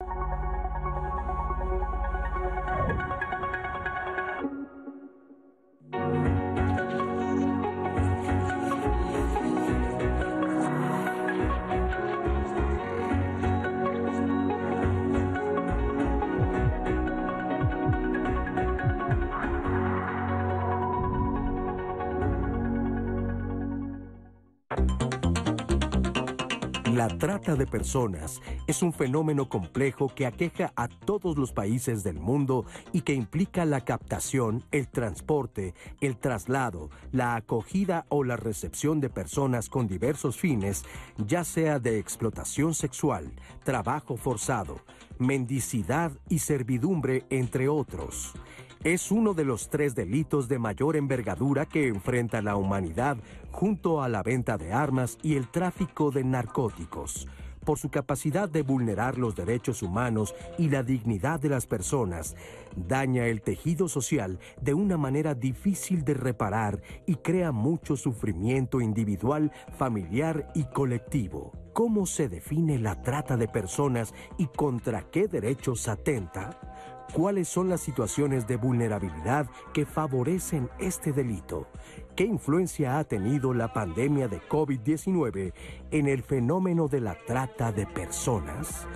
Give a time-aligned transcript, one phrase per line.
[0.00, 0.57] you.
[26.98, 32.18] La trata de personas es un fenómeno complejo que aqueja a todos los países del
[32.18, 38.98] mundo y que implica la captación, el transporte, el traslado, la acogida o la recepción
[38.98, 40.84] de personas con diversos fines,
[41.24, 43.30] ya sea de explotación sexual,
[43.62, 44.80] trabajo forzado,
[45.20, 48.34] mendicidad y servidumbre, entre otros
[48.84, 53.16] es uno de los tres delitos de mayor envergadura que enfrenta la humanidad
[53.50, 57.26] junto a la venta de armas y el tráfico de narcóticos.
[57.64, 62.34] Por su capacidad de vulnerar los derechos humanos y la dignidad de las personas,
[62.76, 69.52] daña el tejido social de una manera difícil de reparar y crea mucho sufrimiento individual,
[69.76, 71.52] familiar y colectivo.
[71.74, 76.67] ¿Cómo se define la trata de personas y contra qué derechos atenta?
[77.12, 81.66] ¿Cuáles son las situaciones de vulnerabilidad que favorecen este delito?
[82.14, 85.54] ¿Qué influencia ha tenido la pandemia de COVID-19
[85.90, 88.86] en el fenómeno de la trata de personas?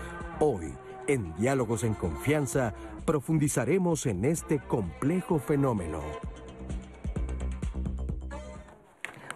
[0.40, 0.74] Hoy,
[1.06, 2.74] en Diálogos en Confianza,
[3.06, 6.00] profundizaremos en este complejo fenómeno.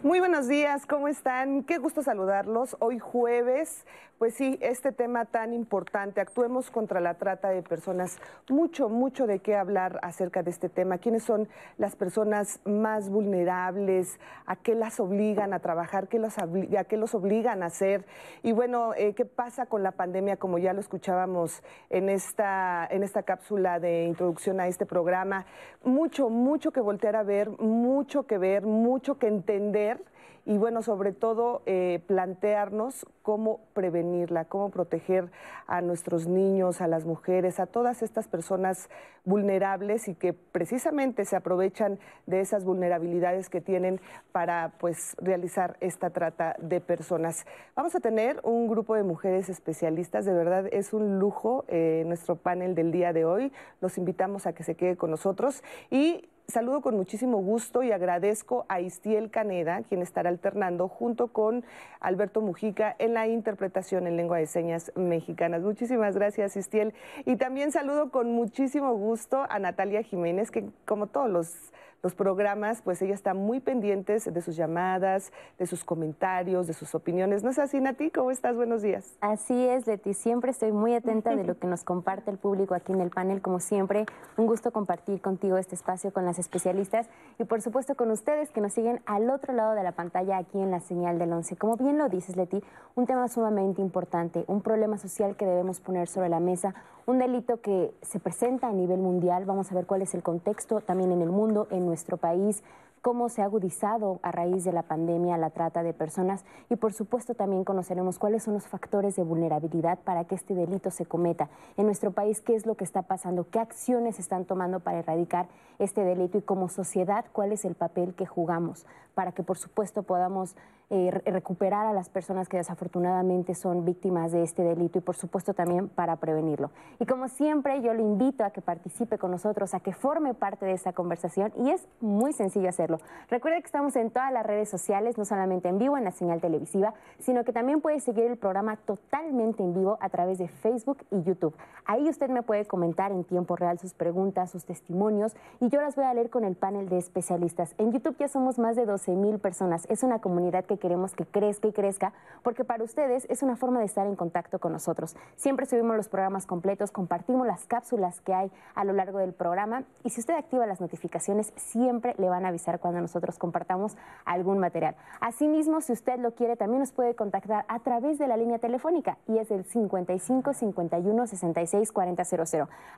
[0.02, 1.64] Muy buenos días, ¿cómo están?
[1.64, 2.76] Qué gusto saludarlos.
[2.78, 3.86] Hoy jueves
[4.18, 9.40] pues sí, este tema tan importante, actuemos contra la trata de personas, mucho, mucho de
[9.40, 10.98] qué hablar acerca de este tema.
[10.98, 14.18] ¿Quiénes son las personas más vulnerables?
[14.46, 16.08] ¿A qué las obligan a trabajar?
[16.08, 18.06] ¿Qué los, ¿A qué los obligan a hacer?
[18.42, 20.36] Y bueno, eh, ¿qué pasa con la pandemia?
[20.38, 25.44] Como ya lo escuchábamos en esta, en esta cápsula de introducción a este programa.
[25.84, 30.02] Mucho, mucho que voltear a ver, mucho que ver, mucho que entender
[30.46, 35.32] y bueno, sobre todo eh, plantearnos cómo prevenirla, cómo proteger
[35.66, 38.88] a nuestros niños, a las mujeres, a todas estas personas
[39.24, 46.10] vulnerables y que precisamente se aprovechan de esas vulnerabilidades que tienen para pues realizar esta
[46.10, 47.44] trata de personas.
[47.74, 52.36] Vamos a tener un grupo de mujeres especialistas, de verdad es un lujo eh, nuestro
[52.36, 53.52] panel del día de hoy.
[53.80, 58.66] Los invitamos a que se quede con nosotros y saludo con muchísimo gusto y agradezco
[58.68, 61.64] a Istiel Caneda, quien estará alternando junto con
[62.00, 65.62] Alberto Mujica en la interpretación en lengua de señas mexicanas.
[65.62, 66.94] Muchísimas gracias, Istiel.
[67.24, 72.82] Y también saludo con muchísimo gusto a Natalia Jiménez, que como todos los los programas,
[72.82, 77.42] pues ella está muy pendiente de sus llamadas, de sus comentarios, de sus opiniones.
[77.42, 78.10] ¿No es así, Nati?
[78.10, 78.56] ¿Cómo estás?
[78.56, 79.16] Buenos días.
[79.20, 80.14] Así es, Leti.
[80.14, 83.42] Siempre estoy muy atenta de lo que nos comparte el público aquí en el panel.
[83.42, 87.08] Como siempre, un gusto compartir contigo este espacio con las especialistas
[87.38, 90.60] y, por supuesto, con ustedes que nos siguen al otro lado de la pantalla aquí
[90.60, 91.56] en la señal del 11.
[91.56, 92.62] Como bien lo dices, Leti,
[92.94, 96.74] un tema sumamente importante, un problema social que debemos poner sobre la mesa,
[97.06, 99.44] un delito que se presenta a nivel mundial.
[99.44, 102.62] Vamos a ver cuál es el contexto también en el mundo, en nuestro país,
[103.06, 106.44] cómo se ha agudizado a raíz de la pandemia la trata de personas.
[106.68, 110.90] Y por supuesto también conoceremos cuáles son los factores de vulnerabilidad para que este delito
[110.90, 114.80] se cometa en nuestro país, qué es lo que está pasando, qué acciones están tomando
[114.80, 115.46] para erradicar
[115.78, 118.86] este delito y como sociedad cuál es el papel que jugamos
[119.16, 120.56] para que por supuesto podamos
[120.88, 125.52] eh, recuperar a las personas que desafortunadamente son víctimas de este delito y por supuesto
[125.52, 126.70] también para prevenirlo.
[127.00, 130.64] Y como siempre yo le invito a que participe con nosotros, a que forme parte
[130.64, 133.00] de esta conversación y es muy sencillo hacerlo.
[133.28, 136.40] Recuerde que estamos en todas las redes sociales, no solamente en vivo en la señal
[136.40, 140.98] televisiva, sino que también puede seguir el programa totalmente en vivo a través de Facebook
[141.10, 141.56] y YouTube.
[141.84, 145.96] Ahí usted me puede comentar en tiempo real sus preguntas, sus testimonios y yo las
[145.96, 147.74] voy a leer con el panel de especialistas.
[147.78, 149.84] En YouTube ya somos más de 12 mil personas.
[149.90, 152.12] Es una comunidad que queremos que crezca y crezca,
[152.42, 155.16] porque para ustedes es una forma de estar en contacto con nosotros.
[155.36, 159.84] Siempre subimos los programas completos, compartimos las cápsulas que hay a lo largo del programa
[160.04, 164.58] y si usted activa las notificaciones, siempre le van a avisar cuando nosotros compartamos algún
[164.58, 164.96] material.
[165.20, 169.18] Asimismo, si usted lo quiere, también nos puede contactar a través de la línea telefónica
[169.26, 172.16] y es el 55 51 66 40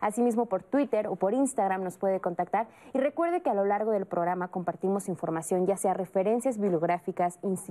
[0.01, 3.91] Asimismo, por Twitter o por Instagram nos puede contactar y recuerde que a lo largo
[3.91, 7.68] del programa compartimos información, ya sea referencias bibliográficas, instituciones.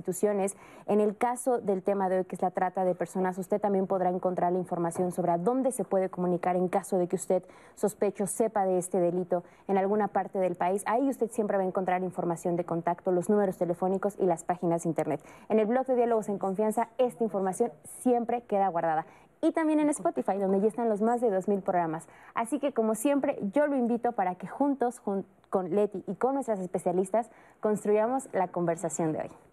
[0.86, 3.86] En el caso del tema de hoy, que es la trata de personas, usted también
[3.86, 7.42] podrá encontrar la información sobre a dónde se puede comunicar en caso de que usted
[7.74, 10.82] sospecho sepa de este delito en alguna parte del país.
[10.86, 14.82] Ahí usted siempre va a encontrar información de contacto, los números telefónicos y las páginas
[14.82, 15.20] de internet.
[15.48, 17.70] En el blog de Diálogos en Confianza, esta información
[18.02, 19.06] siempre queda guardada.
[19.40, 22.08] y también en Spotify, donde ya están los más de 2.000 programas.
[22.34, 25.24] Así que, como siempre, yo lo invito para que juntos, con
[25.70, 27.30] Leti y con nuestras especialistas,
[27.60, 29.47] construyamos la conversación de hoy.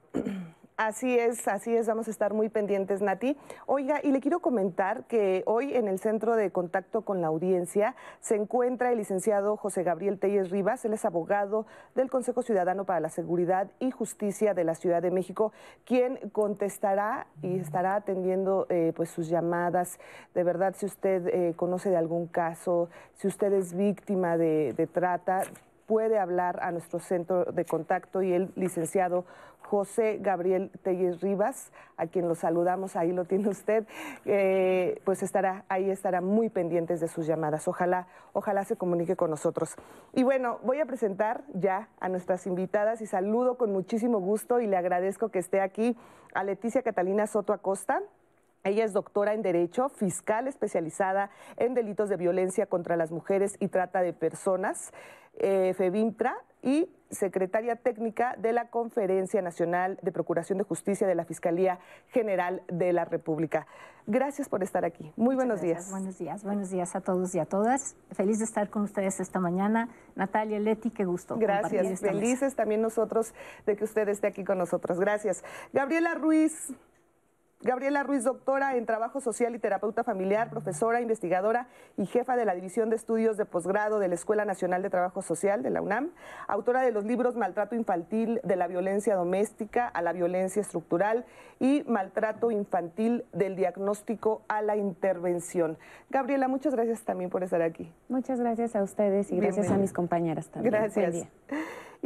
[0.77, 3.37] Así es, así es, vamos a estar muy pendientes, Nati.
[3.65, 7.95] Oiga, y le quiero comentar que hoy en el Centro de Contacto con la Audiencia
[8.19, 11.65] se encuentra el licenciado José Gabriel Telles Rivas, él es abogado
[11.95, 15.53] del Consejo Ciudadano para la Seguridad y Justicia de la Ciudad de México,
[15.85, 19.97] quien contestará y estará atendiendo eh, pues sus llamadas.
[20.33, 24.87] De verdad, si usted eh, conoce de algún caso, si usted es víctima de, de
[24.87, 25.43] trata,
[25.85, 29.25] puede hablar a nuestro centro de contacto y el licenciado
[29.65, 33.85] José Gabriel Telles Rivas, a quien lo saludamos, ahí lo tiene usted,
[34.25, 37.67] eh, pues estará, ahí estará muy pendientes de sus llamadas.
[37.67, 39.75] Ojalá, ojalá se comunique con nosotros.
[40.13, 44.67] Y bueno, voy a presentar ya a nuestras invitadas y saludo con muchísimo gusto y
[44.67, 45.97] le agradezco que esté aquí
[46.33, 48.01] a Leticia Catalina Soto Acosta.
[48.65, 53.67] Ella es doctora en Derecho, fiscal especializada en delitos de violencia contra las mujeres y
[53.67, 54.91] trata de personas,
[55.37, 55.75] eh,
[56.63, 61.77] y secretaria técnica de la Conferencia Nacional de Procuración de Justicia de la Fiscalía
[62.07, 63.67] General de la República.
[64.07, 65.13] Gracias por estar aquí.
[65.15, 65.91] Muy buenos días.
[65.91, 67.95] Buenos días, buenos días a todos y a todas.
[68.13, 69.89] Feliz de estar con ustedes esta mañana.
[70.15, 71.37] Natalia Leti, qué gusto.
[71.37, 73.35] Gracias, felices también nosotros
[73.67, 74.99] de que usted esté aquí con nosotros.
[74.99, 75.43] Gracias.
[75.71, 76.73] Gabriela Ruiz,
[77.61, 81.67] Gabriela Ruiz, doctora en Trabajo Social y Terapeuta Familiar, profesora, investigadora
[81.97, 85.21] y jefa de la División de Estudios de Posgrado de la Escuela Nacional de Trabajo
[85.21, 86.11] Social de la UNAM,
[86.47, 91.25] autora de los libros Maltrato Infantil de la Violencia Doméstica a la Violencia Estructural
[91.59, 95.77] y Maltrato Infantil del Diagnóstico a la Intervención.
[96.09, 97.91] Gabriela, muchas gracias también por estar aquí.
[98.09, 100.71] Muchas gracias a ustedes y gracias a mis compañeras también.
[100.71, 101.27] Gracias.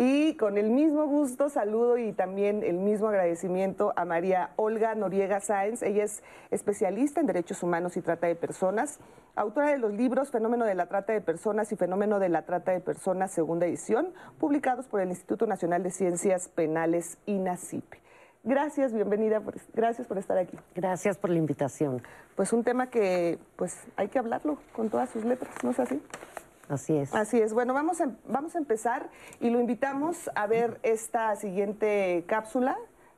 [0.02, 5.42] Y con el mismo gusto saludo y también el mismo agradecimiento a María Olga Noriega
[5.42, 5.84] Sáenz.
[5.84, 9.00] Ella es especialista en derechos humanos y trata de personas,
[9.36, 12.72] autora de los libros Fenómeno de la trata de personas y Fenómeno de la trata
[12.72, 17.84] de personas, segunda edición, publicados por el Instituto Nacional de Ciencias Penales, INACIP.
[18.46, 19.42] Gracias, bienvenida,
[19.74, 20.58] gracias por estar aquí.
[20.76, 22.02] Gracias por la invitación.
[22.38, 26.02] Pues un tema que pues hay que hablarlo con todas sus letras, ¿no es así?
[26.70, 27.14] Así es.
[27.16, 27.52] Así es.
[27.52, 29.10] Bueno, vamos a, vamos a empezar
[29.42, 32.78] y lo invitamos a ver esta siguiente cápsula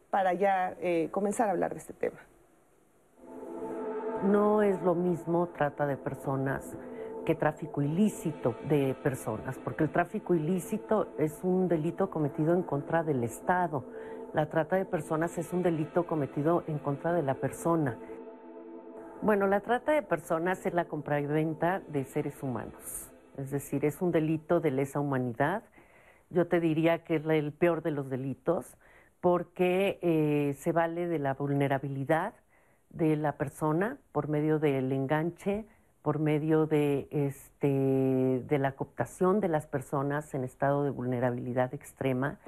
[0.09, 2.19] para ya eh, comenzar a hablar de este tema.
[4.23, 6.77] No es lo mismo trata de personas
[7.25, 13.03] que tráfico ilícito de personas, porque el tráfico ilícito es un delito cometido en contra
[13.03, 13.83] del Estado.
[14.33, 17.97] La trata de personas es un delito cometido en contra de la persona.
[19.21, 23.85] Bueno, la trata de personas es la compra y venta de seres humanos es decir,
[23.85, 25.63] es un delito de lesa humanidad.
[26.29, 28.77] Yo te diría que es el peor de los delitos
[29.19, 32.33] porque eh, se vale de la vulnerabilidad
[32.89, 35.65] de la persona por medio del enganche,
[36.01, 42.39] por medio de, este, de la cooptación de las personas en estado de vulnerabilidad extrema.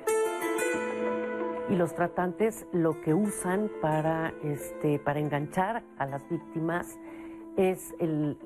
[1.70, 6.98] Y los tratantes lo que usan para, este, para enganchar a las víctimas
[7.58, 8.38] es el,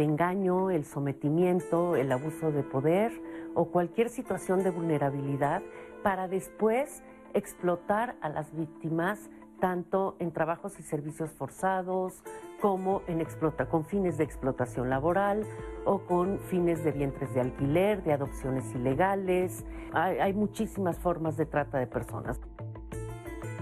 [0.00, 3.12] engaño, el sometimiento, el abuso de poder
[3.54, 5.62] o cualquier situación de vulnerabilidad
[6.02, 7.02] para después
[7.34, 9.30] explotar a las víctimas
[9.60, 12.22] tanto en trabajos y servicios forzados
[12.60, 15.44] como en explota, con fines de explotación laboral
[15.84, 19.64] o con fines de vientres de alquiler, de adopciones ilegales.
[19.92, 22.40] hay muchísimas formas de trata de personas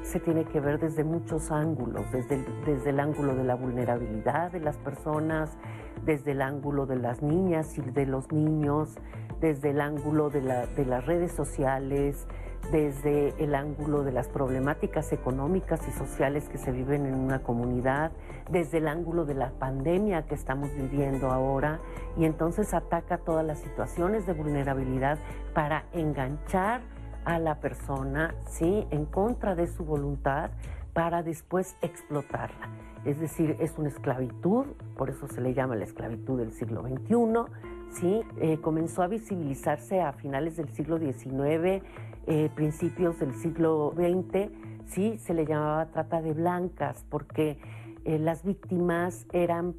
[0.06, 4.52] se tiene que ver desde muchos ángulos, desde el, desde el ángulo de la vulnerabilidad
[4.52, 5.58] de las personas,
[6.04, 8.96] desde el ángulo de las niñas y de los niños,
[9.40, 12.26] desde el ángulo de, las redes sociales,
[12.70, 18.12] desde el ángulo de las problemáticas económicas y sociales que se viven en una comunidad,
[18.50, 21.80] desde el ángulo de la pandemia que estamos viviendo ahora,
[22.16, 25.18] y entonces ataca todas las situaciones de vulnerabilidad
[25.52, 26.80] para enganchar
[27.26, 28.86] a la persona, ¿sí?
[28.90, 30.50] En contra de su voluntad
[30.94, 32.70] para después explotarla.
[33.04, 34.64] Es decir, es una esclavitud,
[34.96, 37.52] por eso se le llama la esclavitud del siglo XXI,
[37.90, 38.22] ¿sí?
[38.40, 41.82] Eh, comenzó a visibilizarse a finales del siglo XIX,
[42.28, 44.50] eh, principios del siglo XX,
[44.86, 45.18] ¿sí?
[45.18, 47.58] Se le llamaba trata de blancas, porque
[48.06, 49.74] eh, las víctimas eran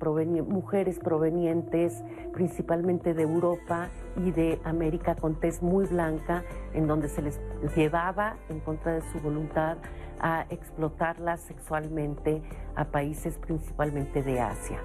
[0.50, 2.03] mujeres provenientes
[2.34, 6.43] principalmente de Europa y de América con tez muy blanca,
[6.74, 7.39] en donde se les
[7.74, 9.77] llevaba en contra de su voluntad
[10.19, 12.41] a explotarlas sexualmente
[12.75, 14.81] a países principalmente de Asia.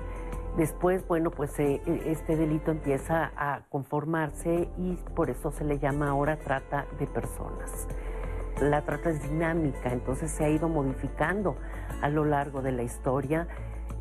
[0.56, 5.80] Después, bueno, pues eh, e, este delito empieza a conformarse y por eso se le
[5.80, 7.88] llama ahora trata de personas.
[8.60, 11.56] La trata es dinámica, entonces se ha ido modificando
[12.00, 13.46] a lo largo de la historia.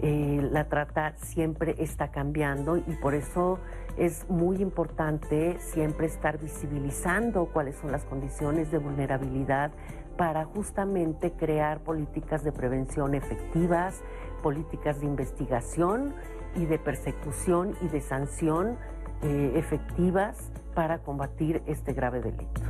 [0.03, 3.59] eh, la trata siempre está cambiando y por eso
[3.97, 9.71] es muy importante siempre estar visibilizando cuáles son las condiciones de vulnerabilidad
[10.17, 14.01] para justamente crear políticas de prevención efectivas,
[14.41, 16.13] políticas de investigación
[16.55, 18.77] y de persecución y de sanción
[19.23, 22.61] eh, efectivas para combatir este grave delito.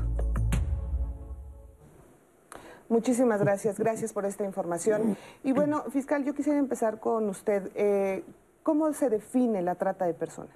[2.92, 5.16] Muchísimas gracias, gracias por esta información.
[5.46, 7.72] Y bueno, fiscal, yo quisiera empezar con usted.
[7.74, 8.22] Eh,
[8.64, 10.54] ¿Cómo se define la trata de personas?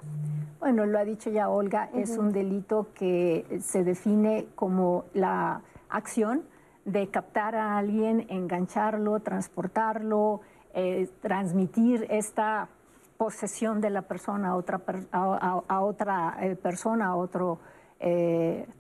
[0.60, 6.44] Bueno, lo ha dicho ya Olga, es un delito que se define como la acción
[6.84, 10.42] de captar a alguien, engancharlo, transportarlo,
[10.74, 12.68] eh, transmitir esta
[13.16, 14.82] posesión de la persona a otra,
[15.14, 17.60] a, otra eh, persona, a otro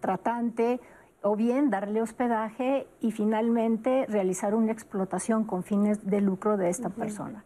[0.01, 0.81] tratante
[1.25, 6.89] o bien darle hospedaje y finalmente realizar una explotación con fines de lucro de esta
[6.89, 7.43] persona.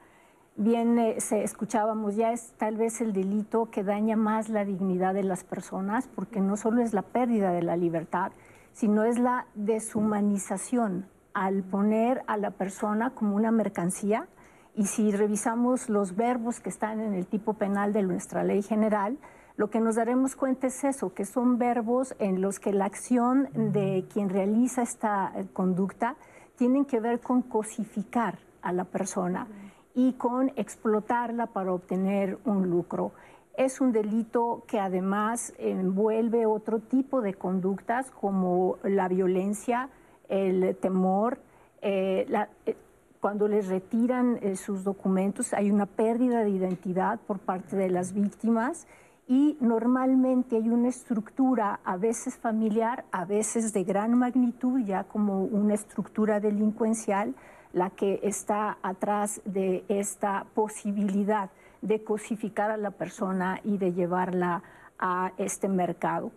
[0.58, 5.14] Bien, eh, se, escuchábamos, ya es tal vez el delito que daña más la dignidad
[5.14, 8.34] de las personas, porque no solo es la pérdida de la libertad,
[8.74, 14.28] sino es la deshumanización al poner a la persona como una mercancía.
[14.76, 19.18] Y si revisamos los verbos que están en el tipo penal de nuestra ley general,
[19.60, 23.50] lo que nos daremos cuenta es eso, que son verbos en los que la acción
[23.54, 26.16] de quien realiza esta eh, conducta
[26.56, 29.48] tienen que ver con cosificar a la persona
[29.94, 33.12] y con explotarla para obtener un lucro.
[33.58, 39.90] Es un delito que además envuelve otro tipo de conductas como la violencia,
[40.30, 41.38] el temor,
[41.82, 42.26] eh,
[42.66, 42.78] eh,
[43.20, 48.88] cuando les retiran sus documentos hay una pérdida de identidad por parte de las víctimas
[49.30, 55.44] y normalmente hay una estructura a veces familiar, a veces de gran magnitud, ya como
[55.44, 57.36] una estructura delincuencial,
[57.72, 61.52] la que está atrás de esta posibilidad
[61.84, 64.64] de cosificar a la persona y de llevarla
[64.98, 66.32] a este mercado.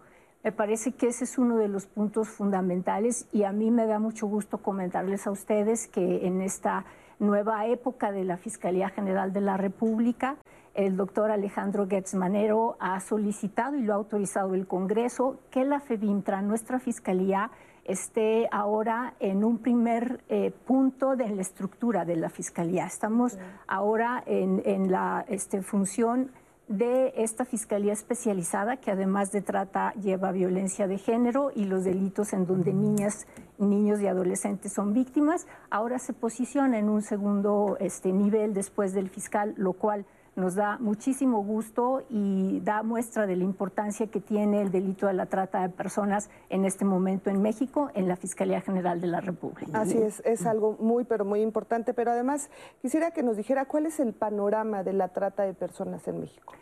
[0.44, 4.00] Me parece que ese es uno de los puntos fundamentales y a mí me da
[4.00, 6.84] mucho gusto comentarles a ustedes que en esta
[7.22, 10.36] nueva época de la Fiscalía General de la República,
[10.74, 15.80] el doctor Alejandro Getz Manero ha solicitado y lo ha autorizado el Congreso que la
[15.80, 17.50] FEBIMTRA, nuestra Fiscalía,
[17.84, 22.86] esté ahora en un primer eh, punto de la estructura de la Fiscalía.
[22.86, 26.30] Estamos ahora en, la este, función
[26.68, 32.32] de esta Fiscalía especializada que además de trata lleva violencia de género y los delitos
[32.32, 33.26] en donde niñas,
[33.62, 35.46] niños y adolescentes son víctimas.
[35.70, 40.78] Ahora se posiciona en un segundo este, nivel después del fiscal, lo cual nos da
[40.78, 45.60] muchísimo gusto y da muestra de la importancia que tiene el delito de la trata
[45.60, 49.78] de personas en este momento en México, en la Fiscalía General de la República.
[49.78, 51.92] Así es, es algo muy, pero muy importante.
[51.92, 52.50] Pero además,
[52.80, 56.54] quisiera que nos dijera cuál es el panorama de la trata de personas en México.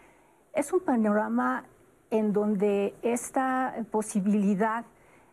[0.53, 1.65] Es un panorama
[2.11, 4.85] en donde esta posibilidad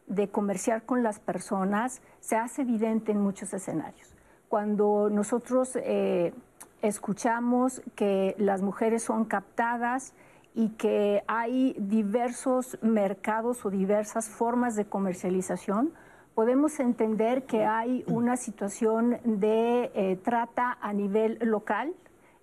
[0.08, 4.16] de comerciar con las personas se hace evidente en muchos escenarios.
[4.50, 6.34] Cuando nosotros eh,
[6.82, 10.14] escuchamos que las mujeres son captadas
[10.56, 15.94] y que hay diversos mercados o diversas formas de comercialización,
[16.34, 21.94] podemos entender que hay una situación de eh, trata a nivel local,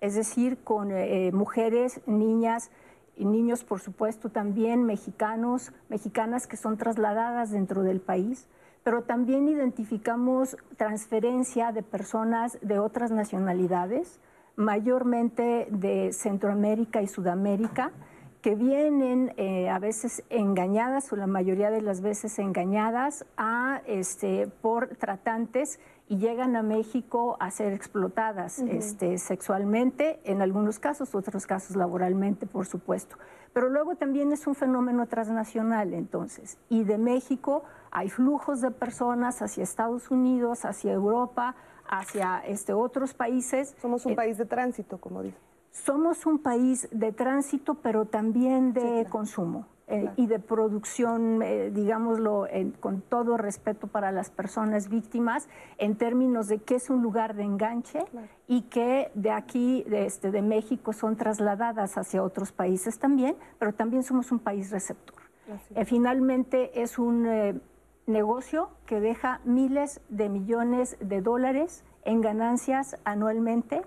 [0.01, 2.69] es decir, con eh, mujeres, niñas
[3.17, 8.47] y niños, por supuesto, también mexicanos, mexicanas que son trasladadas dentro del país
[8.85, 14.19] pero también identificamos transferencia de personas de otras nacionalidades,
[14.55, 17.91] mayormente de Centroamérica y Sudamérica,
[18.43, 24.49] que vienen eh, a veces engañadas o la mayoría de las veces engañadas a, este,
[24.61, 31.47] por tratantes y llegan a México a ser explotadas este, sexualmente, en algunos casos, otros
[31.47, 33.17] casos laboralmente, por supuesto.
[33.53, 39.41] Pero luego también es un fenómeno transnacional, entonces, y de México hay flujos de personas
[39.41, 41.55] hacia Estados Unidos, hacia Europa,
[41.87, 43.75] hacia este, otros países.
[43.81, 45.37] Somos un eh, país de tránsito, como dice.
[45.71, 49.67] Somos un país de tránsito, pero también de consumo.
[49.87, 52.47] Eh, y de producción, eh, digámoslo,
[52.79, 57.43] con todo respeto para las personas víctimas, en términos de que es un lugar de
[57.43, 57.99] enganche
[58.47, 63.73] y que de aquí, de, este, de México, son trasladadas hacia otros países también, pero
[63.73, 65.21] también somos un país receptor.
[65.85, 67.61] finalmente es un
[68.07, 73.81] negocio que deja miles de millones de dólares en ganancias anualmente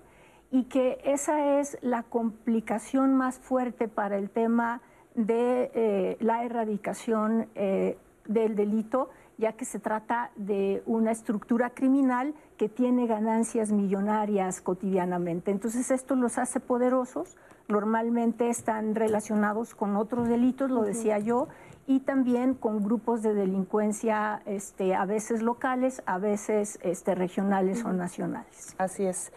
[0.51, 4.81] y que esa es la complicación más fuerte para el tema
[5.15, 12.33] de eh, la erradicación eh, del delito, ya que se trata de una estructura criminal
[12.57, 15.51] que tiene ganancias millonarias cotidianamente.
[15.51, 17.37] Entonces esto los hace poderosos,
[17.67, 21.47] normalmente están relacionados con otros delitos, lo decía yo,
[21.87, 27.93] y también con grupos de delincuencia este, a veces locales, a veces este, regionales o
[27.93, 28.75] nacionales.
[28.77, 29.31] Así es.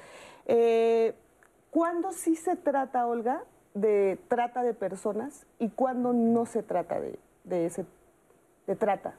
[0.45, 1.15] Eh,
[1.71, 7.19] ¿Cuándo sí se trata, Olga, de trata de personas y cuándo no se trata de,
[7.45, 7.85] de, ese,
[8.67, 9.15] de trata?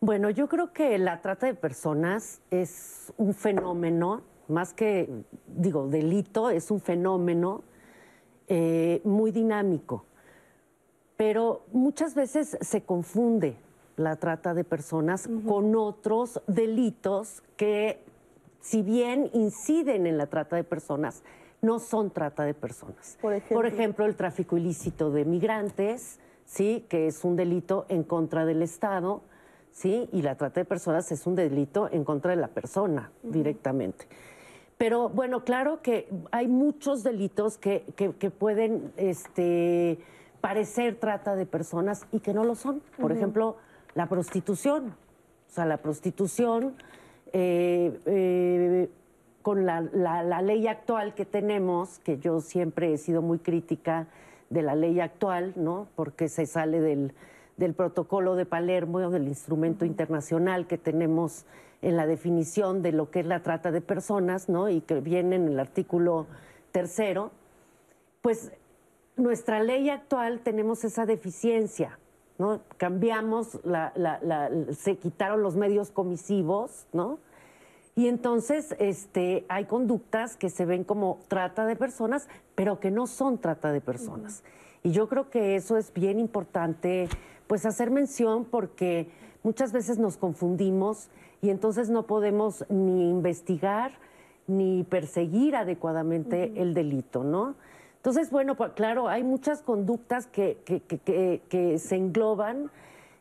[0.00, 5.10] Bueno, yo creo que la trata de personas es un fenómeno, más que,
[5.48, 7.62] digo, delito, es un fenómeno
[8.46, 10.04] eh, muy dinámico.
[11.16, 13.56] Pero muchas veces se confunde
[13.96, 18.00] la trata de personas con otros delitos que,
[18.60, 21.24] si bien inciden en la trata de personas,
[21.60, 23.18] no son trata de personas.
[23.20, 26.86] Por ejemplo, Por ejemplo el tráfico ilícito de migrantes, ¿sí?
[26.88, 29.22] que es un delito en contra del Estado
[29.78, 30.08] ¿sí?
[30.12, 34.06] Y la trata de personas es un delito en contra de la persona directamente.
[34.76, 39.98] Pero bueno, claro que hay muchos delitos que, que, pueden este,
[40.40, 42.80] parecer trata de personas y que no lo son.
[43.00, 43.56] Por ejemplo,
[43.94, 44.94] la prostitución.
[45.48, 46.74] O sea, la prostitución,
[47.32, 48.90] eh, eh,
[49.48, 54.06] con la, la, ley actual que tenemos, que yo siempre he sido muy crítica
[54.50, 55.88] de la ley actual, ¿no?
[55.96, 57.14] Porque se sale del
[57.58, 61.44] del protocolo de Palermo, del instrumento internacional que tenemos
[61.82, 64.68] en la definición de lo que es la trata de personas, ¿no?
[64.68, 66.26] Y que viene en el artículo
[66.72, 67.30] tercero,
[68.22, 68.52] pues
[69.16, 71.98] nuestra ley actual tenemos esa deficiencia,
[72.38, 72.60] ¿no?
[72.76, 73.92] Cambiamos, la,
[74.72, 77.18] se quitaron los medios comisivos, ¿no?
[77.98, 83.08] Y entonces este, hay conductas que se ven como trata de personas, pero que no
[83.08, 84.44] son trata de personas.
[84.84, 87.08] Y yo creo que eso es bien importante
[87.48, 89.10] pues hacer mención porque
[89.42, 91.08] muchas veces nos confundimos
[91.42, 93.90] y entonces no podemos ni investigar
[94.46, 97.56] ni perseguir adecuadamente el delito, ¿no?
[97.96, 102.70] Entonces, bueno, pues claro, hay muchas conductas que, que, se engloban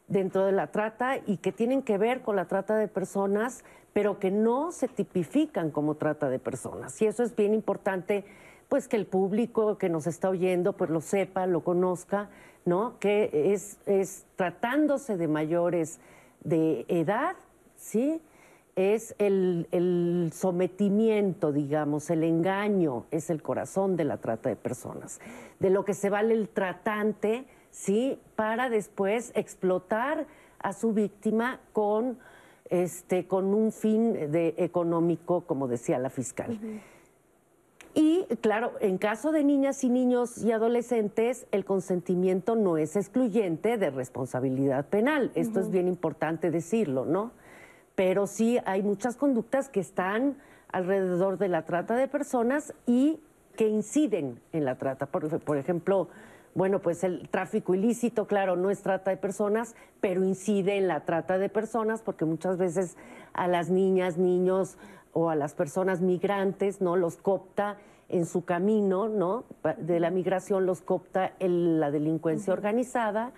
[0.07, 4.19] dentro de la trata y que tienen que ver con la trata de personas, pero
[4.19, 7.01] que no se tipifican como trata de personas.
[7.01, 8.25] Y eso es bien importante,
[8.69, 12.29] pues que el público que nos está oyendo, pues lo sepa, lo conozca,
[12.65, 12.99] ¿no?
[12.99, 15.99] Que es, tratándose de mayores
[16.43, 17.35] de edad,
[17.75, 18.21] ¿sí?
[18.75, 25.19] Es el, sometimiento, digamos, el engaño, es el corazón de la trata de personas,
[25.59, 27.45] de lo que se vale el tratante,
[27.77, 28.19] ¿sí?
[28.35, 30.25] Para después explotar
[30.59, 32.17] a su víctima con,
[32.69, 36.59] este, con un fin de, económico, como decía la fiscal.
[37.93, 43.77] Y claro, en caso de niñas y niños y adolescentes, el consentimiento no es excluyente
[43.77, 45.31] de responsabilidad penal.
[45.35, 47.31] Esto es bien importante decirlo, ¿no?
[47.95, 50.37] Pero sí hay muchas conductas que están
[50.71, 53.19] alrededor de la trata de personas y
[53.55, 55.07] que inciden en la trata.
[55.07, 56.09] Por, por ejemplo,
[56.57, 61.01] bueno, pues el tráfico ilícito, claro, no es trata de personas, pero incide en la
[61.01, 62.97] trata de personas porque muchas veces
[63.33, 64.79] a las niñas, niños
[65.13, 66.95] o a las personas migrantes, ¿no?
[66.95, 67.77] Los copta
[68.09, 69.43] en su camino, ¿no?
[69.77, 73.33] De la migración los copta la delincuencia organizada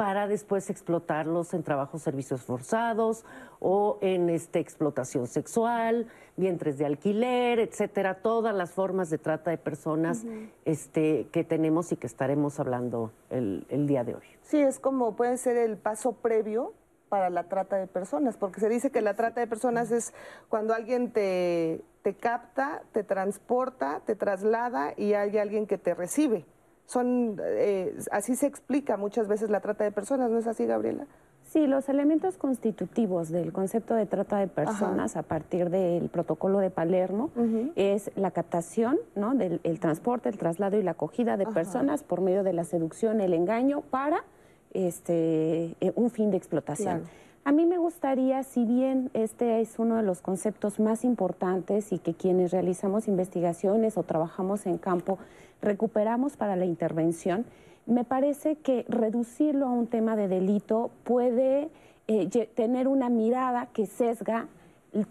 [0.00, 3.22] para después explotarlos en trabajos servicios forzados
[3.58, 6.06] o en este, explotación sexual,
[6.38, 10.24] vientres de alquiler, etcétera, todas las formas de trata de personas
[10.64, 14.22] este, que tenemos y que estaremos hablando el, el día de hoy.
[14.40, 16.72] Sí, es como puede ser el paso previo
[17.10, 20.14] para la trata de personas, porque se dice que la trata de personas es
[20.48, 26.46] cuando alguien te, te capta, te transporta, te traslada y hay alguien que te recibe.
[26.90, 31.06] Son, eh, así se explica muchas veces la trata de personas, ¿no es así, Gabriela?
[31.44, 36.70] Sí, los elementos constitutivos del concepto de trata de personas a partir del protocolo de
[36.70, 37.30] Palermo
[37.76, 39.36] es la captación, ¿no?
[39.36, 43.20] del el transporte, el traslado y la acogida de personas por medio de la seducción,
[43.20, 44.24] el engaño para
[44.72, 47.02] este, eh, un fin de explotación.
[47.44, 51.98] A mí me gustaría, si bien este es uno de los conceptos más importantes y
[51.98, 55.18] que quienes realizamos investigaciones o trabajamos en campo
[55.62, 57.46] recuperamos para la intervención,
[57.86, 61.70] me parece que reducirlo a un tema de delito puede
[62.08, 64.48] eh, tener una mirada que sesga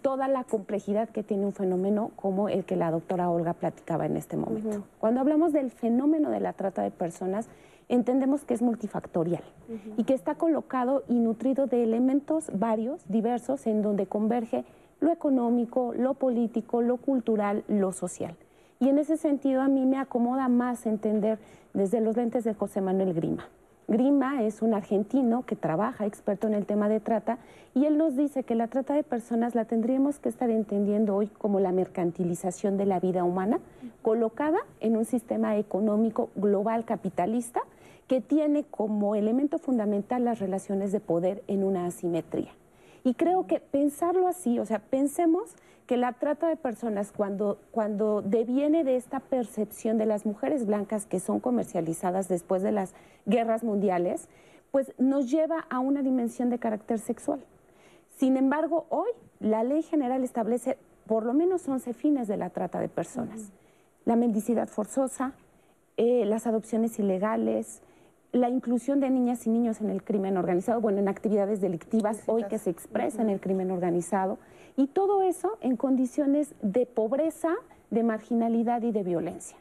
[0.01, 4.17] toda la complejidad que tiene un fenómeno como el que la doctora Olga platicaba en
[4.17, 4.83] este momento.
[4.99, 7.47] Cuando hablamos del fenómeno de la trata de personas,
[7.89, 9.43] entendemos que es multifactorial
[9.97, 14.63] y que está colocado y nutrido de elementos varios, diversos, en donde converge
[15.01, 18.35] lo económico, lo político, lo cultural, lo social.
[18.79, 21.39] Y en ese sentido a mí me acomoda más entender
[21.73, 23.47] desde los lentes de José Manuel Grima.
[23.87, 27.39] Grima es un argentino que trabaja, experto en el tema de trata,
[27.73, 31.25] y él nos dice que la trata de personas la tendríamos que estar entendiendo hoy
[31.25, 33.59] como la mercantilización de la vida humana,
[34.03, 37.61] colocada en un sistema económico global capitalista
[38.09, 42.49] que tiene como elemento fundamental las relaciones de poder en una asimetría.
[43.03, 48.23] Y creo que pensarlo así, o sea, pensemos que la trata de personas cuando, cuando
[48.23, 52.93] deviene de esta percepción de las mujeres blancas que son comercializadas después de las
[53.27, 54.27] guerras mundiales,
[54.71, 57.39] pues nos lleva a una dimensión de carácter sexual.
[58.17, 62.79] Sin embargo, hoy la ley general establece por lo menos 11 fines de la trata
[62.79, 63.51] de personas.
[64.05, 65.33] La mendicidad forzosa,
[65.97, 67.83] eh, las adopciones ilegales,
[68.31, 72.43] la inclusión de niñas y niños en el crimen organizado, bueno, en actividades delictivas hoy
[72.43, 74.37] que se expresa en el crimen organizado,
[74.77, 77.55] y todo eso en condiciones de pobreza,
[77.89, 79.57] de marginalidad y de violencia.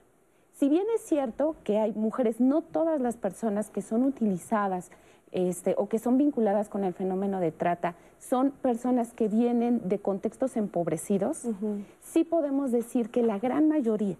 [0.52, 4.90] Si bien es cierto que hay mujeres, no todas las personas que son utilizadas
[5.30, 9.98] este, o que son vinculadas con el fenómeno de trata son personas que vienen de
[9.98, 11.46] contextos empobrecidos,
[12.00, 14.16] sí podemos decir que la gran mayoría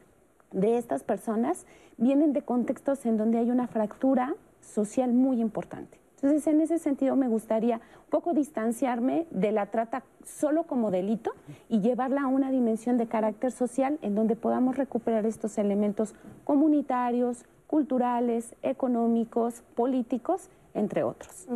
[0.53, 5.99] de estas personas vienen de contextos en donde hay una fractura social muy importante.
[6.17, 11.33] Entonces, en ese sentido, me gustaría un poco distanciarme de la trata solo como delito
[11.69, 17.45] y llevarla a una dimensión de carácter social en donde podamos recuperar estos elementos comunitarios,
[17.69, 21.47] culturales, económicos, políticos, entre otros.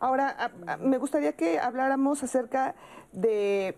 [0.00, 2.74] Ahora, me gustaría que habláramos acerca
[3.12, 3.76] de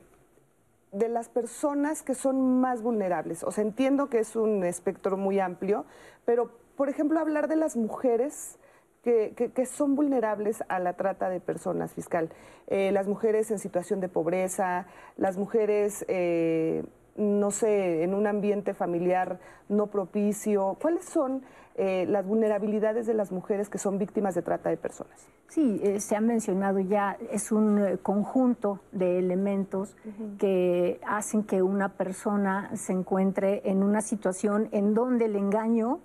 [0.99, 3.45] de las personas que son más vulnerables.
[3.45, 5.85] O sea, entiendo que es un espectro muy amplio,
[6.25, 8.59] pero, por ejemplo, hablar de las mujeres
[9.03, 12.29] que, son vulnerables a la trata de personas fiscal.
[12.67, 16.83] Eh, las mujeres en situación de pobreza, las mujeres, eh,
[17.17, 20.77] no sé, en un ambiente familiar no propicio.
[20.81, 21.43] ¿Cuáles son
[21.77, 25.27] eh, las vulnerabilidades de las mujeres que son víctimas de trata de personas?
[25.49, 29.97] Sí, se ha mencionado ya, es un conjunto de elementos
[30.39, 36.01] que hacen que una persona se encuentre en una situación en donde el engaño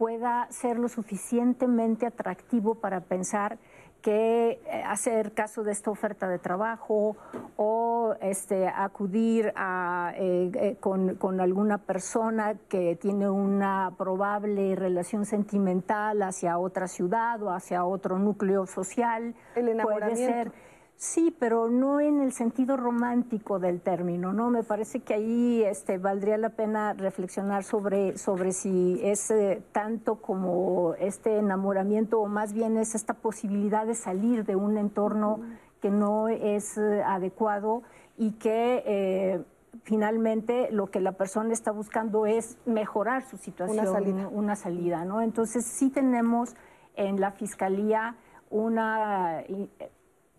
[0.00, 3.58] pueda ser lo suficientemente atractivo para pensar
[4.02, 7.16] que eh, hacer caso de esta oferta de trabajo
[7.56, 15.24] o este, acudir a, eh, eh, con, con, alguna persona que tiene una probable relación
[15.24, 19.34] sentimental hacia otra ciudad o hacia otro núcleo social.
[19.54, 20.22] El enamoramiento.
[20.22, 20.69] Puede ser
[21.00, 24.50] Sí, pero no en el sentido romántico del término, ¿no?
[24.50, 30.16] Me parece que ahí este, valdría la pena reflexionar sobre, sobre si es eh, tanto
[30.16, 35.40] como este enamoramiento o más bien es esta posibilidad de salir de un entorno
[35.80, 37.82] que no es eh, adecuado
[38.18, 39.42] y que eh,
[39.84, 45.04] finalmente lo que la persona está buscando es mejorar su situación, una salida, una salida
[45.06, 45.22] ¿no?
[45.22, 46.54] Entonces sí tenemos
[46.94, 48.16] en la Fiscalía
[48.50, 49.44] una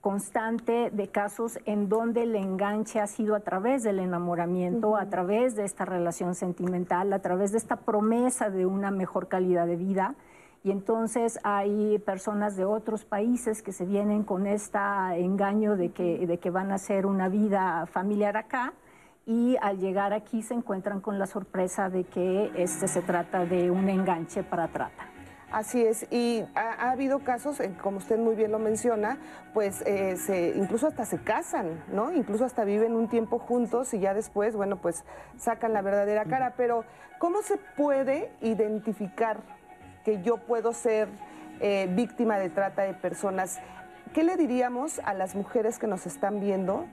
[0.02, 5.56] constante de casos en donde el enganche ha sido a través del enamoramiento, a través
[5.56, 10.16] de esta relación sentimental, a través de esta promesa de una mejor calidad de vida.
[10.64, 14.80] Y entonces hay personas de otros países que se vienen con este
[15.18, 18.74] engaño de que, de que van a hacer una vida familiar acá
[19.26, 23.70] y al llegar aquí se encuentran con la sorpresa de que este se trata de
[23.70, 25.11] un enganche para trata.
[25.52, 29.18] Así es, y ha, habido casos, como usted muy bien lo menciona,
[29.54, 32.14] pues eh, se, incluso hasta se casan, ¿no?
[32.14, 35.04] Incluso hasta viven un tiempo juntos y ya después, bueno, pues
[35.38, 36.54] sacan la verdadera cara.
[36.56, 36.86] Pero,
[37.20, 39.42] ¿cómo se puede identificar
[40.06, 41.10] que yo puedo ser
[41.60, 43.60] eh, víctima de trata de personas?
[44.14, 46.86] ¿Qué le diríamos a las mujeres que nos están viendo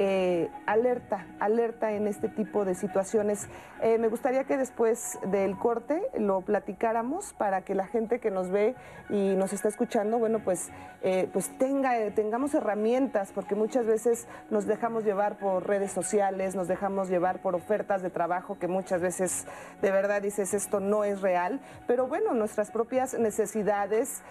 [0.00, 3.48] eh, alerta, alerta en este tipo de situaciones.
[3.82, 8.48] Eh, me gustaría que después del corte lo platicáramos para que la gente que nos
[8.48, 8.76] ve
[9.10, 10.70] y nos está escuchando, bueno, pues,
[11.02, 16.68] eh, pues tenga, tengamos herramientas, porque muchas veces nos dejamos llevar por redes sociales, nos
[16.68, 19.46] dejamos llevar por ofertas de trabajo que muchas veces
[19.82, 24.22] de verdad dices esto no es real, pero bueno, nuestras propias necesidades,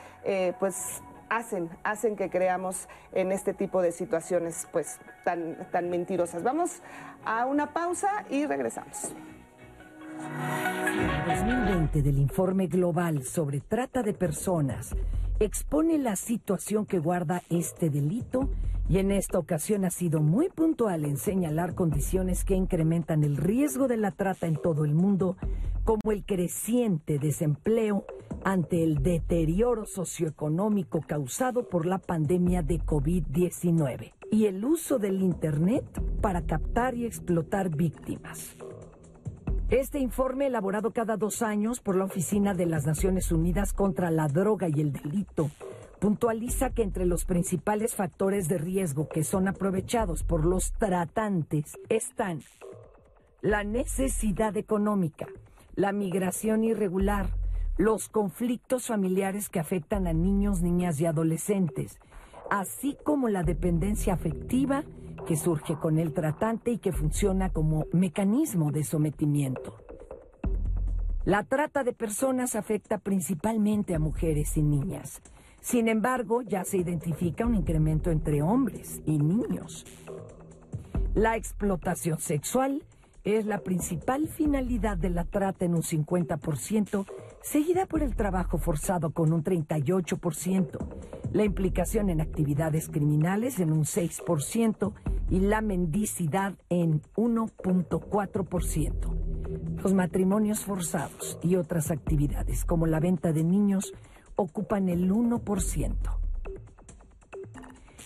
[0.60, 6.44] pues hacen, hacen que creamos en este tipo de situaciones pues tan, tan mentirosas.
[6.44, 6.82] Vamos
[7.26, 9.14] a una pausa y regresamos.
[11.28, 14.96] 2020 del informe global sobre trata de personas
[15.40, 18.50] expone la situación que guarda este delito
[18.90, 23.88] y en esta ocasión ha sido muy puntual en señalar condiciones que incrementan el riesgo
[23.88, 25.36] de la trata en todo el mundo,
[25.84, 28.06] como el creciente desempleo
[28.44, 35.86] ante el deterioro socioeconómico causado por la pandemia de COVID-19 y el uso del Internet
[36.22, 38.56] para captar y explotar víctimas.
[39.70, 44.30] Este informe, elaborado cada dos años por la Oficina de las Naciones Unidas contra la
[44.30, 45.52] Droga y el Delito,
[46.00, 52.44] puntualiza que entre los principales factores de riesgo que son aprovechados por los tratantes están
[53.42, 55.28] la necesidad económica,
[55.76, 57.30] la migración irregular,
[57.78, 62.00] los conflictos familiares que afectan a niños, niñas y adolescentes,
[62.50, 64.84] así como la dependencia afectiva
[65.28, 69.76] que surge con el tratante y que funciona como mecanismo de sometimiento.
[71.26, 75.22] La trata de personas afecta principalmente a mujeres y niñas.
[75.68, 79.86] Sin embargo, ya se identifica un incremento entre hombres y niños.
[81.14, 82.86] La explotación sexual
[83.26, 87.06] es la principal finalidad de la trata en un 50%,
[87.42, 90.78] seguida por el trabajo forzado con un 38%,
[91.34, 94.94] la implicación en actividades criminales en un 6%
[95.30, 99.82] y la mendicidad en 1.4%.
[99.84, 103.92] Los matrimonios forzados y otras actividades como la venta de niños
[104.38, 105.96] ocupan el 1%.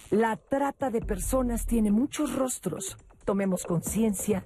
[0.10, 2.98] La trata de personas tiene muchos rostros.
[3.24, 4.44] Tomemos conciencia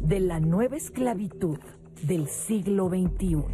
[0.00, 1.58] de la nueva esclavitud
[2.02, 3.44] del siglo XXI.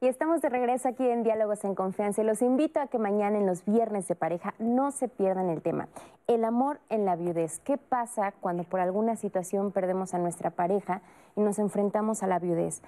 [0.00, 3.46] Y estamos de regreso aquí en Diálogos en Confianza los invito a que mañana en
[3.46, 5.88] los viernes de pareja no se pierdan el tema.
[6.28, 7.58] El amor en la viudez.
[7.64, 11.02] ¿Qué pasa cuando por alguna situación perdemos a nuestra pareja
[11.34, 12.80] y nos enfrentamos a la viudez?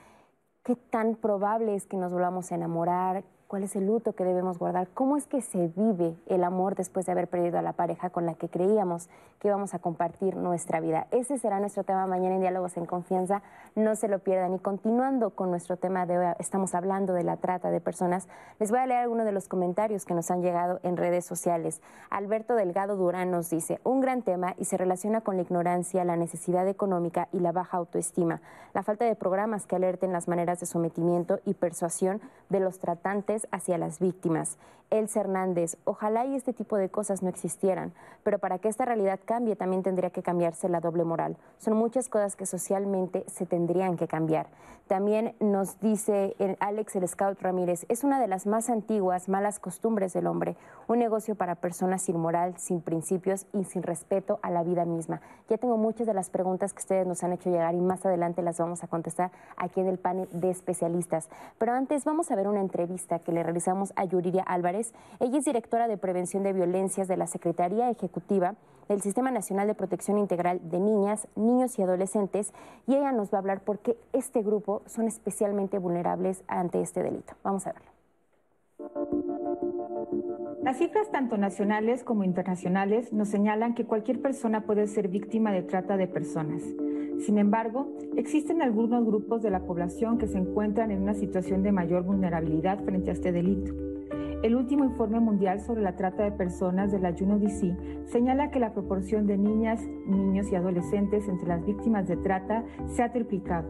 [0.63, 3.25] ¿Qué tan probable es que nos volvamos a enamorar?
[3.51, 7.05] Cuál es el luto que debemos guardar, cómo es que se vive el amor después
[7.05, 9.09] de haber perdido a la pareja con la que creíamos
[9.41, 11.09] que íbamos a compartir nuestra vida.
[11.11, 13.43] Ese será nuestro tema mañana en Diálogos en Confianza,
[13.75, 14.55] no se lo pierdan.
[14.55, 18.29] Y continuando con nuestro tema de hoy, estamos hablando de la trata de personas,
[18.61, 21.83] les voy a leer algunos de los comentarios que nos han llegado en redes sociales.
[22.09, 26.17] Alberto Delgado Durán nos dice, un gran tema y se relaciona con la ignorancia, la
[26.17, 28.43] necesidad económica y la baja autoestima,
[28.75, 33.40] la falta de programas que alerten las maneras de sometimiento y persuasión de los tratantes
[33.51, 34.59] hacia las víctimas.
[34.91, 39.21] Elsa Hernández, ojalá y este tipo de cosas no existieran, pero para que esta realidad
[39.25, 41.37] cambie también tendría que cambiarse la doble moral.
[41.59, 44.49] Son muchas cosas que socialmente se tendrían que cambiar.
[44.89, 50.13] También nos dice Alex el Scout Ramírez, es una de las más antiguas malas costumbres
[50.13, 50.57] del hombre,
[50.89, 55.21] un negocio para personas sin moral, sin principios y sin respeto a la vida misma.
[55.49, 58.43] Ya tengo muchas de las preguntas que ustedes nos han hecho llegar y más adelante
[58.43, 61.29] las vamos a contestar aquí en el panel de especialistas.
[61.59, 64.80] Pero antes vamos a ver una entrevista que le realizamos a Yuriria Álvarez.
[65.21, 68.55] Ella es directora de Prevención de Violencias de la Secretaría Ejecutiva
[68.89, 72.53] del Sistema Nacional de Protección Integral de Niñas, Niños y Adolescentes
[72.87, 77.03] y ella nos va a hablar por qué este grupo son especialmente vulnerables ante este
[77.03, 77.35] delito.
[77.45, 77.91] Vamos a verlo.
[80.63, 85.63] Las cifras tanto nacionales como internacionales nos señalan que cualquier persona puede ser víctima de
[85.63, 86.63] trata de personas.
[87.21, 91.71] Sin embargo, existen algunos grupos de la población que se encuentran en una situación de
[91.71, 93.75] mayor vulnerabilidad frente a este delito.
[94.43, 98.73] El último informe mundial sobre la trata de personas de la UNODC señala que la
[98.73, 103.69] proporción de niñas, niños y adolescentes entre las víctimas de trata se ha triplicado.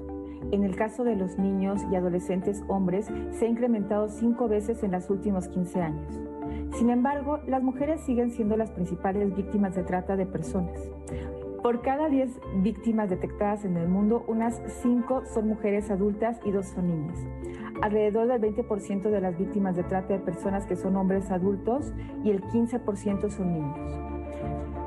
[0.53, 4.93] En el caso de los niños y adolescentes hombres, se ha incrementado cinco veces en
[4.93, 6.21] los últimos 15 años.
[6.75, 10.79] Sin embargo, las mujeres siguen siendo las principales víctimas de trata de personas.
[11.63, 16.67] Por cada 10 víctimas detectadas en el mundo, unas 5 son mujeres adultas y 2
[16.67, 17.19] son niñas.
[17.83, 21.93] Alrededor del 20% de las víctimas de trata de personas que son hombres adultos
[22.25, 24.20] y el 15% son niños.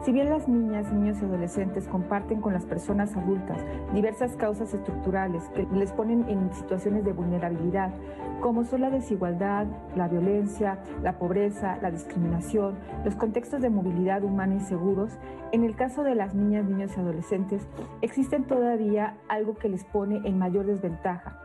[0.03, 3.57] Si bien las niñas, niños y adolescentes comparten con las personas adultas
[3.93, 7.93] diversas causas estructurales que les ponen en situaciones de vulnerabilidad,
[8.41, 14.55] como son la desigualdad, la violencia, la pobreza, la discriminación, los contextos de movilidad humana
[14.55, 15.17] inseguros,
[15.53, 17.65] en el caso de las niñas, niños y adolescentes
[18.01, 21.39] existen todavía algo que les pone en mayor desventaja,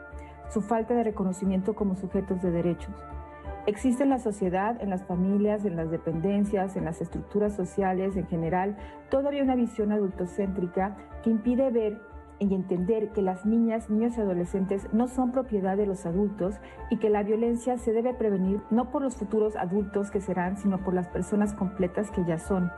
[0.51, 2.95] su falta de reconocimiento como sujetos de derechos.
[3.67, 8.27] Existe en la sociedad, en las familias, en las dependencias, en las estructuras sociales en
[8.27, 8.77] general,
[9.11, 12.01] todavía una visión adultocéntrica que impide ver
[12.39, 16.55] y entender que las niñas, niños y adolescentes no son propiedad de los adultos
[16.91, 20.79] y que la violencia se debe prevenir no por los futuros adultos que serán, sino
[20.79, 22.71] por las personas completas que ya son.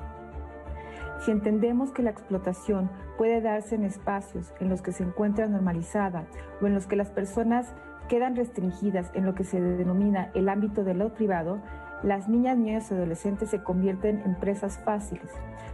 [1.21, 6.25] Si entendemos que la explotación puede darse en espacios en los que se encuentra normalizada
[6.63, 7.75] o en los que las personas
[8.11, 11.61] quedan restringidas en lo que se denomina el ámbito de lo privado,
[12.03, 15.31] las niñas, niños y adolescentes se convierten en presas fáciles,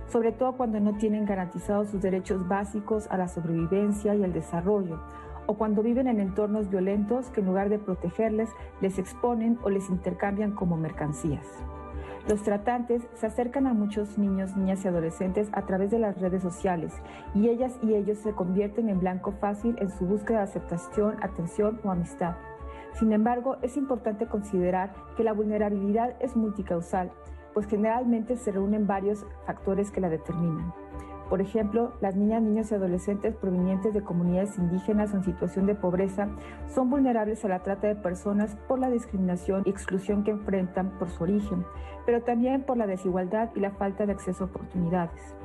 [0.06, 5.00] sobre todo cuando no tienen garantizados sus derechos básicos a la sobrevivencia y al desarrollo,
[5.46, 8.50] o cuando viven en entornos violentos que en lugar de protegerles
[8.82, 11.46] les exponen o les intercambian como mercancías.
[12.28, 16.42] Los tratantes se acercan a muchos niños, niñas y adolescentes a través de las redes
[16.42, 16.92] sociales
[17.34, 21.80] y ellas y ellos se convierten en blanco fácil en su búsqueda de aceptación, atención
[21.84, 22.34] o amistad.
[22.94, 27.12] Sin embargo, es importante considerar que la vulnerabilidad es multicausal,
[27.54, 30.74] pues generalmente se reúnen varios factores que la determinan.
[31.28, 36.28] Por ejemplo, las niñas, niños y adolescentes provenientes de comunidades indígenas en situación de pobreza
[36.68, 41.08] son vulnerables a la trata de personas por la discriminación y exclusión que enfrentan por
[41.10, 41.64] su origen,
[42.04, 45.36] pero también por la desigualdad y la falta de acceso a oportunidades.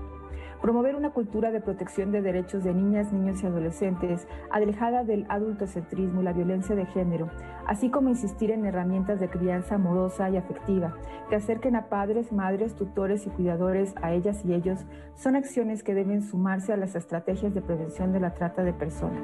[0.62, 6.22] Promover una cultura de protección de derechos de niñas, niños y adolescentes, alejada del adultocentrismo
[6.22, 7.32] y la violencia de género,
[7.66, 10.96] así como insistir en herramientas de crianza amorosa y afectiva
[11.30, 15.96] que acerquen a padres, madres, tutores y cuidadores a ellas y ellos, son acciones que
[15.96, 19.22] deben sumarse a las estrategias de prevención de la trata de personas.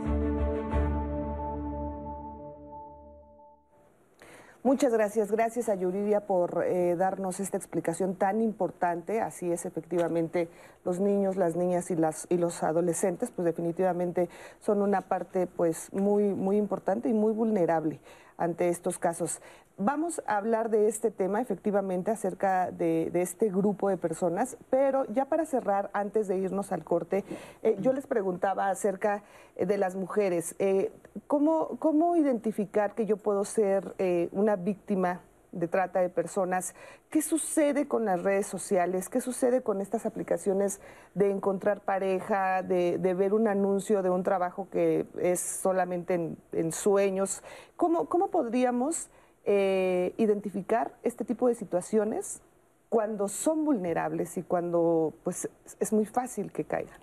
[4.63, 5.31] Muchas gracias.
[5.31, 9.21] Gracias a Yuridia por eh, darnos esta explicación tan importante.
[9.21, 10.49] Así es, efectivamente,
[10.83, 15.93] los niños, las niñas y, las, y los adolescentes, pues definitivamente son una parte pues
[15.93, 17.99] muy, muy importante y muy vulnerable
[18.37, 19.41] ante estos casos.
[19.79, 25.25] Vamos a hablar de este tema, efectivamente, acerca de, este grupo de personas, pero ya
[25.25, 27.23] para cerrar, antes de irnos al corte,
[27.61, 29.23] eh, yo les preguntaba acerca
[29.55, 30.55] eh, de las mujeres.
[30.57, 30.91] Eh,
[31.27, 33.93] ¿cómo, ¿cómo, identificar que yo puedo ser
[34.31, 35.21] una víctima
[35.59, 36.75] de trata de personas?
[37.09, 39.09] ¿Qué sucede con las redes sociales?
[39.09, 40.79] ¿Qué sucede con estas aplicaciones
[41.13, 46.71] de encontrar pareja, de, ver un anuncio de un trabajo que es solamente en, en
[46.71, 47.43] sueños?
[47.75, 49.09] ¿Cómo, ¿Cómo podríamos
[49.49, 52.41] eh, identificar este tipo de situaciones
[52.89, 56.99] cuando son vulnerables y cuando pues, es muy fácil que caigan.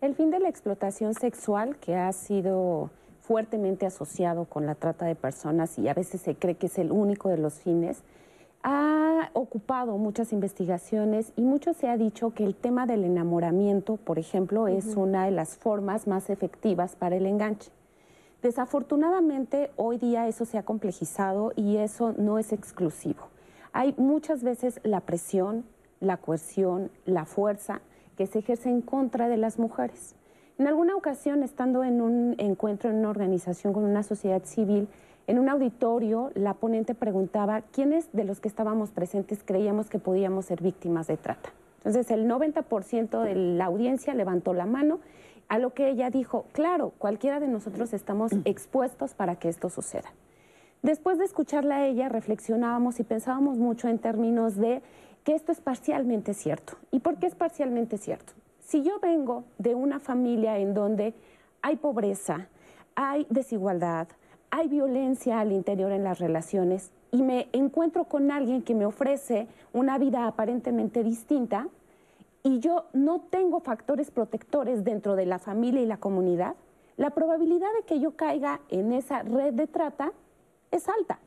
[0.00, 2.90] El fin de la explotación sexual, que ha sido
[3.28, 6.90] fuertemente asociado con la trata de personas y a veces se cree que es el
[6.90, 8.02] único de los fines,
[8.62, 14.18] ha ocupado muchas investigaciones y mucho se ha dicho que el tema del enamoramiento, por
[14.18, 17.70] ejemplo, es una de las formas más efectivas para el enganche.
[18.40, 23.28] Desafortunadamente, hoy día eso se ha complejizado y eso no es exclusivo.
[23.74, 25.66] Hay muchas veces la presión,
[26.00, 27.82] la coerción, la fuerza
[28.16, 30.14] que se ejerce en contra de las mujeres.
[30.58, 34.88] En alguna ocasión, estando en un encuentro en una organización con una sociedad civil,
[35.28, 40.46] en un auditorio, la ponente preguntaba quiénes de los que estábamos presentes creíamos que podíamos
[40.46, 41.50] ser víctimas de trata.
[41.76, 44.98] Entonces, el 90% de la audiencia levantó la mano
[45.46, 48.40] a lo que ella dijo, claro, cualquiera de nosotros estamos mm.
[48.44, 50.12] expuestos para que esto suceda.
[50.82, 54.82] Después de escucharla a ella, reflexionábamos y pensábamos mucho en términos de
[55.22, 56.72] que esto es parcialmente cierto.
[56.90, 58.32] ¿Y por qué es parcialmente cierto?
[58.68, 61.14] Si yo vengo de una familia en donde
[61.62, 62.48] hay pobreza,
[62.94, 64.08] hay desigualdad,
[64.50, 69.48] hay violencia al interior en las relaciones y me encuentro con alguien que me ofrece
[69.72, 71.68] una vida aparentemente distinta,
[72.42, 76.54] y yo no tengo factores protectores dentro de la familia y la comunidad,
[76.98, 80.12] la probabilidad de que yo caiga en esa red de trata
[80.70, 81.20] es alta.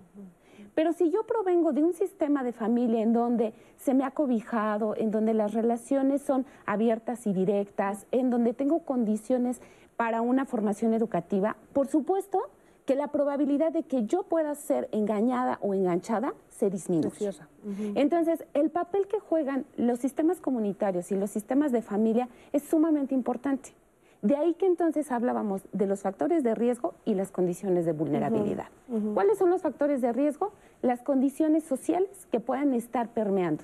[0.75, 4.95] Pero si yo provengo de un sistema de familia en donde se me ha cobijado,
[4.95, 9.61] en donde las relaciones son abiertas y directas, en donde tengo condiciones
[9.97, 12.39] para una formación educativa, por supuesto
[12.85, 17.31] que la probabilidad de que yo pueda ser engañada o enganchada se disminuye.
[17.95, 23.13] Entonces, el papel que juegan los sistemas comunitarios y los sistemas de familia es sumamente
[23.13, 23.73] importante.
[24.21, 28.67] De ahí que entonces hablábamos de los factores de riesgo y las condiciones de vulnerabilidad.
[29.13, 30.51] ¿Cuáles son los factores de riesgo?
[30.81, 33.63] Las condiciones sociales que puedan estar permeando.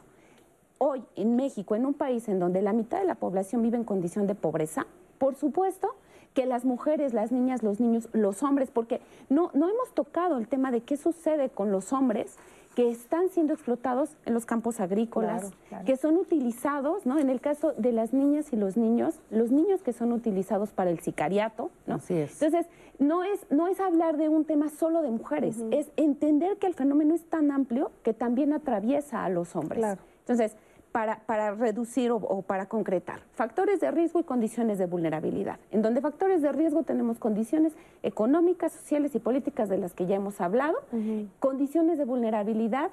[0.80, 3.84] Hoy en México, en un país en donde la mitad de la población vive en
[3.84, 4.88] condición de pobreza,
[5.20, 5.96] por supuesto
[6.34, 10.48] que las mujeres, las niñas, los niños, los hombres, porque no, no hemos tocado el
[10.48, 12.38] tema de qué sucede con los hombres
[12.78, 15.52] que están siendo explotados en los campos agrícolas,
[15.88, 17.18] que son utilizados, ¿no?
[17.18, 20.92] En el caso de las niñas y los niños, los niños que son utilizados para
[20.92, 21.96] el sicariato, ¿no?
[21.96, 22.40] Así es.
[22.40, 26.68] Entonces, no es, no es hablar de un tema solo de mujeres, es entender que
[26.68, 29.84] el fenómeno es tan amplio que también atraviesa a los hombres.
[30.20, 30.56] Entonces,
[30.92, 33.20] para, reducir o, para concretar.
[33.34, 35.60] Factores de riesgo y condiciones de vulnerabilidad.
[35.72, 40.16] En donde factores de riesgo tenemos condiciones económicas, sociales y políticas de las que ya
[40.16, 40.78] hemos hablado.
[41.40, 42.90] Condiciones de vulnerabilidad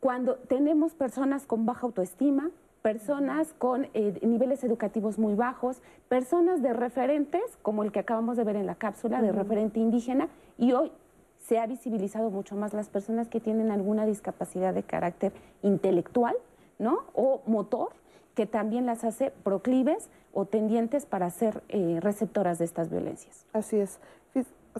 [0.00, 2.50] cuando tenemos personas con baja autoestima,
[2.82, 5.80] personas con eh, niveles educativos muy bajos,
[6.10, 10.28] personas de referentes, como el que acabamos de ver en la cápsula, de referente indígena,
[10.58, 10.92] y hoy
[11.38, 15.32] se ha visibilizado mucho más las personas que tienen alguna discapacidad de carácter
[15.62, 16.36] intelectual,
[16.78, 17.04] ¿no?
[17.14, 17.90] O motor
[18.34, 23.46] que también las hace proclives o tendientes para ser eh, receptoras de estas violencias.
[23.52, 24.00] Así es.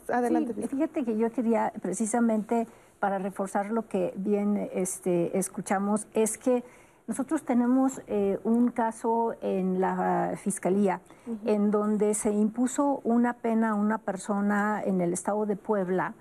[0.08, 0.54] Adelante.
[0.66, 2.66] fíjate que yo quería precisamente
[2.98, 6.64] para reforzar lo que bien este, escuchamos, es que
[7.06, 11.00] nosotros tenemos eh, un caso en la Fiscalía
[11.44, 16.14] en donde se impuso una pena a una persona en el estado de Puebla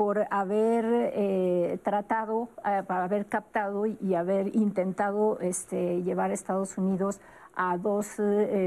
[0.00, 6.78] por haber eh, tratado, eh, para haber captado y haber intentado este, llevar a Estados
[6.78, 7.20] Unidos
[7.54, 8.18] a dos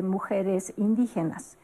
[0.04, 1.58] mujeres indígenas.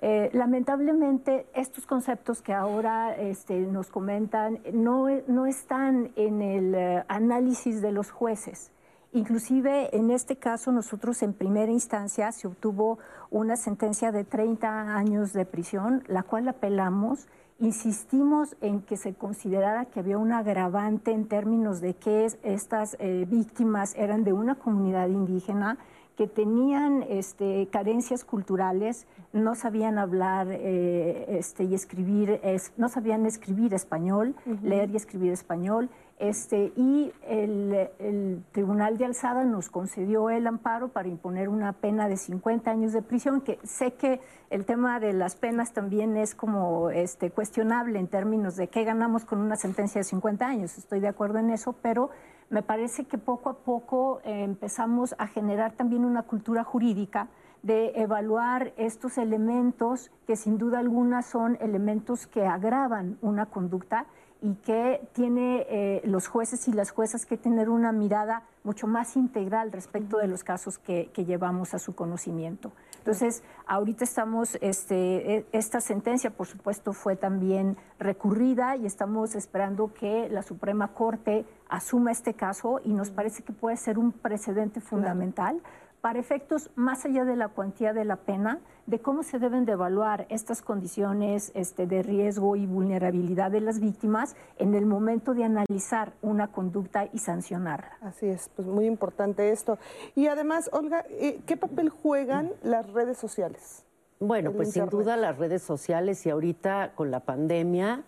[0.00, 7.90] lamentablemente, estos conceptos que ahora este, nos comentan no, no, están en el análisis de
[7.90, 8.70] los jueces.
[9.12, 13.00] Inclusive en este caso nosotros en primera instancia se obtuvo
[13.30, 17.26] una sentencia de 30 años de prisión, la cual apelamos.
[17.60, 23.26] Insistimos en que se considerara que había un agravante en términos de que estas eh,
[23.28, 25.76] víctimas eran de una comunidad indígena
[26.16, 32.40] que tenían este, carencias culturales, no sabían hablar eh, este, y escribir,
[32.76, 39.68] no sabían escribir español, leer y escribir español, este, y el, Tribunal de Alzada nos
[39.68, 44.20] concedió el amparo para imponer una pena de 50 años de prisión, que sé que
[44.50, 49.24] el tema de las penas también es como este, cuestionable en términos de qué ganamos
[49.24, 52.10] con una sentencia de 50 años, estoy de acuerdo en eso, pero
[52.50, 57.28] me parece que poco a poco eh, empezamos a generar también una cultura jurídica
[57.62, 64.06] de evaluar estos elementos que sin duda alguna son elementos que agravan una conducta
[64.40, 69.16] y que tiene eh, los jueces y las juezas que tener una mirada mucho más
[69.16, 72.70] integral respecto de los casos que, llevamos a su conocimiento.
[72.98, 79.92] Entonces, ahorita estamos, este, e, esta sentencia, por supuesto, fue también recurrida y estamos esperando
[79.92, 84.80] que la Suprema Corte asuma este caso y nos parece que puede ser un precedente
[84.80, 85.60] fundamental
[86.00, 89.72] para efectos más allá de la cuantía de la pena, de cómo se deben de
[89.72, 95.44] evaluar estas condiciones este, de riesgo y vulnerabilidad de las víctimas en el momento de
[95.44, 97.98] analizar una conducta y sancionarla.
[98.00, 99.78] Así es, pues muy importante esto.
[100.14, 103.84] Y además, Olga, eh, ¿qué papel juegan las redes sociales?
[104.20, 108.02] Bueno, pues sin duda las redes sociales y ahorita con la pandemia,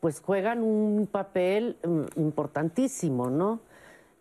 [0.00, 3.60] pues juegan un papel mm, importantísimo, ¿no?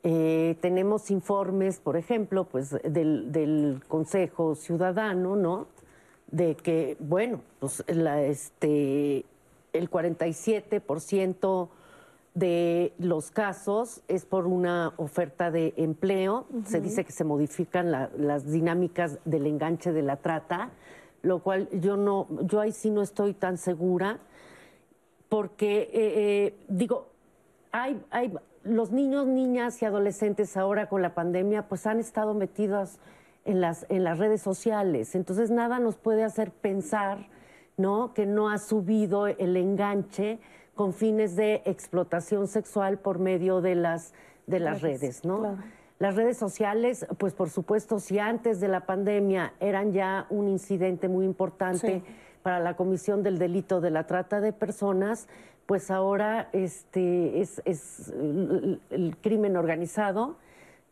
[0.04, 5.68] Eh, tenemos informes, por ejemplo, pues del, Consejo Ciudadano, ¿no?
[6.32, 9.26] De que, bueno, pues la, este,
[9.74, 11.70] el 47%
[12.38, 16.46] de los casos es por una oferta de empleo.
[16.66, 20.70] Se dice que se modifican las dinámicas del enganche de la trata,
[21.24, 24.20] lo cual yo no, yo ahí sí no estoy tan segura,
[25.30, 27.08] porque eh, eh, digo,
[27.72, 28.32] hay, hay
[28.68, 33.00] los niños, niñas y adolescentes ahora con la pandemia pues han estado metidos
[33.46, 35.16] en las, en las redes sociales.
[35.16, 37.28] Entonces nada nos puede hacer pensar
[37.78, 38.14] ¿no?
[38.14, 40.40] que no ha subido el enganche
[40.76, 44.14] con fines de explotación sexual por medio de las,
[44.46, 45.26] de las redes.
[45.26, 45.58] ¿no?
[46.00, 51.08] Las redes sociales, pues por supuesto, si antes de la pandemia eran ya un incidente
[51.08, 52.04] muy importante
[52.44, 55.28] para la comisión del delito de la trata de personas,
[55.68, 57.62] pues ahora este, es,
[58.10, 60.38] el, crimen organizado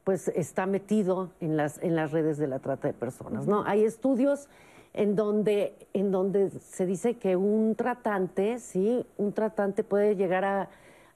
[0.03, 3.47] pues está metido en las, en las redes de la trata de personas.
[3.47, 3.63] ¿no?
[3.65, 4.49] Hay estudios
[4.93, 9.05] en donde, en donde se dice que un tratante, ¿sí?
[9.17, 10.69] un tratante puede llegar a,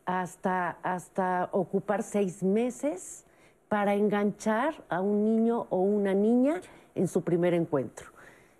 [0.05, 3.25] hasta, hasta ocupar seis meses
[3.67, 6.61] para enganchar a un niño o una niña
[6.95, 8.07] en su primer encuentro.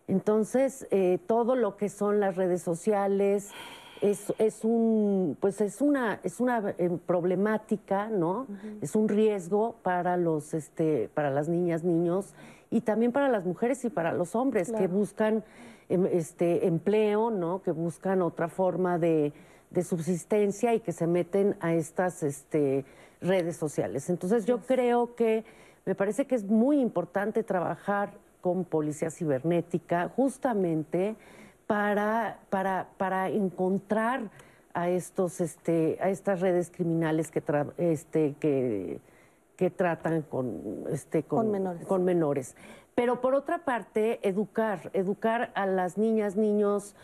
[0.07, 3.51] Entonces, eh, todo lo que son las redes sociales,
[4.01, 8.47] es, es, un, pues es una, es una eh, problemática, ¿no?
[8.81, 12.33] Es un riesgo para, los, este, para las niñas, niños
[12.71, 15.43] y también para las mujeres y para los hombres que buscan
[15.89, 17.61] em, este, empleo, ¿no?
[17.61, 19.33] Que buscan otra forma de,
[19.69, 22.85] de subsistencia y que se meten a estas este,
[23.21, 24.09] redes sociales.
[24.09, 25.43] Entonces yo creo que
[25.85, 31.15] me parece que es muy importante trabajar con policía cibernética justamente
[31.69, 34.31] para, para, para encontrar
[34.73, 37.43] a estos este a estas redes criminales que
[37.77, 38.99] este que,
[39.55, 41.85] que tratan con este con, menores.
[41.85, 42.55] con menores
[42.95, 46.95] pero por otra parte educar educar a las niñas niños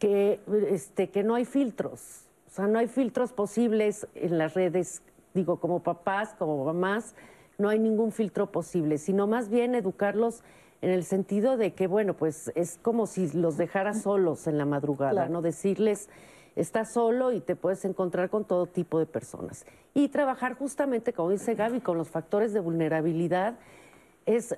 [0.00, 5.00] que este que no hay filtros o sea no hay filtros posibles en las redes
[5.32, 7.14] digo como papás como mamás
[7.56, 10.42] no hay ningún filtro posible sino más bien educarlos
[10.80, 14.64] en el sentido de que, bueno, pues es como si los dejara solos en la
[14.64, 15.42] madrugada, ¿no?
[15.42, 16.08] Decirles,
[16.56, 19.66] estás solo y te puedes encontrar con todo tipo de personas.
[19.94, 23.58] Y trabajar justamente, como dice Gaby, con los factores de vulnerabilidad
[24.26, 24.54] es,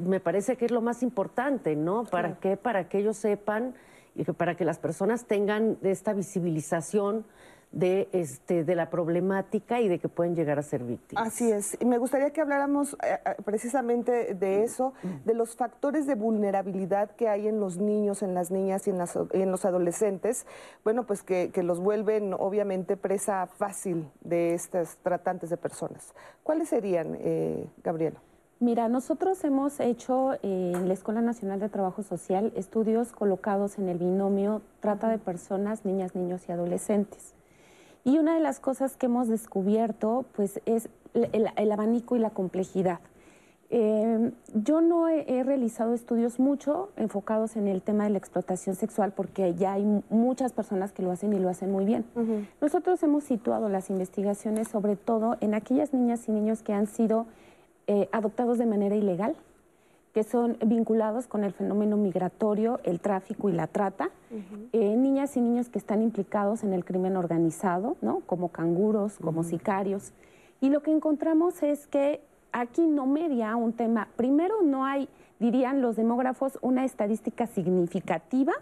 [0.00, 2.04] me parece que es lo más importante, ¿no?
[2.04, 2.56] ¿Para qué?
[2.56, 3.74] Para que ellos sepan
[4.14, 7.24] y para que las personas tengan esta visibilización
[7.72, 11.26] de, este, de la problemática y de que pueden llegar a ser víctimas.
[11.26, 11.76] Así es.
[11.80, 14.92] Y me gustaría que habláramos eh, eh, precisamente de eso,
[15.24, 18.98] de los factores de vulnerabilidad que hay en los niños, en las niñas y en,
[18.98, 20.46] las, en los adolescentes,
[20.84, 26.12] bueno, pues que, los vuelven obviamente presa fácil de estas tratantes de personas.
[26.42, 28.20] ¿Cuáles serían, eh, Gabriela?
[28.58, 33.98] Mira, nosotros hemos hecho en la Escuela Nacional de Trabajo Social estudios colocados en el
[33.98, 37.34] binomio trata de personas, niñas, niños y adolescentes.
[38.04, 43.00] Y una de las cosas que hemos descubierto pues, es el, abanico y la complejidad.
[43.70, 49.12] Eh, yo no he, realizado estudios mucho enfocados en el tema de la explotación sexual
[49.12, 52.04] porque ya hay muchas personas que lo hacen y lo hacen muy bien.
[52.60, 57.26] Nosotros hemos situado las investigaciones sobre todo en aquellas niñas y niños que han sido
[57.86, 59.36] eh, adoptados de manera ilegal,
[60.12, 64.10] que son vinculados con el fenómeno migratorio, el tráfico y la trata.
[64.72, 68.20] Eh, niñas y niños que están implicados en el crimen organizado, ¿no?
[68.26, 70.12] como canguros, como sicarios.
[70.60, 72.20] Y lo que encontramos es que
[72.52, 74.08] aquí no media un tema.
[74.16, 75.08] Primero, no hay,
[75.40, 78.52] dirían los demógrafos, una estadística significativa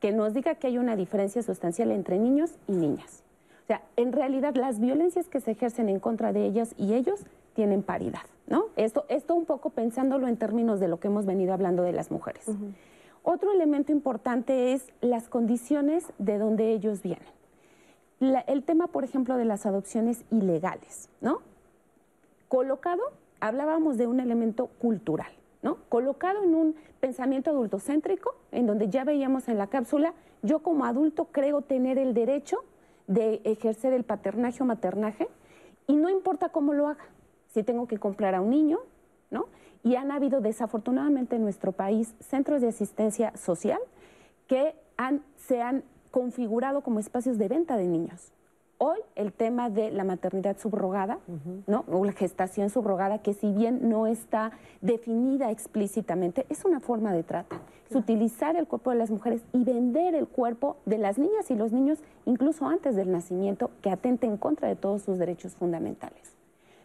[0.00, 3.22] que nos diga que hay una diferencia sustancial entre niños y niñas.
[3.64, 7.24] O sea, en realidad las violencias que se ejercen en contra de ellas y ellos
[7.54, 8.20] tienen paridad.
[8.46, 8.66] ¿No?
[8.76, 12.10] Esto, esto un poco pensándolo en términos de lo que hemos venido hablando de las
[12.10, 12.46] mujeres.
[13.22, 17.26] Otro elemento importante es las condiciones de donde ellos vienen.
[18.46, 21.40] el tema, por ejemplo, de las adopciones ilegales, ¿no?
[22.48, 23.02] Colocado,
[23.40, 25.32] hablábamos de un elemento cultural,
[25.62, 25.78] ¿no?
[25.88, 31.26] Colocado en un pensamiento adultocéntrico, en donde ya veíamos en la cápsula, yo como adulto
[31.32, 32.58] creo tener el derecho
[33.06, 35.28] de ejercer el paternaje o maternaje,
[35.86, 37.04] y no importa cómo lo haga,
[37.54, 38.80] si tengo que comprar a un niño,
[39.30, 39.46] ¿no?
[39.84, 43.78] Y han habido desafortunadamente en nuestro país centros de asistencia social
[44.48, 48.32] que han, se han configurado como espacios de venta de niños.
[48.78, 51.20] Hoy el tema de la maternidad subrogada,
[51.68, 51.84] ¿no?
[51.88, 54.50] O la gestación subrogada, que si bien no está
[54.80, 57.60] definida explícitamente, es una forma de trata.
[57.88, 61.54] Es utilizar el cuerpo de las mujeres y vender el cuerpo de las niñas y
[61.54, 66.33] los niños incluso antes del nacimiento, que atente en contra de todos sus derechos fundamentales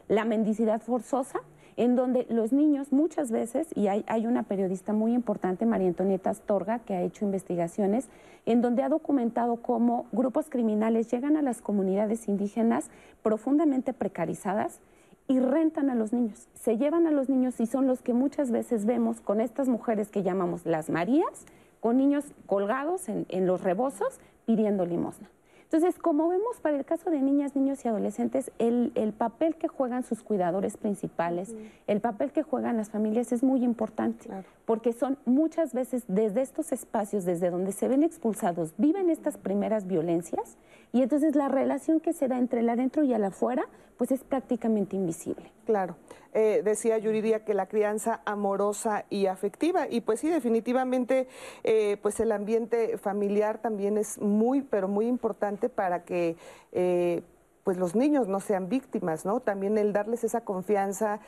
[0.09, 1.39] la mendicidad forzosa,
[1.77, 6.79] en donde los niños muchas veces, y hay, una periodista muy importante, María Antonieta Astorga,
[6.79, 8.09] que ha hecho investigaciones,
[8.45, 12.89] en donde ha documentado cómo grupos criminales llegan a las comunidades indígenas
[13.23, 14.81] profundamente precarizadas
[15.29, 16.49] y rentan a los niños.
[16.53, 20.09] Se llevan a los niños y son los que muchas veces vemos con estas mujeres
[20.09, 21.45] que llamamos las Marías,
[21.79, 25.29] con niños colgados en, en los rebozos pidiendo limosna.
[25.71, 30.03] Entonces, como vemos para el caso de niñas, niños y adolescentes, el, papel que juegan
[30.03, 31.53] sus cuidadores principales,
[31.85, 34.31] el papel que juegan las familias es muy importante,
[34.65, 39.85] porque son muchas veces desde estos espacios, desde donde se ven expulsados, viven estas primeras
[39.85, 40.57] violencias
[40.91, 43.65] y entonces la relación que se da entre el adentro y el afuera,
[43.97, 45.51] pues es prácticamente invisible.
[45.65, 45.97] Claro.
[46.33, 49.87] Eh, decía Yuridia que la crianza amorosa y afectiva.
[49.89, 51.27] Y pues sí, definitivamente,
[51.63, 56.37] eh, pues el ambiente familiar también es muy, pero muy importante para que...
[56.71, 57.23] Eh,
[57.65, 59.41] pues los niños no sean víctimas, ¿no?
[59.41, 61.19] También el darles esa confianza.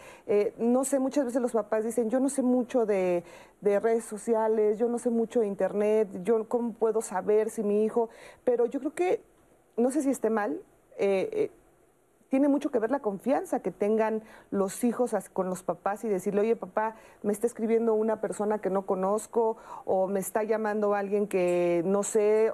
[0.57, 3.23] no sé, muchas veces los papás dicen, yo no sé mucho de,
[3.59, 7.83] de, redes sociales, yo no sé mucho de internet, yo cómo puedo saber si mi
[7.83, 8.09] hijo,
[8.43, 9.21] pero yo creo que,
[9.77, 10.61] no sé si esté mal,
[12.31, 16.39] tiene mucho que ver la confianza que tengan los hijos con los papás y decirle,
[16.39, 21.27] oye papá, me está escribiendo una persona que no conozco o me está llamando alguien
[21.27, 22.53] que no sé.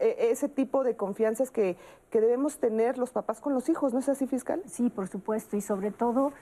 [0.00, 1.76] E, ese tipo de confianzas que,
[2.10, 4.60] que debemos tener los papás con los hijos, ¿no es así, fiscal?
[4.66, 6.32] Sí, por supuesto, y sobre todo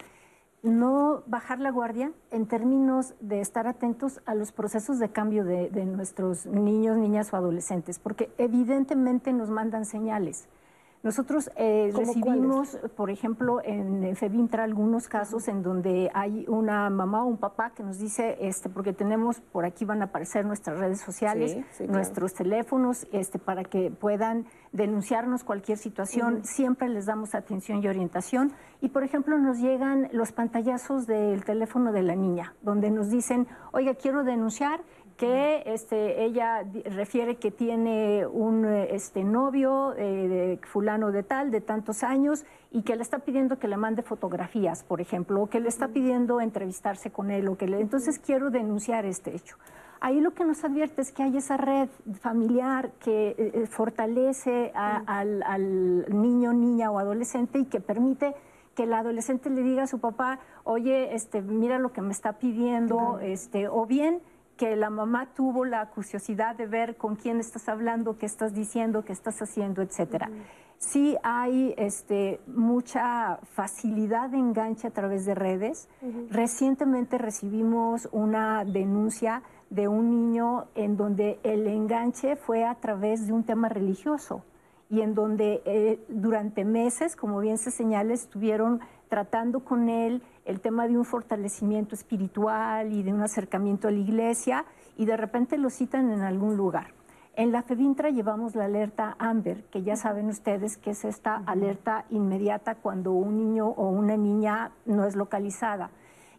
[0.63, 5.71] no bajar la guardia en términos de estar atentos a los procesos de cambio de,
[5.71, 10.49] de, nuestros niños, niñas o adolescentes, porque evidentemente nos mandan señales.
[11.03, 17.27] Nosotros eh, recibimos, por ejemplo, en FEBINTRA algunos casos en donde hay una mamá o
[17.27, 21.01] un papá que nos dice, este, porque tenemos, por aquí van a aparecer nuestras redes
[21.01, 21.57] sociales,
[21.89, 28.53] nuestros teléfonos, este, para que puedan denunciarnos cualquier situación, siempre les damos atención y orientación.
[28.81, 33.49] Y, por ejemplo, nos llegan los pantallazos del teléfono de la niña, donde nos dicen,
[33.73, 34.83] oiga, quiero denunciar
[35.17, 41.61] que este, ella refiere que tiene un este, novio eh, de fulano de tal, de
[41.61, 45.61] tantos años, y que le está pidiendo que le mande fotografías, por ejemplo, o que
[45.61, 47.81] le está pidiendo entrevistarse con él, o que le...
[47.81, 49.57] Entonces quiero denunciar este hecho.
[50.01, 51.89] Ahí lo que nos advierte es que hay esa red
[52.21, 58.35] familiar que eh, eh, fortalece al, al niño, niña o adolescente y que permite
[58.75, 62.39] que el adolescente le diga a su papá, oye, este, mira lo que me está
[62.39, 64.21] pidiendo, este, o bien
[64.63, 69.05] que la mamá tuvo la curiosidad de ver con quién estás hablando, qué estás diciendo,
[69.05, 70.31] qué estás haciendo, etcétera.
[70.79, 75.89] Sí hay este, mucha facilidad de enganche a través de redes.
[76.31, 83.33] Recientemente recibimos una denuncia de un niño en donde el enganche fue a través de
[83.33, 84.45] un tema religioso
[84.89, 88.79] y en donde eh, durante meses, como bien se señala, estuvieron
[89.13, 93.99] tratando con él el tema de un fortalecimiento espiritual y de un acercamiento a la
[93.99, 94.65] iglesia
[94.97, 96.95] y de repente lo citan en algún lugar.
[97.37, 102.07] En la FEBINTRA llevamos la alerta AMBER, que ya saben ustedes que es esta alerta
[102.09, 105.91] inmediata cuando un niño o una niña no es localizada.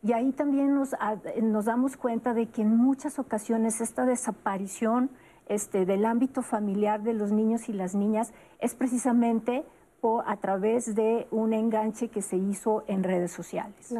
[0.01, 0.95] Y ahí también nos,
[1.43, 5.11] nos damos cuenta de que en muchas ocasiones esta desaparición
[5.45, 9.63] este, del ámbito familiar de los niños y las niñas es precisamente
[10.25, 13.93] a través de un enganche que se hizo en redes sociales.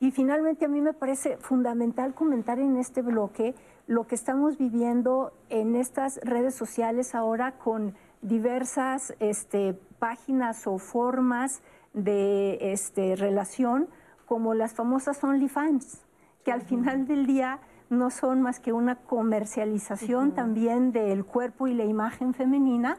[0.00, 3.54] Y finalmente a mí me parece fundamental comentar en este bloque
[3.86, 11.62] lo que estamos viviendo en estas redes sociales ahora con diversas este, páginas o formas
[11.94, 13.88] de este, relación
[14.26, 16.02] como las famosas OnlyFans,
[16.44, 17.60] que al final del día
[17.90, 22.98] no son más que una comercialización también del cuerpo y la imagen femenina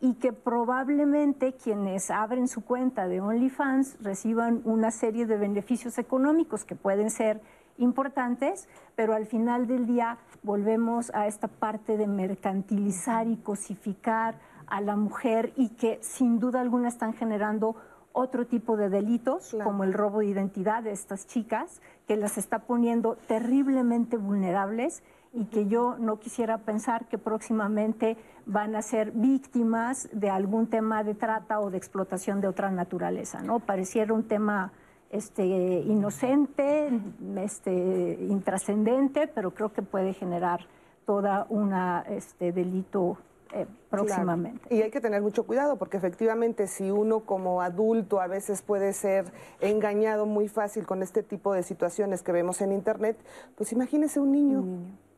[0.00, 6.64] y que probablemente quienes abren su cuenta de OnlyFans reciban una serie de beneficios económicos
[6.64, 7.40] que pueden ser
[7.78, 14.80] importantes, pero al final del día volvemos a esta parte de mercantilizar y cosificar a
[14.80, 17.76] la mujer y que sin duda alguna están generando
[18.12, 22.60] otro tipo de delitos, como el robo de identidad de estas chicas, que las está
[22.60, 25.02] poniendo terriblemente vulnerables
[25.32, 31.04] y que yo no quisiera pensar que próximamente van a ser víctimas de algún tema
[31.04, 33.60] de trata o de explotación de otra naturaleza, ¿no?
[33.60, 34.72] Pareciera un tema
[35.10, 36.90] este, inocente,
[37.36, 40.66] este, intrascendente, pero creo que puede generar
[41.06, 43.18] toda una este, delito
[43.52, 44.72] eh, próximamente.
[44.74, 48.92] Y hay que tener mucho cuidado porque efectivamente si uno como adulto a veces puede
[48.92, 53.16] ser engañado muy fácil con este tipo de situaciones que vemos en Internet,
[53.56, 54.64] pues imagínese un niño.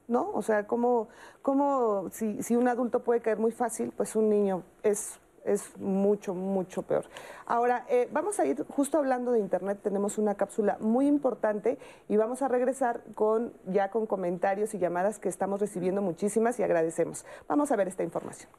[0.08, 0.30] ¿No?
[0.32, 1.08] O sea, como,
[1.40, 6.34] como si, si un adulto puede caer muy fácil, pues un niño es es mucho,
[6.34, 7.04] mucho peor.
[7.46, 11.78] Ahora, eh, vamos a ir justo hablando de Internet, tenemos una cápsula muy importante
[12.08, 16.62] y vamos a regresar con ya con comentarios y llamadas que estamos recibiendo muchísimas y
[16.62, 17.24] agradecemos.
[17.48, 18.50] Vamos a ver esta información.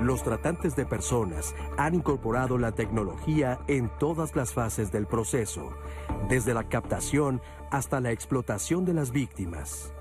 [0.00, 5.74] Los tratantes de personas han incorporado la tecnología en todas las fases del proceso,
[6.28, 9.92] desde la captación hasta la explotación de las víctimas.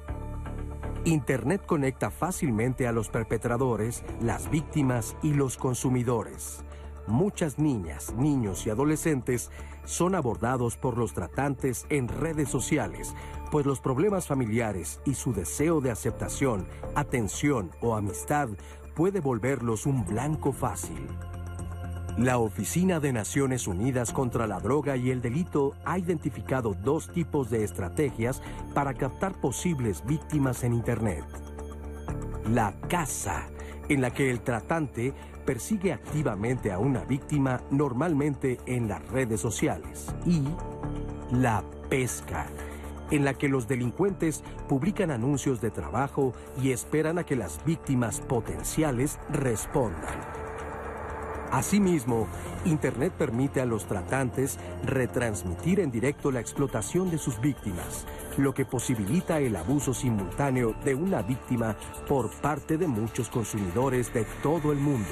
[1.06, 6.64] Internet conecta fácilmente a los perpetradores, las víctimas y los consumidores.
[7.08, 9.50] Muchas niñas, niños y adolescentes
[9.86, 13.16] son abordados por los tratantes en redes sociales,
[13.50, 18.50] pues los problemas familiares y su deseo de aceptación, atención o amistad
[18.94, 21.08] puede volverlos un blanco fácil.
[22.20, 27.50] La Oficina de Naciones Unidas contra la Droga y el Delito ha identificado dos tipos
[27.50, 28.42] de estrategias
[28.74, 31.24] para captar posibles víctimas en Internet.
[32.52, 33.48] La casa,
[33.88, 35.14] en la que el tratante
[35.46, 40.14] persigue activamente a una víctima normalmente en las redes sociales.
[40.26, 40.44] Y
[41.32, 42.48] la pesca,
[43.12, 48.20] en la que los delincuentes publican anuncios de trabajo y esperan a que las víctimas
[48.20, 50.49] potenciales respondan.
[51.52, 52.28] Asimismo,
[52.66, 58.06] Internet permite a los tratantes retransmitir en directo la explotación de sus víctimas,
[58.38, 61.76] lo que posibilita el abuso simultáneo de una víctima
[62.08, 65.10] por parte de muchos consumidores de todo el mundo.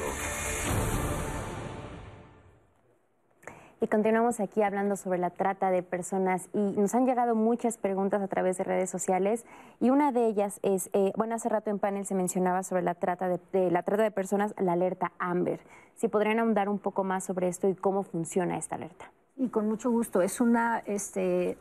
[3.79, 8.23] Y continuamos aquí hablando sobre la trata de personas y nos han llegado muchas preguntas
[8.23, 9.45] a través de redes sociales
[9.79, 12.95] y una de ellas es, eh, bueno, hace rato en panel se mencionaba sobre la
[12.95, 15.59] trata de, la trata de personas, la alerta Amber.
[15.93, 19.11] Si podrían ahondar un poco más sobre esto y cómo funciona esta alerta.
[19.35, 20.23] Y con mucho gusto.
[20.23, 21.55] Es una este,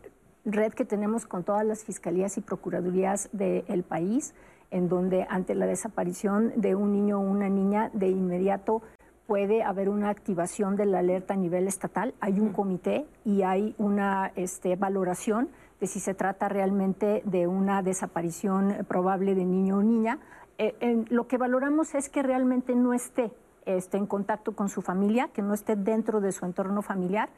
[0.47, 4.35] red que tenemos con todas las fiscalías y procuradurías del país,
[4.71, 8.81] en donde ante la desaparición de un niño o una niña, de inmediato
[9.27, 12.15] puede haber una activación de la alerta a nivel estatal.
[12.21, 15.49] Hay un comité y hay una este, valoración
[15.81, 20.21] de si se trata realmente de una desaparición probable de niño o niña.
[20.59, 23.31] Eh, lo que valoramos es que realmente no esté,
[23.67, 27.29] esté, en contacto con su familia, que no esté dentro de su entorno familiar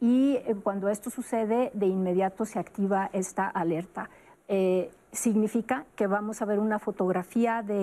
[0.00, 4.10] y eh, cuando esto sucede de inmediato se activa esta alerta.
[4.48, 7.78] Eh, significa que vamos a ver una fotografía del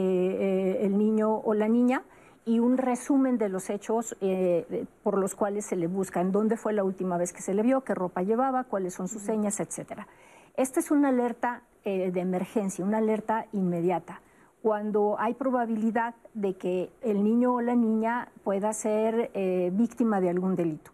[0.81, 2.03] el niño o la niña
[2.45, 6.57] y un resumen de los hechos eh, por los cuales se le busca, en dónde
[6.57, 9.59] fue la última vez que se le vio, qué ropa llevaba, cuáles son sus señas,
[9.59, 10.07] etcétera.
[10.55, 14.21] Esta es una alerta eh, de emergencia, una alerta inmediata.
[14.61, 20.29] Cuando hay probabilidad de que el niño o la niña pueda ser eh, víctima de
[20.29, 20.91] algún delito.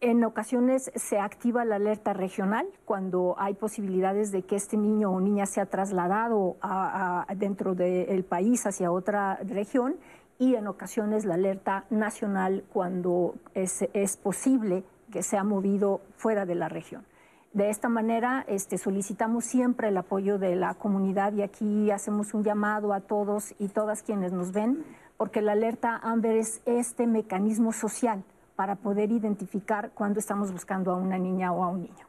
[0.00, 5.20] En ocasiones se activa la alerta regional cuando hay posibilidades de que este niño o
[5.20, 6.56] niña sea trasladado
[7.36, 9.94] dentro del país hacia otra región
[10.42, 14.82] y en ocasiones la alerta nacional cuando es, es posible
[15.12, 17.06] que sea movido fuera de la región.
[17.52, 22.42] De esta manera este, solicitamos siempre el apoyo de la comunidad y aquí hacemos un
[22.42, 24.84] llamado a todos y todas quienes nos ven,
[25.16, 28.24] porque la alerta AMBER es este mecanismo social
[28.56, 32.06] para poder identificar cuando estamos buscando a una niña o a un niño.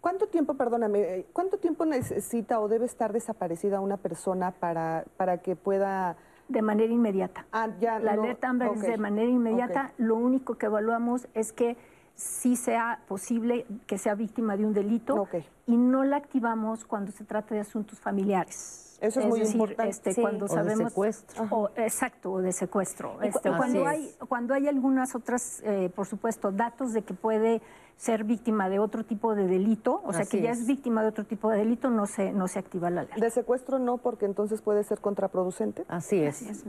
[0.00, 5.56] ¿Cuánto tiempo, perdóname, cuánto tiempo necesita o debe estar desaparecida una persona para, para que
[5.56, 6.16] pueda
[6.48, 7.46] de manera inmediata.
[7.52, 9.92] Ah, ya, la alerta Amber es de manera inmediata.
[9.98, 11.76] Lo único que evaluamos es que
[12.14, 15.28] sí sea posible que sea víctima de un delito
[15.66, 18.98] y no la activamos cuando se trata de asuntos familiares.
[19.00, 19.90] Eso es, muy importante.
[19.90, 21.70] Este, cuando sabemos, de secuestro.
[21.76, 23.20] exacto, o de secuestro.
[23.20, 27.60] Este, cuando, hay, cuando hay algunas otras, eh, por supuesto, datos de que puede
[27.96, 30.66] ser víctima de otro tipo de delito, o sea que ya es.
[30.66, 33.20] víctima de otro tipo de delito, no se, no se activa la ley.
[33.20, 35.84] De secuestro no, porque entonces puede ser contraproducente.
[35.88, 36.42] Así es.
[36.42, 36.64] Así es.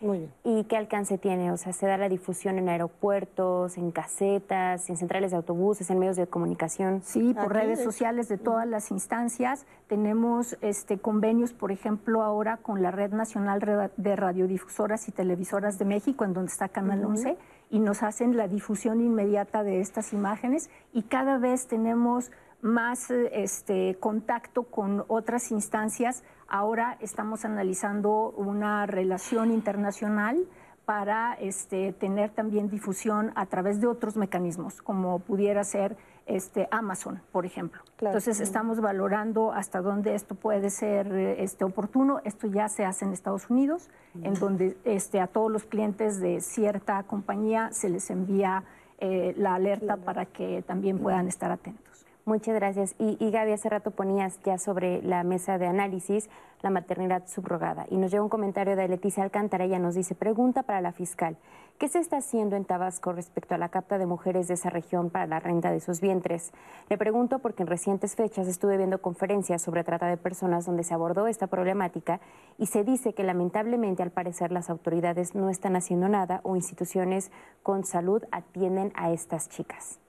[0.00, 0.32] Muy bien.
[0.44, 1.50] ¿Y qué alcance tiene?
[1.52, 5.98] O sea, ¿se da la difusión en aeropuertos, en casetas, en centrales de autobuses, en
[5.98, 7.00] medios de comunicación?
[7.02, 9.64] Sí, por redes sociales de todas las instancias.
[9.86, 15.86] Tenemos este, convenios, por ejemplo, ahora con la Red Nacional de Radiodifusoras y Televisoras de
[15.86, 17.38] México, en donde está Canal 11,
[17.70, 22.30] y nos hacen la difusión inmediata de estas imágenes y cada vez tenemos
[22.62, 26.22] más este, contacto con otras instancias.
[26.48, 30.46] Ahora estamos analizando una relación internacional
[30.84, 35.96] para este, tener también difusión a través de otros mecanismos, como pudiera ser
[36.26, 37.80] este, Amazon, por ejemplo.
[38.00, 42.20] Entonces estamos valorando hasta dónde esto puede ser este, oportuno.
[42.24, 43.88] Esto ya se hace en Estados Unidos,
[44.22, 48.64] en donde este, a todos los clientes de cierta compañía se les envía
[48.98, 51.95] eh, la alerta para que también puedan estar atentos.
[52.28, 52.96] Muchas gracias.
[52.98, 56.28] Y, y, Gaby, hace rato ponías ya sobre la mesa de análisis
[56.60, 57.86] la maternidad subrogada.
[57.88, 59.62] Y nos llega un comentario de Leticia Alcántara.
[59.62, 61.36] Ella nos dice, pregunta para la fiscal,
[61.78, 65.08] ¿qué se está haciendo en Tabasco respecto a la capta de mujeres de esa región
[65.10, 66.50] para la renta de sus vientres?
[66.88, 70.94] Le pregunto porque en recientes fechas estuve viendo conferencias sobre trata de personas donde se
[70.94, 72.18] abordó esta problemática
[72.58, 77.30] y se dice que lamentablemente al parecer las autoridades no están haciendo nada o instituciones
[77.62, 80.00] con salud atienden a estas chicas.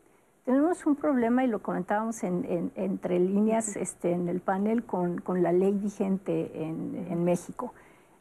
[0.47, 5.73] Tenemos un problema y lo comentábamos entre líneas este, en el panel con, la ley
[5.73, 7.73] vigente en, México.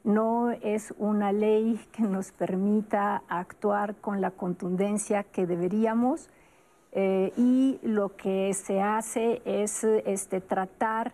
[0.03, 6.29] No es una ley que nos permita actuar con la contundencia que deberíamos
[6.91, 11.13] eh, y lo que se hace es este, tratar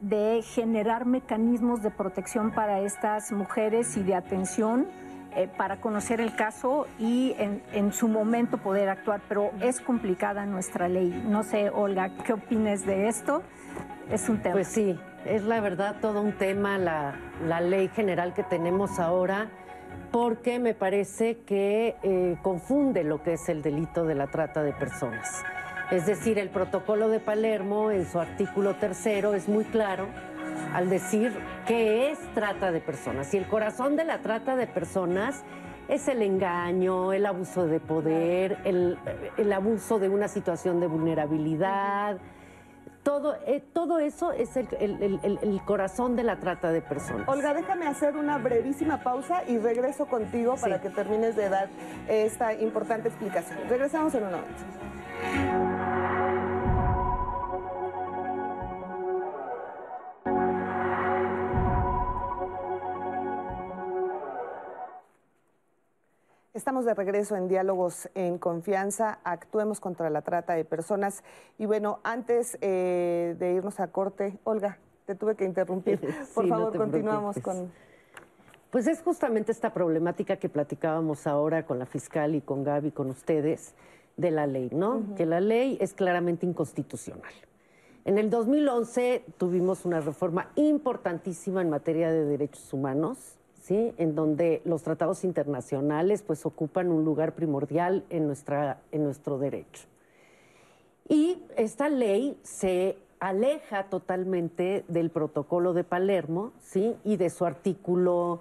[0.00, 4.86] de generar mecanismos de protección para estas mujeres y de atención
[5.36, 10.88] eh, para conocer el caso y en, su momento poder actuar, pero es complicada nuestra
[10.88, 11.10] ley.
[11.28, 13.42] No sé, Olga, ¿qué opinas de esto?
[14.10, 14.54] Es un tema.
[14.54, 19.50] Pues sí, es la verdad todo un tema la, ley general que tenemos ahora,
[20.10, 24.72] porque me parece que eh, confunde lo que es el delito de la trata de
[24.72, 25.44] personas.
[25.90, 30.08] Es decir, el protocolo de Palermo en su artículo tercero es muy claro
[30.72, 31.32] al decir
[31.66, 33.32] que es trata de personas.
[33.34, 35.44] Y el corazón de la trata de personas
[35.88, 38.98] es el engaño, el abuso de poder, el,
[39.52, 42.18] abuso de una situación de vulnerabilidad.
[43.02, 44.68] Todo, eh, todo eso es el,
[45.22, 47.28] el, corazón de la trata de personas.
[47.28, 51.68] Olga, déjame hacer una brevísima pausa y regreso contigo para que termines de dar
[52.08, 53.60] esta importante explicación.
[53.68, 55.75] Regresamos en un momento.
[66.56, 71.22] Estamos de regreso en Diálogos en Confianza, actuemos contra la trata de personas.
[71.58, 76.00] Y bueno, antes eh, de irnos a corte, Olga, te tuve que interrumpir.
[76.34, 77.70] Por favor, continuamos con...
[78.70, 83.10] Pues es justamente esta problemática que platicábamos ahora con la fiscal y con Gaby, con
[83.10, 83.74] ustedes,
[84.16, 85.14] de la ley, ¿no?
[85.14, 87.34] Que la ley es claramente inconstitucional.
[88.06, 93.36] En el 2011 tuvimos una reforma importantísima en materia de derechos humanos
[93.70, 99.84] en donde los tratados internacionales pues, ocupan un lugar primordial en, nuestra, en nuestro derecho.
[101.08, 106.96] Y esta ley se aleja totalmente del protocolo de Palermo ¿sí?
[107.04, 108.40] y de su artículo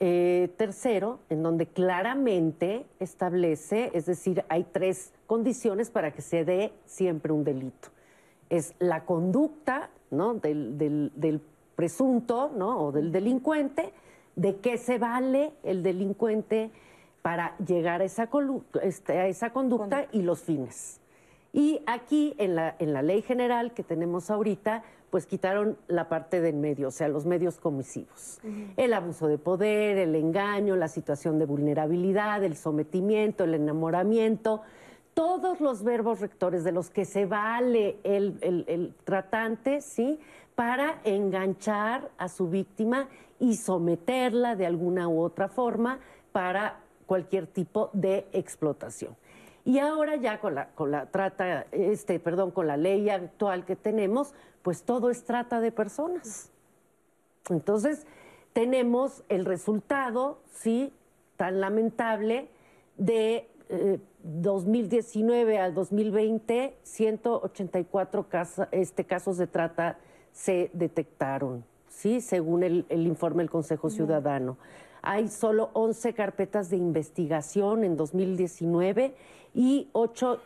[0.00, 6.72] eh, tercero, en donde claramente establece, es decir, hay tres condiciones para que se dé
[6.86, 7.88] siempre un delito.
[8.48, 10.34] Es la conducta ¿no?
[10.34, 11.40] del, del
[11.74, 12.86] presunto ¿no?
[12.86, 13.92] o del delincuente,
[14.38, 16.70] de qué se vale el delincuente
[17.22, 18.30] para llegar a esa,
[18.82, 21.00] este, a esa conducta y los fines.
[21.52, 26.40] Y aquí, en la, en la ley general que tenemos ahorita, pues quitaron la parte
[26.40, 28.38] del medio, o sea, los medios comisivos.
[28.76, 34.62] El abuso de poder, el engaño, la situación de vulnerabilidad, el sometimiento, el enamoramiento,
[35.18, 40.20] todos los verbos rectores de los que se vale el, el tratante, ¿sí?
[40.54, 43.08] Para enganchar a su víctima
[43.40, 45.98] y someterla de alguna u otra forma
[46.30, 49.16] para cualquier tipo de explotación.
[49.64, 53.74] Y ahora ya con la, con la trata, este, perdón, con la ley actual que
[53.74, 56.52] tenemos, pues todo es trata de personas.
[57.50, 58.06] Entonces,
[58.52, 60.92] tenemos el resultado, sí,
[61.36, 62.50] tan lamentable
[62.98, 63.48] de
[64.22, 68.26] 2019 eh, al 2020, 184
[68.72, 69.98] este, casos de trata
[70.32, 74.56] se detectaron, sí, según el, informe del Consejo Ciudadano.
[75.02, 79.14] Hay solo 11 carpetas de investigación en 2019
[79.54, 80.42] y 8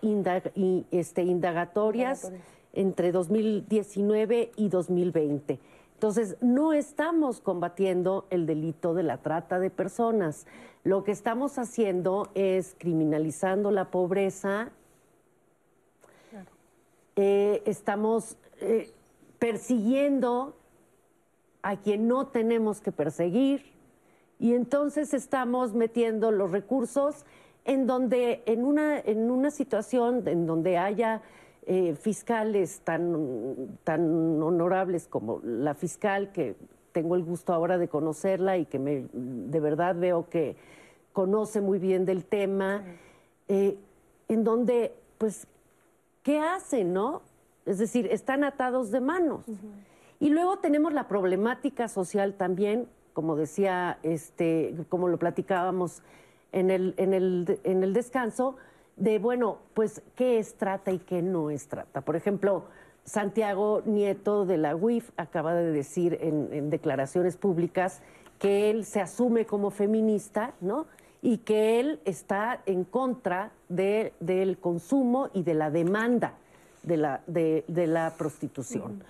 [0.91, 2.33] este, indagatorias
[2.73, 5.59] entre 2019 y 2020.
[6.03, 10.49] Entonces, no estamos combatiendo el delito de la trata de personas.
[10.83, 14.73] Lo que estamos haciendo es criminalizando la pobreza.
[17.15, 18.91] Eh, estamos eh,
[19.39, 20.57] persiguiendo
[21.63, 23.65] a quien no tenemos que perseguir
[24.41, 27.25] y entonces estamos metiendo los recursos
[27.65, 31.23] en donde, en una, en una situación en donde haya
[31.67, 36.57] eh, fiscales tan, tan honorables como la fiscal, que
[36.93, 40.57] tengo el gusto ahora de conocerla y que me, de verdad veo que
[41.13, 42.85] conoce muy bien del tema,
[43.49, 43.77] eh,
[44.29, 45.47] en donde, pues,
[46.23, 47.23] ¿qué hacen, no?
[47.67, 49.45] Es decir, están atados de manos.
[50.21, 56.03] Y luego tenemos la problemática social también como decía, este, como lo platicábamos
[56.53, 58.57] en el, en el, en el descanso,
[58.97, 62.01] de, bueno, pues, ¿qué es trata y qué no es trata?
[62.03, 62.65] Por ejemplo,
[63.05, 68.01] Santiago Nieto de la UIF acaba de decir en, declaraciones públicas
[68.39, 70.87] que él se asume como feminista, ¿no?
[71.21, 76.35] Y que él está en contra de, del consumo y de la demanda
[76.83, 79.03] de la, de, la prostitución.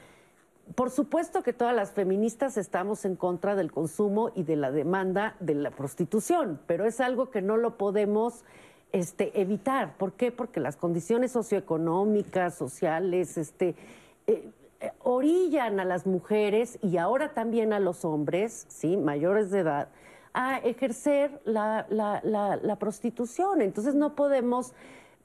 [0.74, 5.36] Por supuesto que todas las feministas estamos en contra del consumo y de la demanda
[5.40, 8.44] de la prostitución, pero es algo que no lo podemos
[8.92, 9.96] este, evitar.
[9.96, 10.30] ¿Por qué?
[10.30, 13.74] Porque las condiciones socioeconómicas, sociales, este,
[14.26, 14.48] eh,
[14.80, 18.96] eh, orillan a las mujeres y ahora también a los hombres, ¿sí?
[18.96, 19.88] mayores de edad,
[20.34, 23.60] a ejercer la, la prostitución.
[23.60, 24.72] Entonces no podemos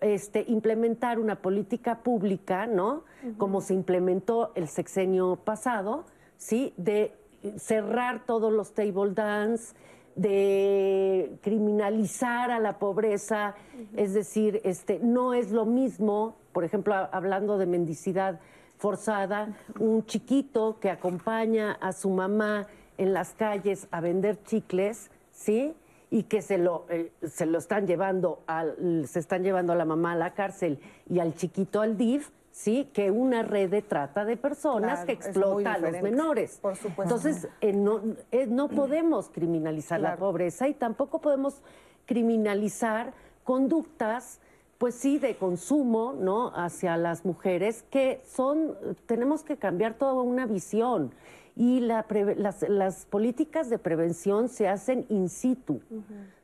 [0.02, 3.04] este, implementar una política pública, ¿no?
[3.38, 6.06] Como se implementó el sexenio pasado,
[6.38, 6.74] ¿sí?
[6.78, 7.14] De
[7.58, 9.76] cerrar todos los table dance,
[10.18, 13.56] de criminalizar a la pobreza,
[13.96, 18.40] es decir, este, no es lo mismo, por ejemplo, hablando de mendicidad
[18.78, 25.76] forzada, un chiquito que acompaña a su mamá en las calles a vender chicles, ¿sí?
[26.10, 29.86] y que se lo, eh, se lo están llevando, al, se están llevando a la
[29.86, 34.26] mamá a la cárcel y al chiquito al DIF, sí, que una red de trata
[34.26, 36.58] de personas que explota a los menores.
[36.60, 37.16] Por supuesto.
[37.16, 38.02] Entonces, eh, no,
[38.32, 41.62] eh, no podemos criminalizar la pobreza y tampoco podemos
[42.08, 44.40] criminalizar conductas
[44.80, 46.52] pues sí, de consumo, ¿no?
[46.56, 51.14] Hacia las mujeres, que son, tenemos que cambiar toda una visión
[51.56, 55.82] y las, políticas de prevención se hacen in situ,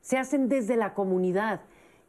[0.02, 1.62] se hacen desde la comunidad.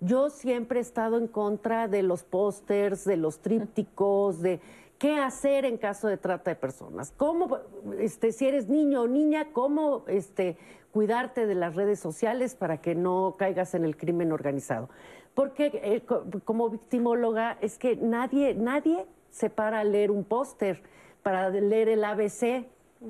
[0.05, 4.61] Yo siempre he estado en contra de los pósters, de los trípticos, de
[4.99, 7.13] qué hacer en caso de trata de personas.
[7.17, 7.59] Cómo,
[7.99, 10.57] este, si eres niño o niña, cómo este,
[10.93, 14.89] cuidarte de las redes sociales para que no caigas en el crimen organizado.
[15.35, 16.03] Porque eh,
[16.45, 20.83] como victimóloga es que nadie, nadie se para a leer un póster
[21.23, 22.67] para leer el ABC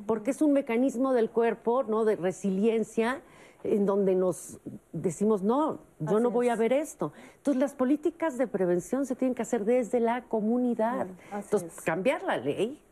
[0.06, 2.04] porque es un mecanismo del cuerpo, ¿no?
[2.04, 3.22] De resiliencia,
[3.62, 4.58] en donde nos
[4.92, 5.78] decimos, no,
[6.10, 7.12] yo no voy a ver esto.
[7.36, 11.06] Entonces, las políticas de prevención se tienen que hacer desde la comunidad.
[11.32, 12.82] Entonces, cambiar la ley,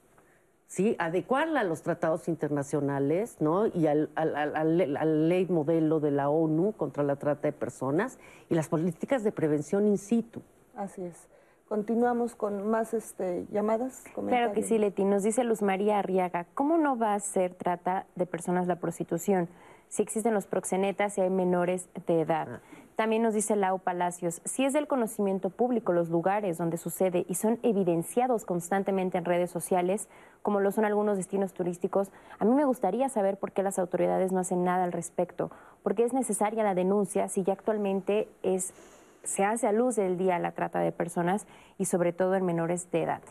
[0.66, 0.96] ¿sí?
[0.98, 3.66] adecuarla a los tratados internacionales ¿no?
[3.66, 8.54] y al, a la ley modelo de la ONU contra la trata de personas y
[8.54, 10.42] las políticas de prevención in situ.
[10.76, 11.28] Así es.
[11.68, 14.04] Continuamos con más este, llamadas.
[14.28, 15.04] Claro que sí, Leti.
[15.04, 19.48] Nos dice Luz María Arriaga, ¿cómo no va a ser trata de personas la prostitución?
[19.92, 22.48] si existen los proxenetas, si hay menores de edad.
[22.50, 22.60] Ah.
[22.96, 27.34] También nos dice Lau Palacios, si es del conocimiento público los lugares donde sucede y
[27.34, 30.08] son evidenciados constantemente en redes sociales,
[30.42, 34.30] como lo son algunos destinos turísticos, a mí me gustaría saber por qué las autoridades
[34.30, 35.50] no hacen nada al respecto,
[35.82, 38.74] porque es necesaria la denuncia si ya actualmente es,
[39.22, 41.46] se hace a luz del día la trata de personas
[41.78, 43.22] y sobre todo en menores de edad.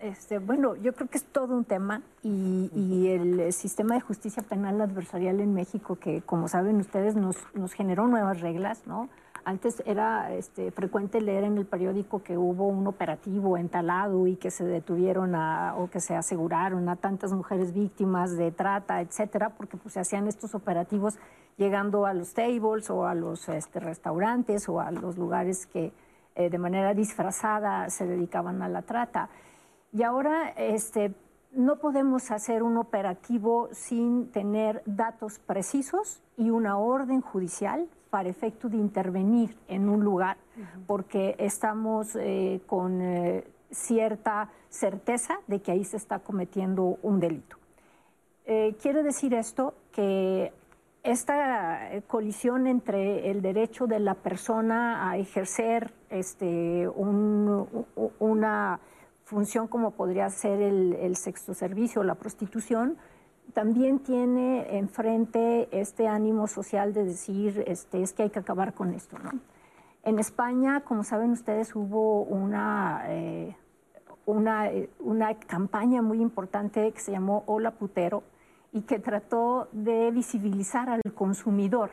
[0.00, 4.80] Este, bueno, yo creo que es todo un tema y, el sistema de justicia penal
[4.80, 7.36] adversarial en México, que como saben ustedes nos,
[7.72, 9.08] generó nuevas reglas, ¿no?
[9.44, 14.50] Antes era este, frecuente leer en el periódico que hubo un operativo entalado y que
[14.50, 19.94] se detuvieron o que se aseguraron a tantas mujeres víctimas de trata, etcétera, porque pues,
[19.94, 21.18] se hacían estos operativos
[21.56, 25.92] llegando a los tables o a los este, restaurantes o a los lugares que
[26.36, 29.28] eh, de manera disfrazada se dedicaban a la trata.
[29.92, 31.14] Y ahora este,
[31.52, 38.68] no podemos hacer un operativo sin tener datos precisos y una orden judicial para efecto
[38.68, 40.36] de intervenir en un lugar,
[40.86, 47.56] porque estamos eh, con eh, cierta certeza de que ahí se está cometiendo un delito.
[48.46, 50.52] Eh, quiere decir esto que
[51.02, 56.88] esta colisión entre el derecho de la persona a ejercer este,
[58.18, 58.80] una
[59.28, 62.96] función como podría ser el, sexto servicio o la prostitución,
[63.52, 68.94] también tiene enfrente este ánimo social de decir este, es que hay que acabar con
[68.94, 69.18] esto.
[69.18, 69.32] ¿no?
[70.02, 73.54] En España, como saben ustedes, hubo una, eh,
[74.24, 78.22] una, una campaña muy importante que se llamó Hola Putero
[78.72, 81.90] y que trató de visibilizar al consumidor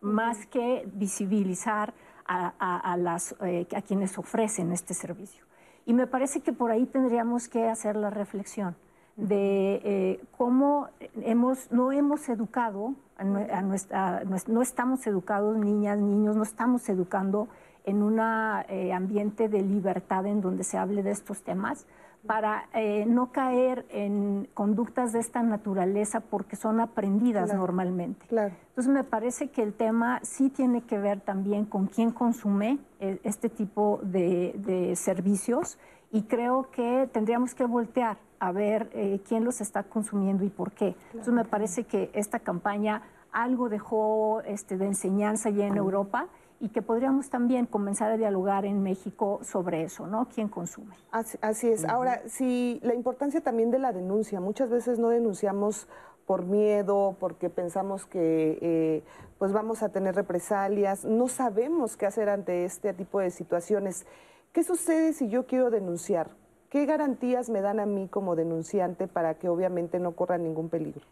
[0.00, 1.94] más que visibilizar
[2.28, 5.45] a, las, eh, a quienes ofrecen este servicio.
[5.86, 8.76] Y me parece que por ahí tendríamos que hacer la reflexión
[9.16, 10.88] de eh, cómo
[11.22, 17.48] hemos, no hemos educado, a nuestra, no estamos educados, niñas, niños, no estamos educando
[17.86, 18.20] en un
[18.68, 21.86] eh, ambiente de libertad en donde se hable de estos temas,
[22.26, 28.26] para eh, no caer en conductas de esta naturaleza porque son aprendidas normalmente.
[28.30, 33.18] Entonces me parece que el tema sí tiene que ver también con quién consume eh,
[33.24, 35.78] este tipo de, servicios
[36.12, 40.72] y creo que tendríamos que voltear a ver eh, quién los está consumiendo y por
[40.72, 40.94] qué.
[41.08, 43.02] Entonces me parece que esta campaña
[43.32, 48.64] algo dejó este, de enseñanza ya en Europa y que podríamos también comenzar a dialogar
[48.64, 50.28] en México sobre eso, ¿no?
[50.34, 50.94] ¿Quién consume?
[51.10, 51.84] Así, es.
[51.84, 55.86] Ahora, si la importancia también de la denuncia, muchas veces no denunciamos
[56.26, 59.04] por miedo, porque pensamos que eh,
[59.38, 64.06] pues vamos a tener represalias, no sabemos qué hacer ante este tipo de situaciones.
[64.52, 66.30] ¿Qué sucede si yo quiero denunciar?
[66.70, 71.06] ¿Qué garantías me dan a mí como denunciante para que obviamente no corra ningún peligro?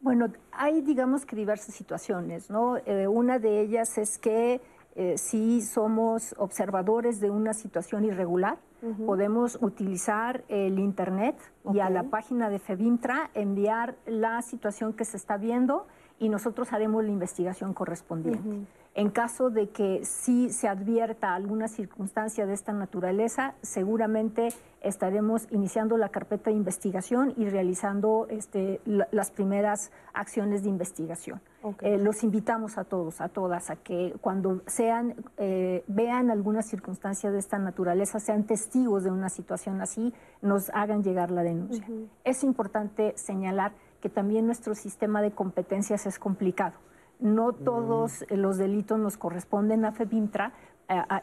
[0.00, 2.78] Bueno, hay digamos que diversas situaciones, ¿no?
[2.78, 4.60] Eh, una de ellas es que
[5.00, 8.58] eh, si somos observadores de una situación irregular,
[9.06, 11.36] podemos utilizar el Internet
[11.72, 15.86] y a la página de FEBIMTRA enviar la situación que se está viendo
[16.18, 18.66] y nosotros haremos la investigación correspondiente.
[18.94, 24.48] En caso de que sí se advierta alguna circunstancia de esta naturaleza, seguramente
[24.80, 31.40] estaremos iniciando la carpeta de investigación y realizando este, las primeras acciones de investigación.
[31.80, 37.32] Eh, los invitamos a todos, a todas, a que cuando sean, eh, vean alguna circunstancia
[37.32, 41.84] de esta naturaleza, sean testigos de una situación así, nos hagan llegar la denuncia.
[42.24, 46.74] Es importante señalar que también nuestro sistema de competencias es complicado.
[47.18, 50.52] No todos los delitos nos corresponden a FEBIMTRA,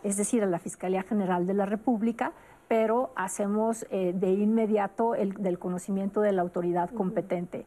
[0.04, 2.34] es decir, a la Fiscalía General de la República,
[2.68, 7.66] pero hacemos eh, de inmediato el del conocimiento de la autoridad competente.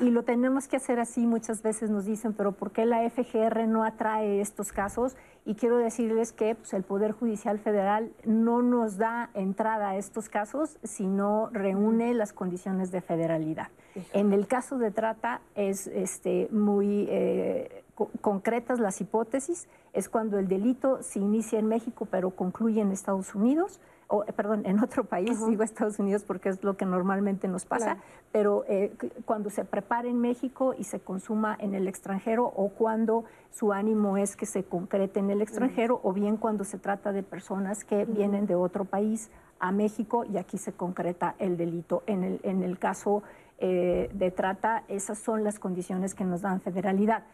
[0.00, 3.68] Y lo tenemos que hacer así, muchas veces nos dicen, pero ¿por qué la FGR
[3.68, 5.14] no atrae estos casos?
[5.44, 10.30] Y quiero decirles que pues, el Poder Judicial Federal no nos da entrada a estos
[10.30, 13.68] casos si no reúne las condiciones de federalidad.
[14.14, 17.84] En el caso de trata es este, muy eh,
[18.22, 23.34] concretas las hipótesis, es cuando el delito se inicia en México pero concluye en Estados
[23.34, 23.80] Unidos
[24.10, 27.98] o, perdón, en otro país, digo Estados Unidos porque es lo que normalmente nos pasa,
[28.32, 28.92] pero eh,
[29.24, 34.16] cuando se prepara en México y se consuma en el extranjero o cuando su ánimo
[34.16, 38.04] es que se concrete en el extranjero o bien cuando se trata de personas que
[38.04, 39.30] vienen de otro país
[39.60, 42.02] a México y aquí se concreta el delito.
[42.06, 43.22] En el, en el caso
[43.58, 47.24] eh, de trata, esas son las condiciones que nos dan federalidad.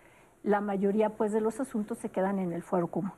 [0.46, 3.12] La mayoría pues de los asuntos se quedan en el fuero común.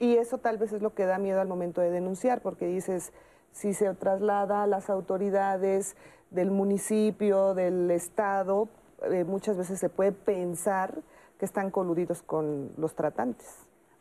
[0.00, 3.12] Y eso tal vez es lo que da miedo al momento de denunciar, porque dices,
[3.52, 5.94] si se traslada a las autoridades
[6.30, 8.68] del municipio, del estado,
[9.02, 11.02] eh, muchas veces se puede pensar
[11.38, 13.46] que están coludidos con los tratantes.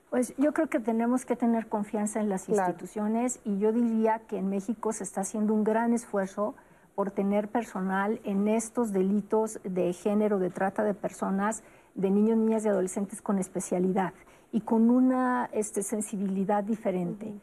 [0.09, 4.37] Pues yo creo que tenemos que tener confianza en las instituciones y yo diría que
[4.37, 6.55] en México se está haciendo un gran esfuerzo
[6.95, 11.63] por tener personal en estos delitos de género, de trata de personas,
[11.95, 14.13] de niños, niñas y adolescentes con especialidad
[14.51, 17.33] y con una este, sensibilidad diferente.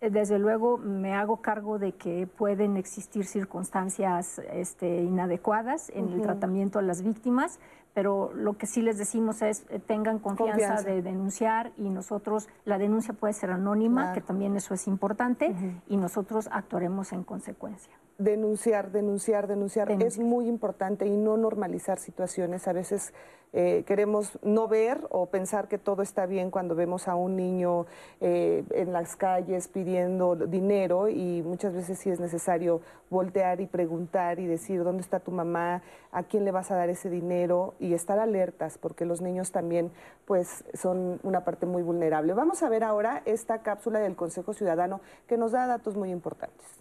[0.00, 6.22] Eh, desde luego me hago cargo de que pueden existir circunstancias este, inadecuadas en el
[6.22, 7.58] tratamiento a las víctimas,
[7.92, 12.78] pero lo que sí les decimos es eh, tengan confianza, de denunciar y nosotros, la
[12.78, 15.54] denuncia puede ser anónima, que también eso es importante,
[15.88, 22.68] y nosotros actuaremos en consecuencia denunciar, denunciar, denunciar, es muy importante y no normalizar situaciones.
[22.68, 23.12] A veces
[23.52, 27.86] eh, queremos no ver o pensar que todo está bien cuando vemos a un niño
[28.20, 34.38] eh, en las calles pidiendo dinero y muchas veces sí es necesario voltear y preguntar
[34.38, 37.94] y decir dónde está tu mamá, a quién le vas a dar ese dinero y
[37.94, 39.90] estar alertas porque los niños también
[40.26, 42.34] pues son una parte muy vulnerable.
[42.34, 46.80] Vamos a ver ahora esta cápsula del Consejo Ciudadano que nos da datos muy importantes.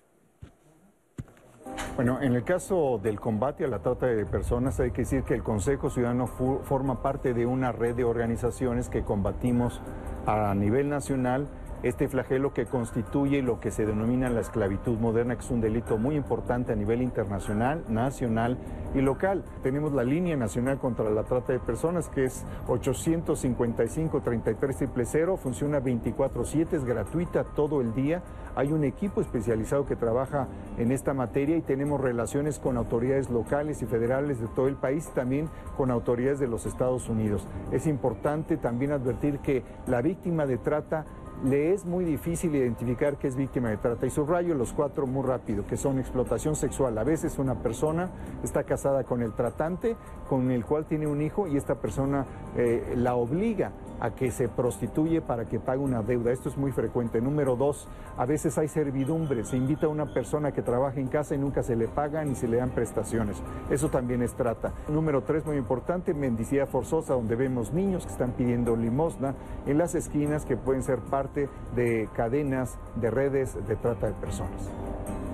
[1.95, 5.34] Bueno, en el caso del combate a la trata de personas hay que decir que
[5.34, 9.82] el Consejo Ciudadano forma parte de una red de organizaciones que combatimos
[10.26, 11.47] a nivel nacional
[11.84, 15.97] este flagelo que constituye lo que se denomina la esclavitud moderna, que es un delito
[15.97, 18.57] muy importante a nivel internacional, nacional
[18.93, 19.43] y local.
[19.63, 26.84] Tenemos la línea nacional contra la trata de personas, que es 855-3300, funciona 24-7, es
[26.84, 28.23] gratuita todo el día.
[28.55, 33.82] Hay un equipo especializado que trabaja en esta materia y tenemos relaciones con autoridades locales
[33.82, 37.47] y federales de todo el país, también con autoridades de los Estados Unidos.
[37.71, 41.05] Es importante también advertir que la víctima de trata
[41.44, 44.06] le es muy difícil identificar que es víctima de trata.
[44.06, 46.98] Y subrayo los cuatro muy rápido, que son explotación sexual.
[46.98, 48.10] A veces una persona
[48.44, 49.96] está casada con el tratante,
[50.28, 52.26] con el cual tiene un hijo, y esta persona
[52.58, 56.32] eh, la obliga a que se prostituye para que pague una deuda.
[56.32, 57.22] Esto es muy frecuente.
[57.22, 57.88] Número dos,
[58.18, 59.43] a veces hay servidumbre.
[59.43, 62.36] Se invita a una persona que trabaja en casa y nunca se le paga ni
[62.36, 63.41] se le dan prestaciones.
[63.70, 64.74] Eso también es trata.
[64.88, 69.36] Número tres, muy importante, mendicidad forzosa, donde vemos niños que están pidiendo limosna
[69.66, 74.70] en las esquinas que pueden ser parte de cadenas, de redes de trata de personas.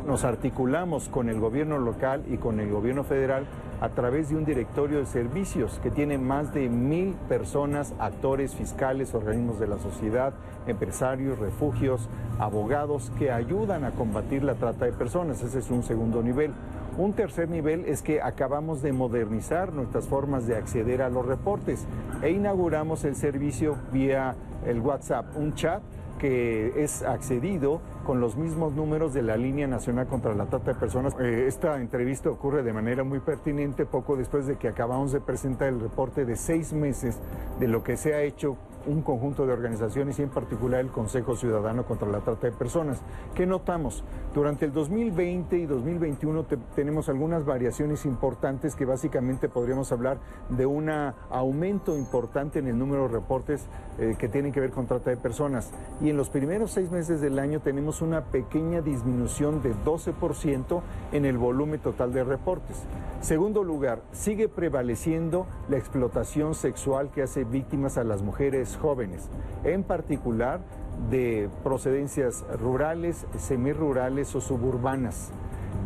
[0.05, 3.47] Nos articulamos con el gobierno local y con el gobierno federal
[3.81, 9.13] a través de un directorio de servicios que tiene más de mil personas, actores, fiscales,
[9.13, 10.33] organismos de la sociedad,
[10.67, 12.07] empresarios, refugios,
[12.39, 15.41] abogados que ayudan a combatir la trata de personas.
[15.41, 16.53] Ese es un segundo nivel.
[16.97, 21.85] Un tercer nivel es que acabamos de modernizar nuestras formas de acceder a los reportes
[22.21, 25.81] e inauguramos el servicio vía el WhatsApp, un chat
[26.19, 30.79] que es accedido con los mismos números de la línea nacional contra la trata de
[30.79, 31.15] personas.
[31.19, 35.67] Eh, esta entrevista ocurre de manera muy pertinente poco después de que acabamos de presentar
[35.69, 37.19] el reporte de seis meses
[37.59, 41.35] de lo que se ha hecho un conjunto de organizaciones y en particular el Consejo
[41.35, 43.01] Ciudadano contra la Trata de Personas.
[43.33, 44.03] ¿Qué notamos?
[44.33, 46.45] Durante el 2020 y 2021
[46.75, 53.03] tenemos algunas variaciones importantes que básicamente podríamos hablar de un aumento importante en el número
[53.03, 53.65] de reportes
[53.97, 55.71] eh, que tienen que ver con trata de personas.
[56.01, 60.81] Y en los primeros seis meses del año tenemos una pequeña disminución de 12%
[61.11, 62.83] en el volumen total de reportes.
[63.21, 69.29] Segundo lugar, sigue prevaleciendo la explotación sexual que hace víctimas a las mujeres jóvenes,
[69.63, 70.61] en particular
[71.09, 75.31] de procedencias rurales, semirurales o suburbanas,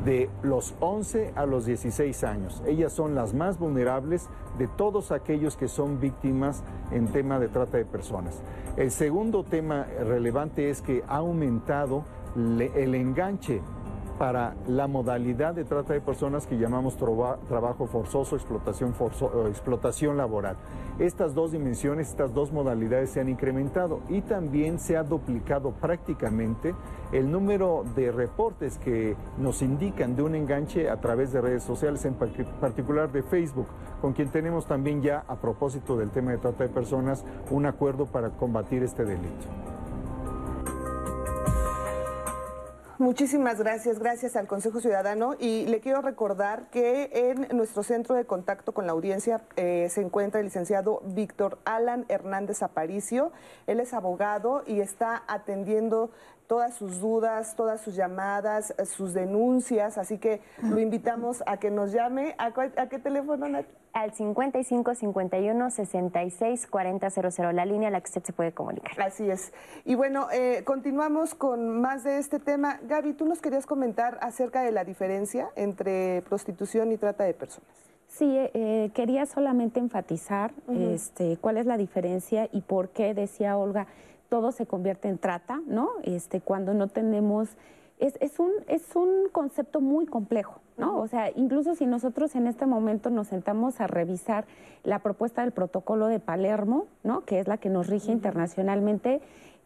[0.06, 2.64] de los 11 a los 16 años.
[2.66, 4.28] Ellas son las más vulnerables
[4.58, 8.42] de todos aquellos que son víctimas en tema de trata de personas.
[8.78, 12.04] El segundo tema relevante es que ha aumentado
[12.36, 13.62] el enganche
[14.20, 18.94] para la modalidad de trata de personas que llamamos trabajo forzoso, explotación,
[19.48, 20.58] explotación laboral.
[21.00, 26.76] Estas dos dimensiones, estas dos modalidades se han incrementado y también se ha duplicado prácticamente
[27.12, 32.06] el número de reportes que nos indican de un enganche a través de redes sociales,
[32.06, 33.68] en particular de Facebook,
[34.02, 38.06] con quien tenemos también ya, a propósito del tema de trata de personas, un acuerdo
[38.06, 39.48] para combatir este delito.
[43.00, 48.26] Muchísimas gracias, gracias al Consejo Ciudadano y le quiero recordar que en nuestro centro de
[48.26, 53.32] contacto con la audiencia eh, se encuentra el licenciado Víctor Alan Hernández Aparicio.
[53.68, 56.12] Él es abogado y está atendiendo
[56.50, 61.92] todas sus dudas, todas sus llamadas, sus denuncias, así que lo invitamos a que nos
[61.92, 62.34] llame.
[62.40, 62.52] ¿A,
[62.90, 63.46] qué teléfono,
[63.94, 69.00] al 55 51 66 40 00, la línea a la que usted se puede comunicar.
[69.00, 69.54] Así es.
[69.86, 72.80] Y bueno, eh, continuamos con más de este tema.
[72.82, 77.70] Gaby, tú nos querías comentar acerca de la diferencia entre prostitución y trata de personas.
[78.08, 83.86] Sí, eh, quería solamente enfatizar este, cuál es la diferencia y por qué, decía Olga,
[84.30, 85.90] todo se convierte en trata, ¿no?
[86.04, 87.50] Este, cuando no tenemos...
[87.98, 91.00] Es, es, un, es un concepto muy complejo, ¿no?
[91.00, 94.46] O sea, incluso si nosotros en este momento nos sentamos a revisar
[94.86, 97.26] la propuesta del protocolo de Palermo, ¿no?
[97.26, 99.20] Que es la que nos rige internacionalmente,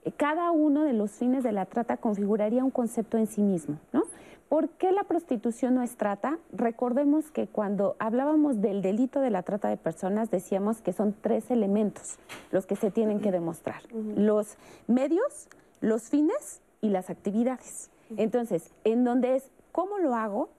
[0.04, 3.78] eh, cada uno de los fines de la trata configuraría un concepto en sí mismo,
[3.92, 4.02] ¿no?
[4.50, 6.38] ¿Por qué la prostitución no es trata?
[6.52, 11.50] Recordemos que cuando hablábamos del delito de la trata de personas decíamos que son tres
[11.50, 12.20] elementos
[12.52, 13.82] los que se tienen que demostrar.
[14.16, 14.58] Los
[14.88, 15.48] medios,
[15.82, 17.90] los fines y las actividades.
[18.16, 20.50] Entonces, en donde es cómo lo hago,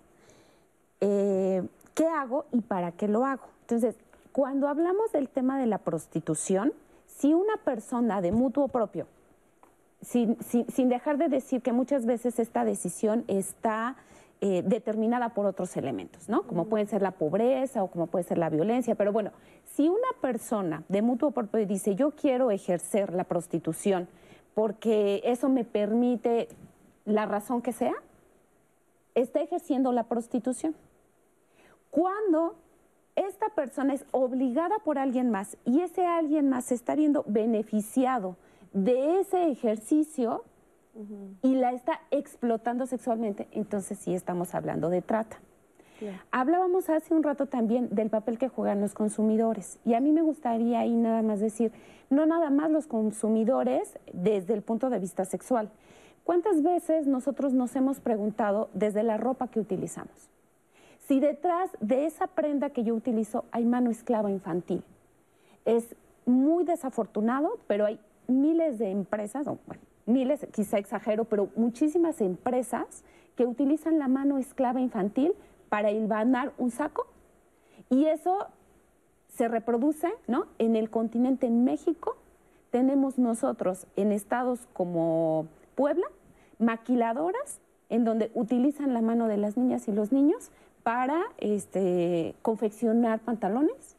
[1.00, 1.62] eh,
[1.94, 3.44] qué hago y para qué lo hago.
[3.60, 3.94] Entonces,
[4.32, 6.72] cuando hablamos del tema de la prostitución,
[7.06, 9.06] si una persona de mutuo propio
[10.04, 13.96] sin, sin, dejar de decir que muchas veces esta decisión está
[14.40, 16.42] eh, determinada por otros elementos, ¿no?
[16.42, 18.94] Como puede ser la pobreza o como puede ser la violencia.
[18.94, 19.30] Pero bueno,
[19.64, 24.08] si una persona de mutuo propio dice, yo quiero ejercer la prostitución
[24.54, 26.48] porque eso me permite
[27.04, 27.94] la razón que sea,
[29.14, 30.74] está ejerciendo la prostitución.
[31.90, 32.56] Cuando
[33.16, 38.36] esta persona es obligada por alguien más y ese alguien más se está viendo beneficiado
[38.74, 40.44] de ese ejercicio
[41.42, 45.38] y la está explotando sexualmente, entonces sí estamos hablando de trata.
[46.30, 50.20] Hablábamos hace un rato también del papel que juegan los consumidores y a mí me
[50.20, 51.72] gustaría ahí nada más decir,
[52.10, 55.70] no nada más los consumidores desde el punto de vista sexual.
[56.24, 60.28] ¿Cuántas veces nosotros nos hemos preguntado desde la ropa que utilizamos?
[61.06, 64.82] Si detrás de esa prenda que yo utilizo hay mano esclava infantil.
[65.64, 65.94] Es
[66.26, 73.04] muy desafortunado, pero hay miles de empresas, o bueno, miles, quizá exagero, pero muchísimas empresas
[73.36, 75.34] que utilizan la mano esclava infantil
[75.68, 77.06] para hilvanar un saco
[77.90, 78.46] y eso
[79.28, 80.46] se reproduce ¿no?
[80.58, 82.16] en el continente en México.
[82.70, 86.06] Tenemos nosotros en estados como Puebla
[86.58, 90.50] maquiladoras en donde utilizan la mano de las niñas y los niños
[90.82, 93.96] para este, confeccionar pantalones.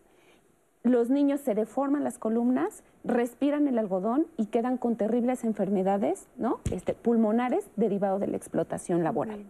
[0.85, 6.59] Los niños se deforman las columnas, respiran el algodón y quedan con terribles enfermedades ¿no?
[6.71, 9.47] este, pulmonares derivados de la explotación laboral.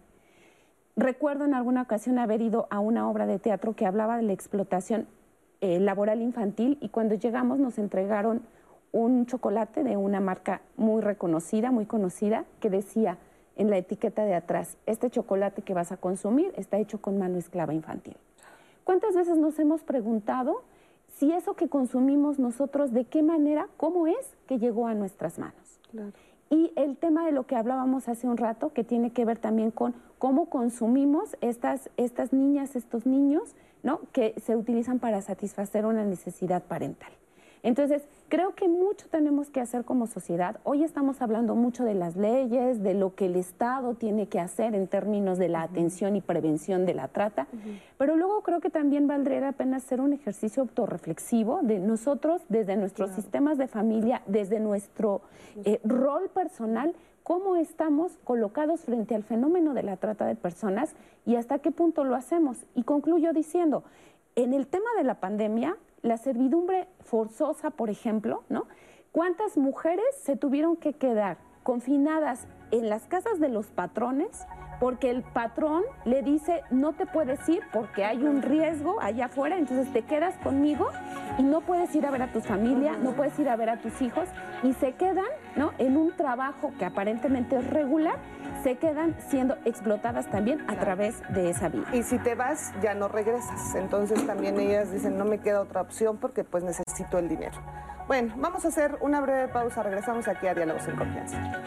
[0.96, 4.32] Recuerdo en alguna ocasión haber ido a una obra de teatro que hablaba de la
[4.32, 5.06] explotación
[5.60, 8.40] eh, laboral infantil y cuando llegamos nos entregaron
[8.92, 13.18] un chocolate de una marca muy reconocida, muy conocida, que decía
[13.56, 17.36] en la etiqueta de atrás, este chocolate que vas a consumir está hecho con mano
[17.36, 18.16] esclava infantil.
[18.84, 20.62] ¿Cuántas veces nos hemos preguntado
[21.18, 25.80] si eso que consumimos nosotros, de qué manera, cómo es que llegó a nuestras manos.
[26.50, 29.70] Y el tema de lo que hablábamos hace un rato, que tiene que ver también
[29.70, 34.00] con cómo consumimos estas, estas niñas, estos niños, ¿no?
[34.12, 37.10] que se utilizan para satisfacer una necesidad parental.
[37.66, 40.60] Entonces, creo que mucho tenemos que hacer como sociedad.
[40.62, 44.76] Hoy estamos hablando mucho de las leyes, de lo que el Estado tiene que hacer
[44.76, 47.48] en términos de la atención y prevención de la trata,
[47.98, 52.76] pero luego creo que también valdría la pena hacer un ejercicio autorreflexivo de nosotros, desde
[52.76, 55.22] nuestros sistemas de familia, desde nuestro
[55.64, 56.94] eh, rol personal,
[57.24, 60.94] cómo estamos colocados frente al fenómeno de la trata de personas
[61.26, 62.58] y hasta qué punto lo hacemos.
[62.76, 63.82] Y concluyo diciendo,
[64.36, 68.66] en el tema de la pandemia, la servidumbre forzosa, por ejemplo, ¿no?
[69.12, 74.46] ¿Cuántas mujeres se tuvieron que quedar confinadas en las casas de los patrones
[74.80, 79.56] porque el patrón le dice no te puedes ir porque hay un riesgo allá afuera,
[79.56, 80.88] entonces te quedas conmigo
[81.38, 83.80] y no puedes ir a ver a tu familia, no puedes ir a ver a
[83.80, 84.28] tus hijos
[84.62, 85.26] y se quedan
[85.56, 85.72] ¿no?
[85.78, 88.18] en un trabajo que aparentemente es regular
[88.62, 91.84] se quedan siendo explotadas también a través de esa vía.
[91.92, 93.76] Y si te vas, ya no regresas.
[93.76, 97.60] Entonces también ellas dicen, no me queda otra opción porque pues necesito el dinero.
[98.08, 99.82] Bueno, vamos a hacer una breve pausa.
[99.82, 101.62] Regresamos aquí a Diálogos en Confianza.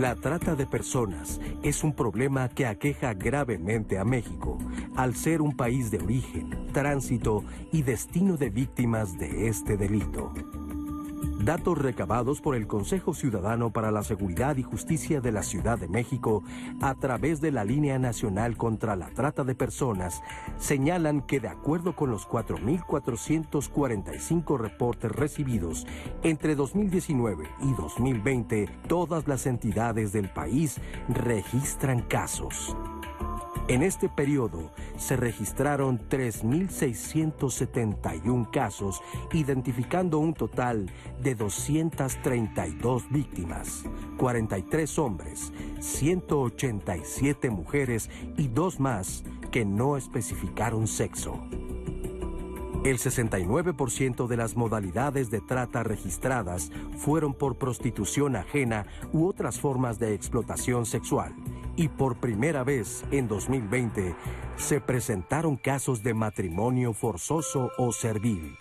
[0.00, 4.58] La trata de personas es un problema que aqueja gravemente a México,
[4.94, 7.42] al ser un país de origen, tránsito
[7.72, 10.34] y destino de víctimas de este delito.
[11.46, 15.88] Datos recabados por el Consejo Ciudadano para la Seguridad y Justicia de la Ciudad de
[15.88, 16.42] México
[16.80, 20.22] a través de la Línea Nacional contra la Trata de Personas
[20.58, 25.86] señalan que de acuerdo con los 4.445 reportes recibidos
[26.22, 32.76] entre 2019 y 2020, todas las entidades del país registran casos.
[33.68, 39.02] En este periodo se registraron 3.671 casos,
[39.32, 40.88] identificando un total
[41.20, 43.82] de 232 víctimas,
[44.18, 51.44] 43 hombres, 187 mujeres y dos más que no especificaron sexo.
[52.86, 59.98] El 69% de las modalidades de trata registradas fueron por prostitución ajena u otras formas
[59.98, 61.34] de explotación sexual.
[61.74, 64.14] Y por primera vez en 2020
[64.56, 68.56] se presentaron casos de matrimonio forzoso o servil.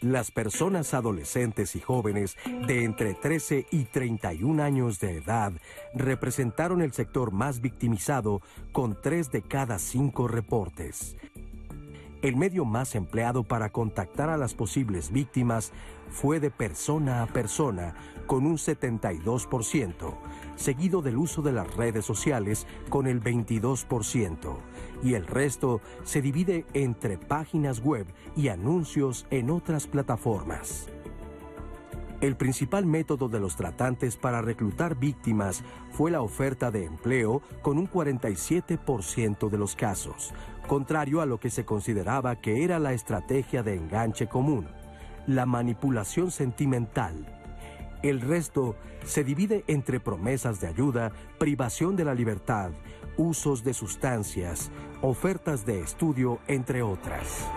[0.00, 2.36] Las personas adolescentes y jóvenes
[2.66, 5.52] de entre 13 y 31 años de edad
[5.94, 8.42] representaron el sector más victimizado
[8.72, 11.16] con tres de cada cinco reportes.
[12.22, 15.72] El medio más empleado para contactar a las posibles víctimas
[16.08, 17.94] fue de persona a persona,
[18.28, 20.14] con un 72%,
[20.54, 24.56] seguido del uso de las redes sociales con el 22%,
[25.02, 30.86] y el resto se divide entre páginas web y anuncios en otras plataformas.
[32.20, 37.78] El principal método de los tratantes para reclutar víctimas fue la oferta de empleo con
[37.78, 40.32] un 47% de los casos,
[40.66, 44.66] contrario a lo que se consideraba que era la estrategia de enganche común,
[45.26, 47.26] la manipulación sentimental.
[48.02, 52.70] El resto se divide entre promesas de ayuda, privación de la libertad,
[53.16, 54.70] usos de sustancias,
[55.02, 57.50] ofertas de estudio, entre otras.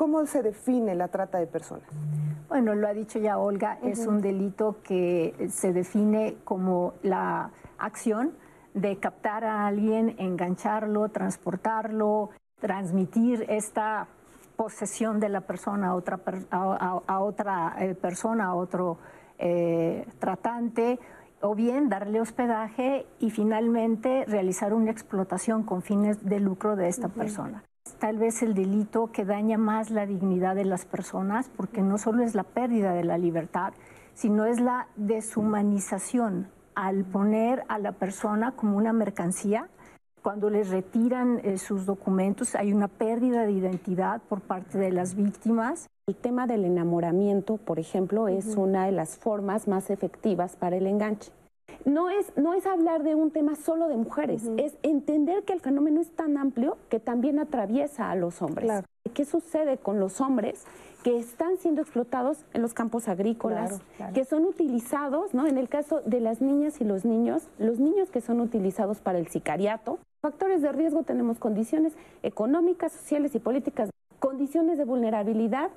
[0.00, 1.86] ¿Cómo se define la trata de personas?
[2.48, 8.32] Bueno, lo ha dicho ya Olga, es un delito que se define como la acción
[8.72, 14.06] de captar a alguien, engancharlo, transportarlo, transmitir esta
[14.56, 16.18] posesión de la persona a otra,
[16.50, 18.96] a, otra eh, persona, a otro
[19.38, 20.98] eh, tratante,
[21.42, 27.08] o bien darle hospedaje y finalmente realizar una explotación con fines de lucro de esta
[27.08, 27.64] persona
[27.98, 32.22] tal vez el delito que daña más la dignidad de las personas, porque no solo
[32.22, 33.72] es la pérdida de la libertad,
[34.14, 39.68] sino es la deshumanización al poner a la persona como una mercancía.
[40.22, 45.14] Cuando les retiran eh, sus documentos hay una pérdida de identidad por parte de las
[45.14, 45.88] víctimas.
[46.06, 50.86] El tema del enamoramiento, por ejemplo, es una de las formas más efectivas para el
[50.86, 51.32] enganche
[51.84, 55.60] no es, no es hablar de un tema solo de mujeres, es entender que el
[55.60, 58.84] fenómeno es tan amplio que también atraviesa a los hombres.
[59.14, 60.64] ¿Qué sucede con los hombres
[61.02, 63.80] que están siendo explotados en los campos agrícolas,
[64.14, 65.46] que son utilizados, ¿no?
[65.46, 69.18] En el caso de las niñas y los niños, los niños que son utilizados para
[69.18, 75.70] el sicariato, factores de riesgo tenemos condiciones económicas, sociales y políticas, condiciones de vulnerabilidad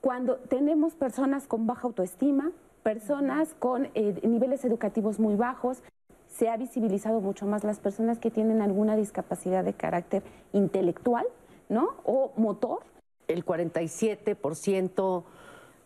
[0.00, 2.52] cuando tenemos personas con baja autoestima,
[2.88, 5.82] personas con eh, niveles educativos muy bajos.
[6.26, 10.22] Se ha visibilizado mucho más las personas que tienen alguna discapacidad de carácter
[10.54, 11.26] intelectual,
[11.68, 11.96] ¿no?
[12.04, 12.78] O motor.
[13.26, 15.24] El 47%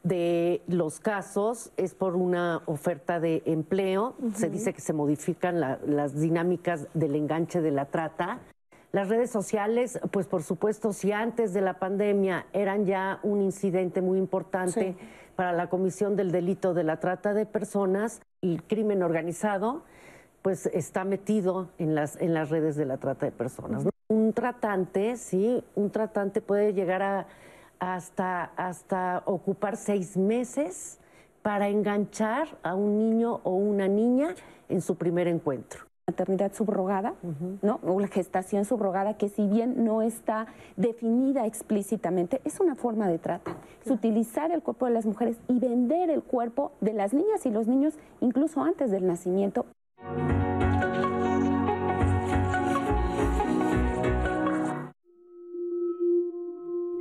[0.04, 4.14] de los casos es por una oferta de empleo.
[4.36, 8.38] Se dice que se modifican las dinámicas del enganche de la trata.
[8.92, 14.02] Las redes sociales, pues por supuesto, si antes de la pandemia eran ya un incidente
[14.02, 14.96] muy importante
[15.36, 19.82] para la comisión del delito de la trata de personas, el crimen organizado,
[20.42, 23.84] pues está metido en las, en las redes de la trata de personas.
[24.08, 27.26] Un tratante, sí, un tratante puede llegar a
[27.82, 31.00] hasta, hasta ocupar seis meses
[31.42, 34.36] para enganchar a un niño o una niña
[34.68, 37.14] en su primer encuentro maternidad subrogada,
[37.62, 37.78] ¿no?
[37.84, 40.46] O la gestación subrogada, que si bien no está
[40.76, 43.56] definida explícitamente, es una forma de trata.
[43.84, 47.50] Es utilizar el cuerpo de las mujeres y vender el cuerpo de las niñas y
[47.50, 49.64] los niños incluso antes del nacimiento.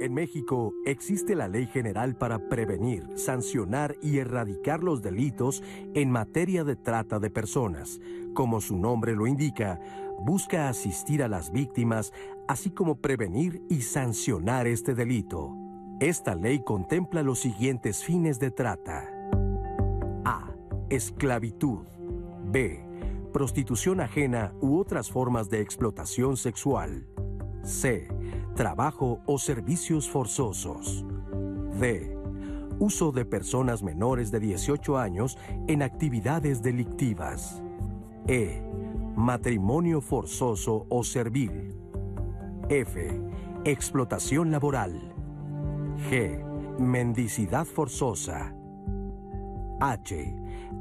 [0.01, 5.61] En México existe la Ley General para prevenir, sancionar y erradicar los delitos
[5.93, 7.99] en materia de trata de personas.
[8.33, 9.79] Como su nombre lo indica,
[10.19, 12.13] busca asistir a las víctimas,
[12.47, 15.55] así como prevenir y sancionar este delito.
[15.99, 19.07] Esta ley contempla los siguientes fines de trata.
[20.25, 20.49] A.
[20.89, 21.85] Esclavitud.
[22.51, 22.83] B.
[23.31, 27.05] Prostitución ajena u otras formas de explotación sexual.
[27.61, 28.07] C
[28.55, 31.05] trabajo o servicios forzosos.
[31.79, 32.17] D.
[32.79, 35.37] Uso de personas menores de 18 años
[35.67, 37.61] en actividades delictivas.
[38.27, 38.61] E.
[39.15, 41.75] Matrimonio forzoso o servil.
[42.69, 43.21] F.
[43.65, 45.13] Explotación laboral.
[46.09, 46.43] G.
[46.79, 48.55] Mendicidad forzosa.
[49.79, 50.35] H.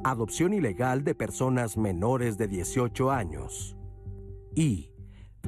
[0.04, 3.76] Adopción ilegal de personas menores de 18 años.
[4.54, 4.89] I.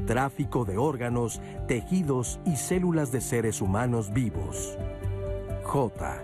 [0.07, 4.77] Tráfico de órganos, tejidos y células de seres humanos vivos.
[5.65, 6.23] J.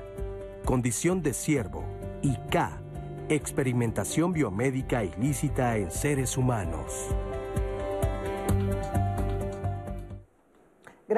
[0.64, 1.84] Condición de siervo.
[2.22, 2.80] Y K.
[3.28, 7.14] Experimentación biomédica ilícita en seres humanos.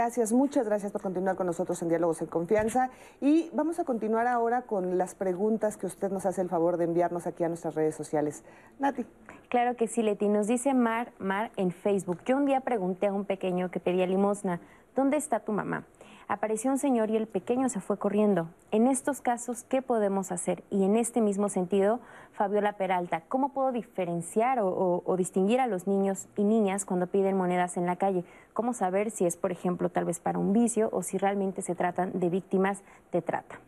[0.03, 2.89] Gracias, muchas gracias por continuar con nosotros en Diálogos en Confianza.
[3.21, 6.85] Y vamos a continuar ahora con las preguntas que usted nos hace el favor de
[6.85, 8.43] enviarnos aquí a nuestras redes sociales.
[8.79, 9.05] Nati.
[9.51, 10.31] Claro que sí, Leti.
[10.31, 12.21] Nos dice Mar, Mar en Facebook.
[12.25, 14.59] Yo un día pregunté a un pequeño que pedía limosna,
[14.97, 15.85] ¿dónde está tu mamá?
[16.31, 18.51] Apareció un señor y el pequeño se fue corriendo.
[18.71, 20.63] En estos casos, ¿qué podemos hacer?
[20.71, 21.99] Y en este mismo sentido,
[22.35, 27.77] Fabiola Peralta, ¿cómo puedo diferenciar o, distinguir a los niños y niñas cuando piden monedas
[27.77, 28.25] en la calle?
[28.53, 31.75] ¿Cómo saber si es, por ejemplo, tal vez para un vicio o si realmente se
[31.75, 32.83] tratan de víctimas
[33.13, 33.61] de trata?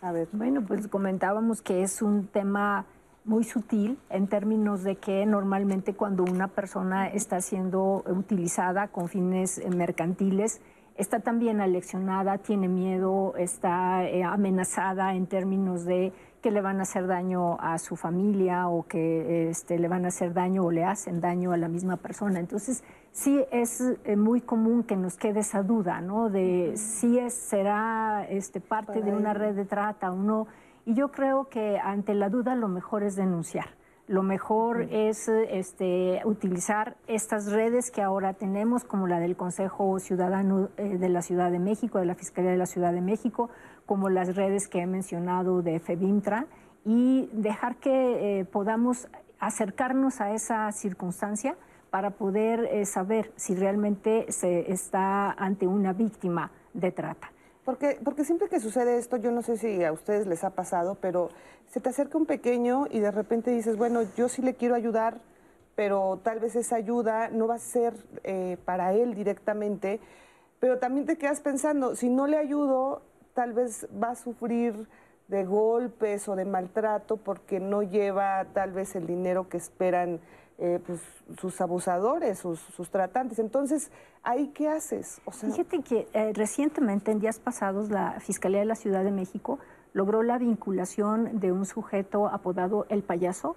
[0.00, 0.28] A ver.
[0.32, 2.86] Bueno, pues comentábamos que es un tema
[3.24, 9.62] muy sutil en términos de que normalmente cuando una persona está siendo utilizada con fines
[9.68, 10.60] mercantiles,
[10.96, 16.12] está también aleccionada, tiene miedo, está eh, amenazada en términos de
[16.42, 20.08] que le van a hacer daño a su familia o que este, le van a
[20.08, 22.40] hacer daño o le hacen daño a la misma persona.
[22.40, 22.82] Entonces,
[23.12, 26.28] sí es eh, muy común que nos quede esa duda, ¿no?
[26.28, 30.48] De si es, será este, parte de una red de trata o no.
[30.84, 33.76] Y yo creo que ante la duda lo mejor es denunciar.
[34.08, 40.70] Lo mejor es este, utilizar estas redes que ahora tenemos, como la del Consejo Ciudadano
[40.76, 43.48] eh, de la Ciudad de México, de la Fiscalía de la Ciudad de México,
[43.92, 46.46] como las redes que he mencionado de FEBIMTRA,
[46.86, 47.90] y dejar que
[48.40, 49.06] eh, podamos
[49.38, 51.56] acercarnos a esa circunstancia
[51.90, 57.32] para poder eh, saber si realmente se está ante una víctima de trata.
[57.66, 60.96] Porque, porque siempre que sucede esto, yo no sé si a ustedes les ha pasado,
[60.98, 61.28] pero
[61.66, 65.20] se te acerca un pequeño y de repente dices, bueno, yo sí le quiero ayudar,
[65.74, 67.92] pero tal vez esa ayuda no va a ser
[68.24, 70.00] eh, para él directamente,
[70.60, 73.02] pero también te quedas pensando, si no le ayudo,
[73.34, 74.88] tal vez va a sufrir
[75.28, 80.20] de golpes o de maltrato porque no lleva tal vez el dinero que esperan
[80.58, 81.00] eh, pues,
[81.40, 83.38] sus abusadores, sus, tratantes.
[83.38, 83.90] Entonces,
[84.22, 85.20] ¿ahí qué haces?
[85.30, 89.58] Fíjate que eh, recientemente, en días pasados, la Fiscalía de la Ciudad de México
[89.94, 93.56] logró la vinculación de un sujeto apodado El Payaso,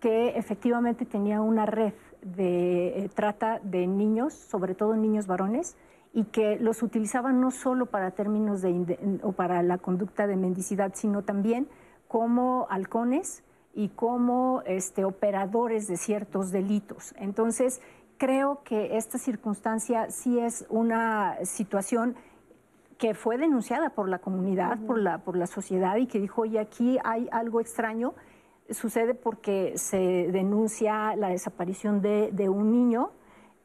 [0.00, 5.76] que efectivamente tenía una red de eh, trata de niños, sobre todo niños varones,
[6.12, 10.92] y que los utilizaban no solo para términos de, o para la conducta de mendicidad,
[10.94, 11.68] sino también
[12.08, 17.14] como halcones y como este, operadores de ciertos delitos.
[17.16, 17.80] Entonces,
[18.18, 22.16] creo que esta circunstancia sí es una situación
[22.98, 26.58] que fue denunciada por la comunidad, por, la, por la sociedad y que dijo, oye,
[26.58, 28.14] aquí hay algo extraño.
[28.68, 33.12] Sucede porque se denuncia la desaparición de, de un niño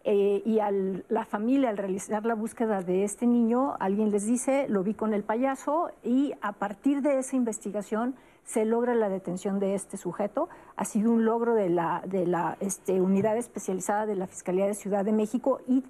[0.08, 0.70] eh, y a
[1.10, 5.16] la familia al realizar la búsqueda de este niño, alguien les dice, lo vi con
[5.16, 8.14] el payaso y a partir de esa investigación
[8.44, 10.48] se logra la detención de este sujeto.
[10.76, 14.76] Ha sido un logro de la, de la este, unidad especializada de la Fiscalía de
[14.76, 15.84] Ciudad de México y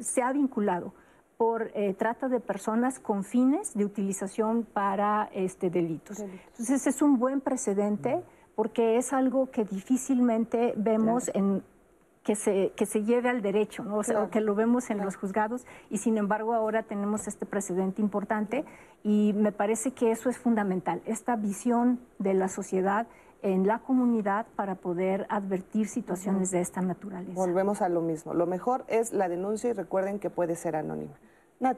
[0.00, 0.92] se ha vinculado
[1.36, 6.18] por eh, trata de personas con fines de utilización para este, delitos.
[6.18, 8.20] Entonces es un buen precedente
[8.56, 11.62] porque es algo que difícilmente vemos en
[12.24, 13.96] que se, que se lleve al derecho, ¿no?
[13.96, 18.02] o sea, que lo vemos en los juzgados y sin embargo ahora tenemos este precedente
[18.02, 18.64] importante
[19.02, 23.06] y me parece que eso es fundamental, esta visión de la sociedad
[23.42, 27.32] en la comunidad para poder advertir situaciones de esta naturaleza.
[27.34, 31.14] Volvemos a lo mismo, lo mejor es la denuncia y recuerden que puede ser anónima.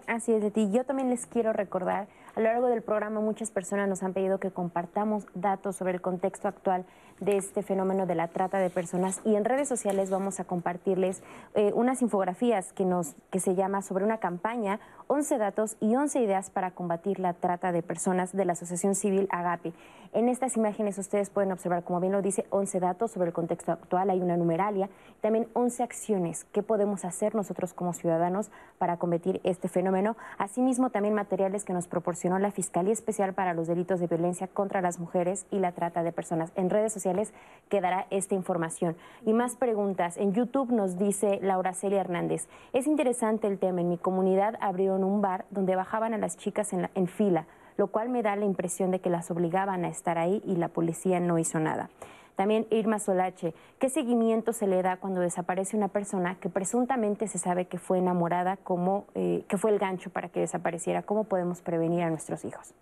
[0.07, 0.71] Así es, de ti.
[0.71, 2.07] Yo también les quiero recordar,
[2.37, 6.01] a lo largo del programa muchas personas nos han pedido que compartamos datos sobre el
[6.01, 6.85] contexto actual
[7.25, 11.23] de este fenómeno de la trata de personas y en redes sociales vamos a compartirles
[11.55, 16.21] eh, unas infografías que, nos, que se llama sobre una campaña, 11 datos y 11
[16.21, 19.73] ideas para combatir la trata de personas de la Asociación Civil Agape.
[20.15, 23.73] En estas imágenes ustedes pueden observar, como bien lo dice, 11 datos sobre el contexto
[23.73, 24.91] actual, hay una numeralia,
[25.23, 30.15] también 11 acciones que podemos hacer nosotros como ciudadanos para combatir este fenómeno.
[30.37, 34.83] Asimismo, también materiales que nos proporcionó la Fiscalía Especial para los Delitos de Violencia contra
[34.83, 36.53] las Mujeres y la Trata de Personas.
[36.57, 37.33] En redes sociales
[37.71, 38.97] quedará esta información.
[39.25, 40.19] Y más preguntas.
[40.19, 42.49] En YouTube nos dice Laura Celia Hernández.
[42.75, 43.81] Es interesante el tema.
[43.81, 47.47] En mi comunidad abrieron un bar donde bajaban a las chicas en, en fila,
[47.77, 50.69] lo cual me da la impresión de que las obligaban a estar ahí y la
[50.69, 51.91] policía no hizo nada.
[52.37, 57.39] También Irma Solache, ¿qué seguimiento se le da cuando desaparece una persona que presuntamente se
[57.39, 61.03] sabe que fue enamorada, como, eh, que fue el gancho para que desapareciera?
[61.03, 62.75] ¿Cómo podemos prevenir a nuestros hijos?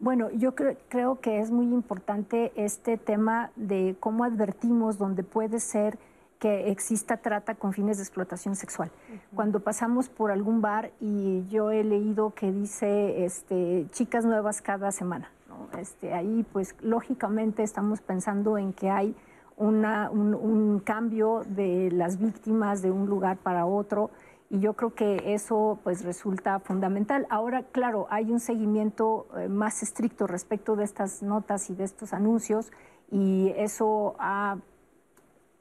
[0.00, 5.98] Bueno, yo creo que es muy importante este tema de cómo advertimos donde puede ser
[6.38, 8.90] que exista trata con fines de explotación sexual.
[9.34, 14.92] Cuando pasamos por algún bar y yo he leído que dice este, chicas nuevas cada
[14.92, 15.30] semana,
[15.78, 19.16] este, ahí pues lógicamente estamos pensando en que hay
[19.56, 24.10] una, un, cambio de las víctimas de un lugar para otro
[24.50, 27.26] y yo creo que eso pues resulta fundamental.
[27.28, 32.12] Ahora, claro, hay un seguimiento eh, más estricto respecto de estas notas y de estos
[32.12, 32.70] anuncios
[33.10, 34.58] y eso ha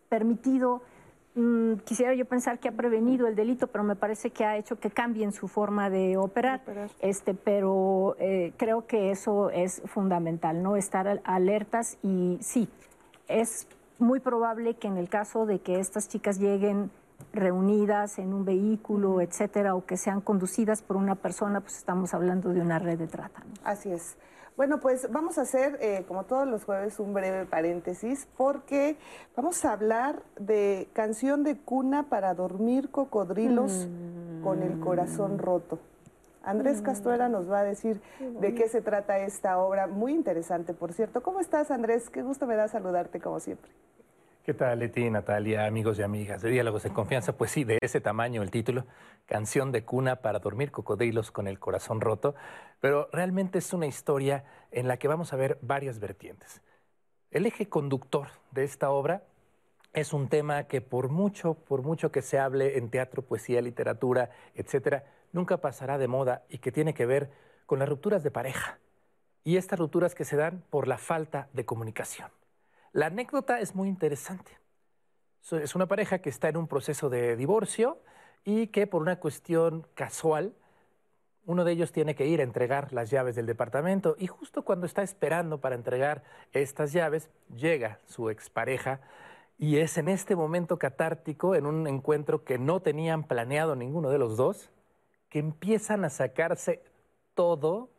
[0.09, 0.81] permitido,
[1.35, 4.79] mm, quisiera yo pensar que ha prevenido el delito, pero me parece que ha hecho
[4.79, 6.61] que cambien su forma de operar.
[6.99, 10.75] Este, pero eh, creo que eso es fundamental, ¿no?
[10.75, 12.69] Estar alertas y sí,
[13.27, 13.67] es
[13.99, 16.91] muy probable que en el caso de que estas chicas lleguen
[17.33, 22.53] reunidas en un vehículo, etcétera, o que sean conducidas por una persona, pues estamos hablando
[22.53, 23.43] de una red de trata.
[23.63, 24.17] Así es.
[24.57, 28.97] Bueno, pues vamos a hacer, eh, como todos los jueves, un breve paréntesis porque
[29.35, 33.87] vamos a hablar de canción de cuna para dormir cocodrilos
[34.43, 35.77] con el corazón roto.
[36.41, 40.91] Andrés Castuera nos va a decir de qué se trata esta obra, muy interesante, por
[40.91, 41.21] cierto.
[41.21, 42.09] ¿Cómo estás, Andrés?
[42.09, 43.69] Qué gusto me da saludarte, como siempre.
[44.47, 47.35] ¿Qué tal, Leti, Natalia, amigos y amigas de Diálogos en Confianza?
[47.35, 48.85] Pues sí, de ese tamaño el título,
[49.25, 52.33] Canción de cuna para dormir cocodrilos con el corazón roto,
[52.79, 56.61] pero realmente es una historia en la que vamos a ver varias vertientes.
[57.29, 59.25] El eje conductor de esta obra
[59.91, 64.29] es un tema que por mucho, por mucho que se hable en teatro, poesía, literatura,
[64.55, 65.03] etcétera,
[65.33, 67.31] nunca pasará de moda y que tiene que ver
[67.65, 68.79] con las rupturas de pareja.
[69.43, 72.36] Y estas rupturas que se dan por la falta de comunicación.
[72.97, 74.57] La anécdota es muy interesante.
[75.51, 78.01] Es una pareja que está en un proceso de divorcio
[78.43, 80.55] y que por una cuestión casual,
[81.45, 84.87] uno de ellos tiene que ir a entregar las llaves del departamento y justo cuando
[84.87, 88.99] está esperando para entregar estas llaves, llega su expareja
[89.59, 94.17] y es en este momento catártico, en un encuentro que no tenían planeado ninguno de
[94.17, 94.71] los dos,
[95.29, 96.81] que empiezan a sacarse
[97.35, 97.91] todo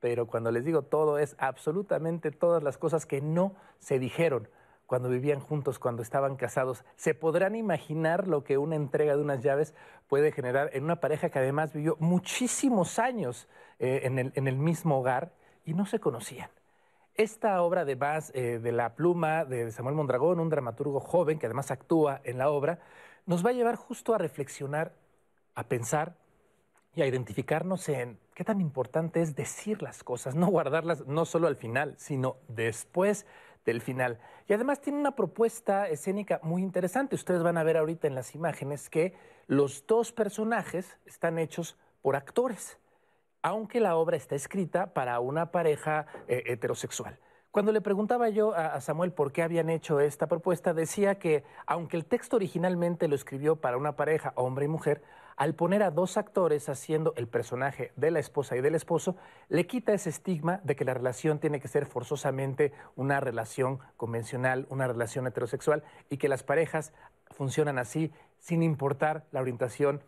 [0.00, 4.48] pero cuando les digo todo es absolutamente todas las cosas que no se dijeron
[4.90, 6.84] cuando vivían juntos, cuando estaban casados.
[6.96, 9.72] Se podrán imaginar lo que una entrega de unas llaves
[10.08, 13.46] puede generar en una pareja que además vivió muchísimos años
[13.78, 15.30] eh, en, el, mismo hogar
[15.64, 16.50] y no se conocían.
[17.14, 21.70] Esta obra, además eh, de la pluma de Samuel Mondragón, un dramaturgo joven que además
[21.70, 22.80] actúa en la obra,
[23.26, 24.92] nos va a llevar justo a reflexionar,
[25.54, 26.16] a pensar
[26.94, 31.46] y a identificarnos en qué tan importante es decir las cosas, no guardarlas no solo
[31.46, 33.26] al final, sino después
[33.64, 34.18] del final.
[34.48, 37.14] Y además tiene una propuesta escénica muy interesante.
[37.14, 39.14] Ustedes van a ver ahorita en las imágenes que
[39.46, 42.78] los dos personajes están hechos por actores,
[43.42, 47.18] aunque la obra está escrita para una pareja eh, heterosexual.
[47.50, 51.96] Cuando le preguntaba yo a, Samuel por qué habían hecho esta propuesta, decía que aunque
[51.96, 55.02] el texto originalmente lo escribió para una pareja, hombre y mujer,
[55.40, 59.16] al poner a dos actores haciendo el personaje de la esposa y del esposo,
[59.48, 64.66] le quita ese estigma de que la relación tiene que ser forzosamente una relación convencional,
[64.68, 66.92] una relación heterosexual, y que las parejas
[67.30, 70.02] funcionan así sin importar la orientación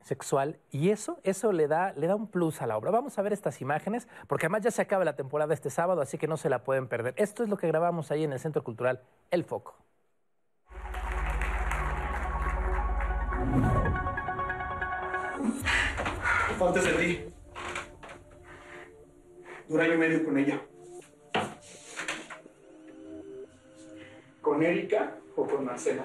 [0.00, 2.90] sexual y eso, eso le da, le da un plus a la obra.
[2.90, 6.16] Vamos a ver estas imágenes, porque además ya se acaba la temporada este sábado, así
[6.16, 7.12] que no se la pueden perder.
[7.18, 9.76] Esto es lo que grabamos ahí en el Centro Cultural El Foco.
[16.60, 17.24] Antes de ti.
[19.68, 20.60] Un año y medio con ella.
[24.40, 26.04] ¿Con Erika o con Marcela?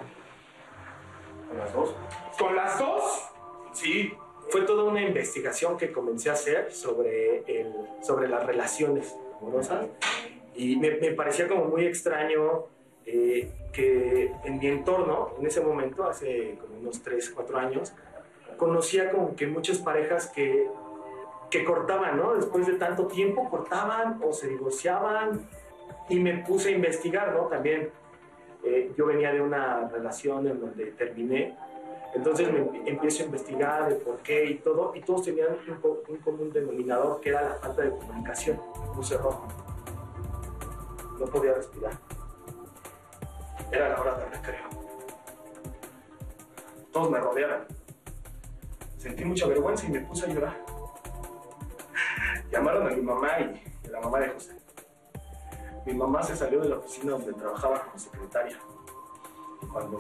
[1.47, 1.95] Con las dos.
[2.37, 3.29] ¿Con las dos?
[3.73, 4.13] Sí,
[4.49, 9.87] fue toda una investigación que comencé a hacer sobre, el, sobre las relaciones amorosas
[10.55, 12.65] y me, parecía como muy extraño
[13.05, 17.93] eh, que en mi entorno, en ese momento, hace como unos 3, 4 años,
[18.61, 20.69] conocía como que muchas parejas que,
[21.49, 22.35] que cortaban, ¿no?
[22.35, 25.49] Después de tanto tiempo cortaban o se divorciaban
[26.09, 27.47] y me puse a investigar, ¿no?
[27.47, 27.89] También
[28.63, 31.57] eh, yo venía de una relación en donde terminé
[32.13, 35.57] entonces me empiezo a investigar el por qué y todo, y todos tenían
[36.07, 39.47] un, común denominador que era la falta de comunicación, un rojo.
[41.19, 41.93] No podía respirar.
[43.71, 44.69] Era la hora de recreo.
[46.91, 47.80] Todos me rodearon.
[49.01, 50.63] Sentí mucha vergüenza y me puse a llorar.
[52.51, 54.55] Llamaron a mi mamá y a la mamá de José.
[55.87, 58.59] Mi mamá se salió de la oficina donde trabajaba como secretaria.
[59.73, 59.97] Cuando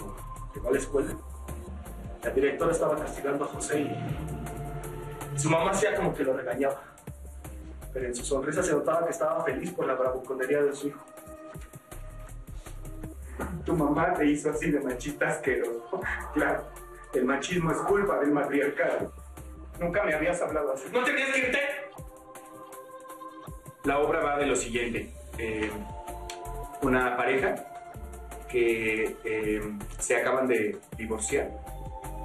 [0.53, 1.15] llegó a la escuela,
[2.23, 6.79] la directora estaba castigando a José y su mamá hacía como que lo regañaba.
[7.91, 11.03] Pero en su sonrisa se notaba que estaba feliz por la bravuconería de su hijo.
[13.65, 15.99] Tu mamá te hizo así de machista asqueroso.
[16.35, 16.65] Claro,
[17.13, 19.11] el machismo es culpa del matriarcado.
[19.79, 20.87] Nunca me habías hablado así.
[20.91, 21.59] ¿No tenías que irte?
[23.83, 25.13] La obra va de lo siguiente.
[25.37, 25.71] Eh,
[26.81, 27.55] una pareja
[28.49, 29.61] que eh,
[29.97, 31.49] se acaban de divorciar.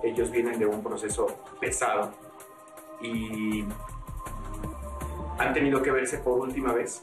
[0.03, 1.27] Ellos vienen de un proceso
[1.61, 2.13] pesado
[3.01, 3.65] y
[5.39, 7.03] han tenido que verse por última vez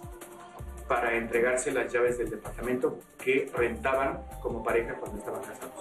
[0.87, 5.73] para entregarse las llaves del departamento que rentaban como pareja cuando estaban casados.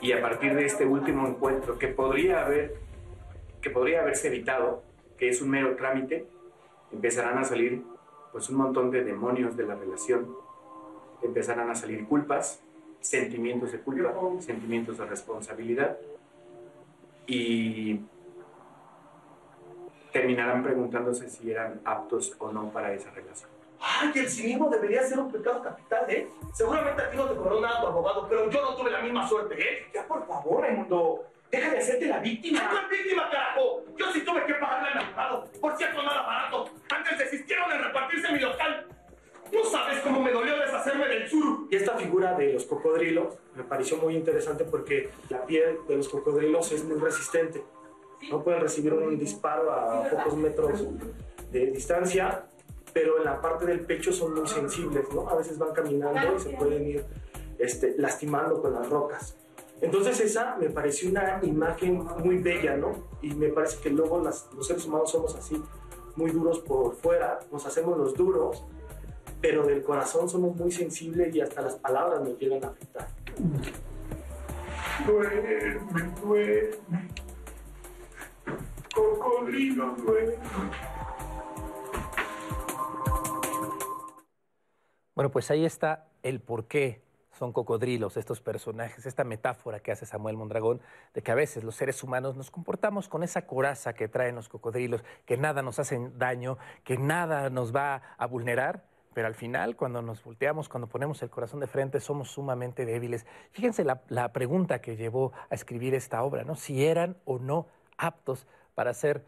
[0.00, 2.86] Y a partir de este último encuentro que podría haber
[3.66, 4.84] que podría haberse evitado,
[5.18, 6.24] que es un mero trámite,
[6.92, 7.82] empezarán a salir
[8.30, 10.36] pues un montón de demonios de la relación,
[11.20, 12.62] empezarán a salir culpas,
[13.00, 15.96] sentimientos de culpa, sentimientos de responsabilidad
[17.26, 18.00] y
[20.12, 23.55] terminarán preguntándose si eran aptos o no para esa relación.
[23.80, 26.28] Ay, el cinismo debería ser un pecado capital, ¿eh?
[26.52, 29.28] Seguramente a ti no te cobró nada tu abogado, pero yo no tuve la misma
[29.28, 29.86] suerte, ¿eh?
[29.94, 31.24] Ya, por favor, Raimundo.
[31.50, 32.68] Deja de hacerte la víctima.
[32.70, 33.84] ¿Qué es víctima, carajo?
[33.96, 35.44] Yo sí tuve que pagarle al abogado.
[35.60, 36.70] Por cierto, nada barato.
[36.90, 38.86] Antes desistieron de repartirse mi local.
[39.52, 41.68] No sabes cómo me dolió deshacerme del sur.
[41.70, 46.08] Y esta figura de los cocodrilos me pareció muy interesante porque la piel de los
[46.08, 47.62] cocodrilos es muy resistente.
[48.28, 50.84] No pueden recibir un disparo a pocos metros
[51.52, 52.46] de distancia
[52.96, 55.28] pero en la parte del pecho son muy sensibles, ¿no?
[55.28, 57.04] A veces van caminando y se pueden ir
[57.58, 59.36] este, lastimando con las rocas.
[59.82, 62.92] Entonces esa me pareció una imagen muy bella, ¿no?
[63.20, 65.62] Y me parece que luego las, los seres humanos somos así,
[66.14, 68.64] muy duros por fuera, nos hacemos los duros,
[69.42, 73.08] pero del corazón somos muy sensibles y hasta las palabras nos llegan a afectar.
[75.06, 75.80] Duerme,
[76.22, 76.70] duerme.
[78.94, 80.38] Cocodrilo, duerme.
[85.16, 87.00] Bueno, pues ahí está el por qué
[87.32, 90.82] son cocodrilos estos personajes, esta metáfora que hace Samuel Mondragón
[91.14, 94.50] de que a veces los seres humanos nos comportamos con esa coraza que traen los
[94.50, 98.84] cocodrilos, que nada nos hace daño, que nada nos va a vulnerar,
[99.14, 103.24] pero al final cuando nos volteamos, cuando ponemos el corazón de frente, somos sumamente débiles.
[103.52, 106.56] Fíjense la, la pregunta que llevó a escribir esta obra, ¿no?
[106.56, 109.24] Si eran o no aptos para ser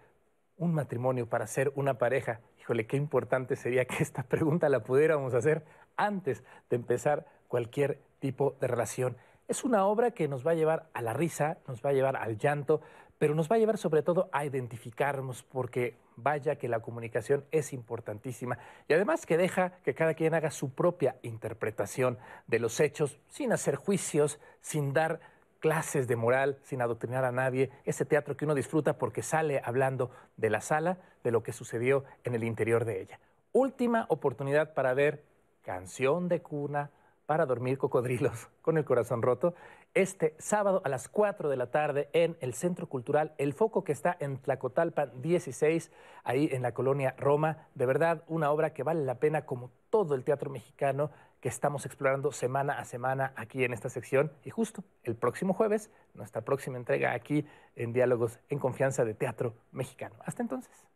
[0.59, 2.41] un matrimonio, para ser una pareja.
[2.69, 5.65] Híjole, qué importante sería que esta pregunta la pudiéramos hacer
[5.97, 9.17] antes de empezar cualquier tipo de relación.
[9.49, 12.17] Es una obra que nos va a llevar a la risa, nos va a llevar
[12.17, 12.83] al llanto,
[13.17, 17.73] pero nos va a llevar sobre todo a identificarnos porque vaya que la comunicación es
[17.73, 22.19] importantísima y además que deja que cada quien haga su propia interpretación
[22.49, 25.21] de los hechos sin hacer juicios, sin dar
[25.59, 30.11] clases de moral, sin adoctrinar a nadie, ese teatro que uno disfruta porque sale hablando
[30.37, 33.21] de la sala, de lo que sucedió en el interior de ella.
[33.53, 35.25] Última oportunidad para ver
[35.63, 36.91] Canción de Cuna
[37.27, 39.55] para dormir cocodrilos con el corazón roto,
[39.95, 43.93] este sábado a las 4 de la tarde en el Centro Cultural El Foco que
[43.93, 45.91] está en Tlacotalpan 16,
[46.25, 47.67] ahí en la colonia Roma.
[47.75, 51.11] De verdad, una obra que vale la pena como todo el teatro mexicano
[51.41, 54.33] que estamos explorando semana a semana aquí en esta sección.
[54.45, 57.47] Y justo el próximo jueves, nuestra próxima entrega aquí
[57.77, 60.17] en Diálogos en Confianza de Teatro Mexicano.
[60.25, 60.88] Hasta entonces.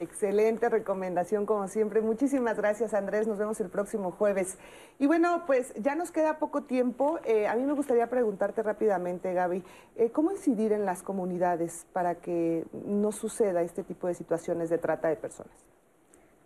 [0.00, 2.00] Excelente recomendación, como siempre.
[2.00, 3.28] Muchísimas gracias, Andrés.
[3.28, 4.58] Nos vemos el próximo jueves.
[4.98, 7.20] Y bueno, pues ya nos queda poco tiempo.
[7.24, 9.62] Eh, a mí me gustaría preguntarte rápidamente, Gaby,
[9.96, 14.78] eh, ¿cómo incidir en las comunidades para que no suceda este tipo de situaciones de
[14.78, 15.54] trata de personas?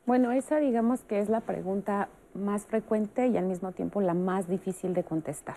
[0.05, 4.49] Bueno, esa digamos que es la pregunta más frecuente y al mismo tiempo la más
[4.49, 5.57] difícil de contestar.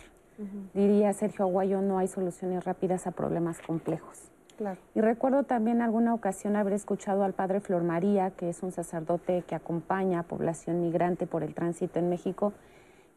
[0.73, 4.31] Diría Sergio Aguayo, no hay soluciones rápidas a problemas complejos.
[4.93, 9.43] Y recuerdo también alguna ocasión haber escuchado al padre Flor María, que es un sacerdote
[9.47, 12.53] que acompaña a población migrante por el tránsito en México,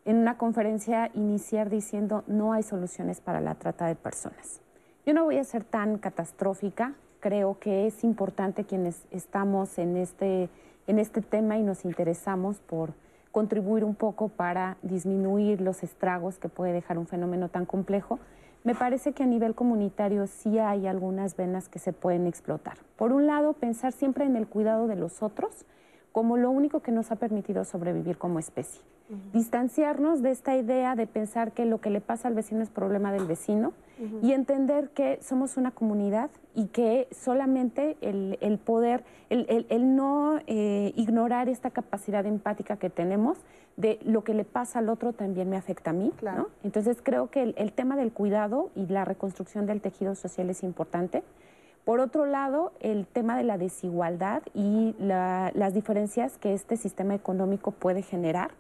[0.05, 4.61] en una conferencia iniciar diciendo no hay soluciones para la trata de personas.
[5.07, 10.49] Yo no voy a ser tan catastrófica, creo que es importante quienes estamos en este,
[10.87, 12.95] en este tema y nos interesamos por
[13.33, 18.19] contribuir un poco para disminuir los estragos que puede dejar un fenómeno tan complejo
[18.65, 22.79] me parece que a nivel comunitario sí hay algunas venas que se pueden explotar.
[22.97, 25.67] Por un lado, pensar siempre en el cuidado de los otros
[26.15, 28.81] como lo único que nos ha permitido sobrevivir como especie.
[29.33, 33.13] Distanciarnos de esta idea de pensar que lo que le pasa al vecino es problema
[33.13, 33.73] del vecino
[34.23, 41.49] y entender que somos una comunidad y que solamente el, poder, el, no eh, ignorar
[41.49, 43.37] esta capacidad empática que tenemos
[43.77, 46.13] de lo que le pasa al otro también me afecta a mí.
[46.63, 51.25] Entonces creo que el tema del cuidado y la reconstrucción del tejido social es importante
[51.85, 57.73] Por otro lado, el tema de la desigualdad y las diferencias que este sistema económico
[57.73, 58.53] puede generar,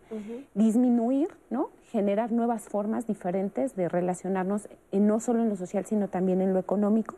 [0.52, 1.70] disminuir, ¿no?
[1.90, 6.58] generar nuevas formas diferentes de relacionarnos no solo en lo social, sino también en lo
[6.58, 7.14] económico.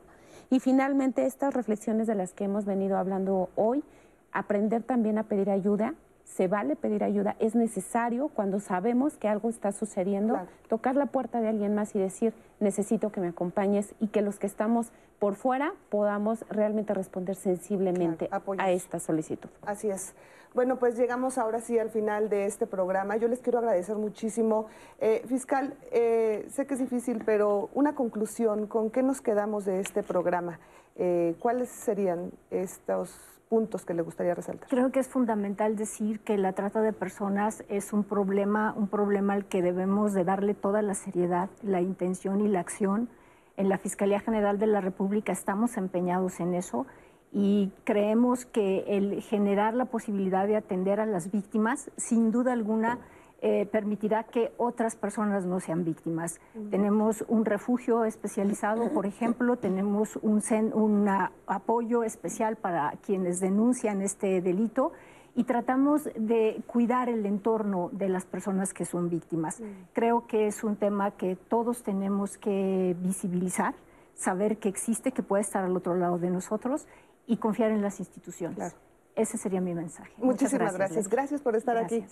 [0.49, 3.83] Y finalmente, estas reflexiones de las que hemos venido hablando hoy,
[4.31, 5.95] aprender también a pedir ayuda,
[6.27, 10.39] se vale pedir ayuda, es necesario cuando sabemos que algo está sucediendo,
[10.69, 14.39] tocar la puerta de alguien más y decir, necesito que me acompañes y que los
[14.39, 14.89] que estamos
[15.19, 18.29] por fuera podamos realmente responder sensiblemente
[18.59, 19.49] a esta solicitud.
[19.65, 20.15] Así es.
[20.53, 23.17] Bueno, pues llegamos ahora sí al final de este programa.
[23.17, 24.67] Yo les quiero agradecer muchísimo.
[25.01, 29.81] Eh, fiscal, eh, sé que es difícil, pero una conclusión, ¿con qué nos quedamos de
[29.81, 30.59] este programa?
[30.97, 34.69] Eh, ¿Cuáles serían estos puntos que le gustaría resaltar?
[34.69, 39.35] Creo que es fundamental decir que la trata de personas es un problema, un problema
[39.35, 43.09] al que debemos de darle toda la seriedad, la intención y la acción.
[43.57, 46.87] En la Fiscalía General de la República estamos empeñados en eso
[47.33, 52.99] y creemos que el generar la posibilidad de atender a las víctimas, sin duda alguna,
[53.43, 56.41] eh, permitirá que otras personas no sean víctimas.
[56.71, 60.43] Tenemos un refugio especializado, por ejemplo, tenemos un,
[60.73, 61.09] un
[61.47, 64.93] apoyo especial para quienes denuncian este delito
[65.35, 69.63] y tratamos de cuidar el entorno de las personas que son víctimas.
[69.93, 73.75] Creo que es un tema que todos tenemos que visibilizar,
[74.15, 76.87] saber que existe, que puede estar al otro lado de nosotros
[77.27, 78.75] y confiar en las instituciones.
[79.15, 80.13] Ese sería mi mensaje.
[80.17, 81.07] Muchísimas gracias.
[81.09, 82.05] Gracias, por estar aquí.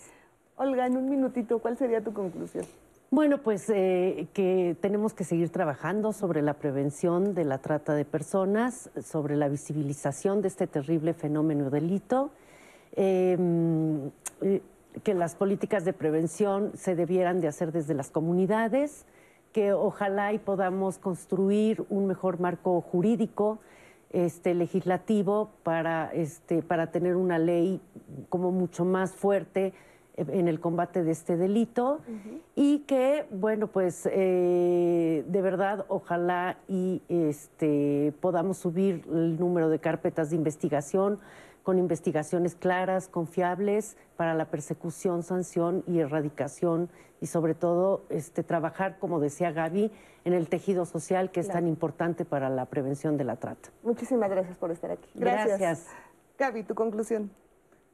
[0.57, 2.65] Olga, en un minutito, ¿cuál sería tu conclusión?
[3.11, 8.05] Bueno, pues eh, que tenemos que seguir trabajando sobre la prevención de la trata de
[8.05, 12.31] personas, sobre la visibilización de este terrible fenómeno delito,
[12.95, 14.11] em,
[14.41, 14.61] eh,
[15.03, 19.05] que las políticas de prevención se debieran de hacer desde las comunidades,
[19.51, 23.59] que ojalá y podamos construir un mejor marco jurídico
[24.11, 27.81] este, legislativo para, este, para tener una ley
[28.29, 29.73] como mucho más fuerte
[30.17, 31.99] en el combate de este delito
[32.55, 39.79] y que, bueno, pues eh, de verdad ojalá y este, podamos subir el número de
[39.79, 41.19] carpetas de investigación
[41.63, 46.89] con investigaciones claras, confiables para la persecución, sanción y erradicación
[47.19, 49.91] y sobre todo este, trabajar, como decía Gaby,
[50.25, 53.69] en el tejido social que es tan importante para la prevención de la trata.
[53.83, 55.09] Muchísimas gracias por estar aquí.
[55.15, 55.59] Gracias.
[55.59, 55.87] gracias.
[56.37, 57.31] Gaby, tu conclusión.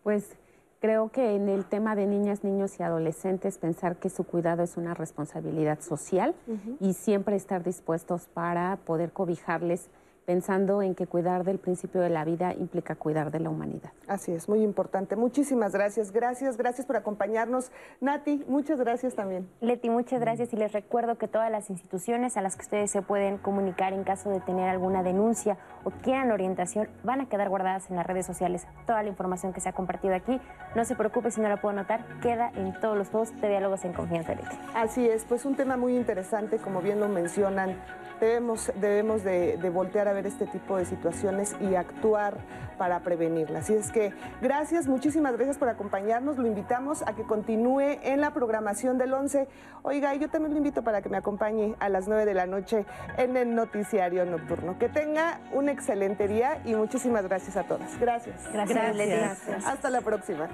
[0.03, 0.35] Pues
[0.81, 4.77] Creo que en el tema de niñas, niños y adolescentes, pensar que su cuidado es
[4.77, 6.33] una responsabilidad social
[6.79, 9.91] y siempre estar dispuestos para poder cobijarles
[10.25, 13.91] pensando en que cuidar del principio de la vida implica cuidar de la humanidad.
[14.07, 15.15] Así es, muy importante.
[15.15, 17.71] Muchísimas gracias, gracias, gracias por acompañarnos.
[17.99, 19.49] Nati, muchas gracias también.
[19.61, 23.01] Leti, muchas gracias y les recuerdo que todas las instituciones a las que ustedes se
[23.01, 27.89] pueden comunicar en caso de tener alguna denuncia o quieran orientación van a quedar guardadas
[27.89, 28.67] en las redes sociales.
[28.85, 30.39] Toda la información que se ha compartido aquí,
[30.75, 33.85] no se preocupe si no la puedo notar, queda en todos los posts de Diálogos
[33.85, 34.33] en Confianza.
[34.75, 37.75] Así es, pues un tema muy interesante, como bien lo mencionan
[38.21, 42.37] debemos, debemos de, voltear a ver este tipo de situaciones y actuar
[42.77, 43.63] para prevenirlas.
[43.63, 46.37] Así es que gracias, muchísimas gracias por acompañarnos.
[46.37, 49.47] Lo invitamos a que continúe en la programación del 11.
[49.83, 52.85] Oiga, yo también lo invito para que me acompañe a las 9 de la noche
[53.17, 54.77] en el noticiario nocturno.
[54.77, 57.99] Que tenga un excelente día y muchísimas gracias a todas.
[57.99, 58.35] Gracias.
[58.51, 59.19] Gracias, gracias.
[59.47, 59.65] gracias.
[59.65, 60.49] Hasta la próxima.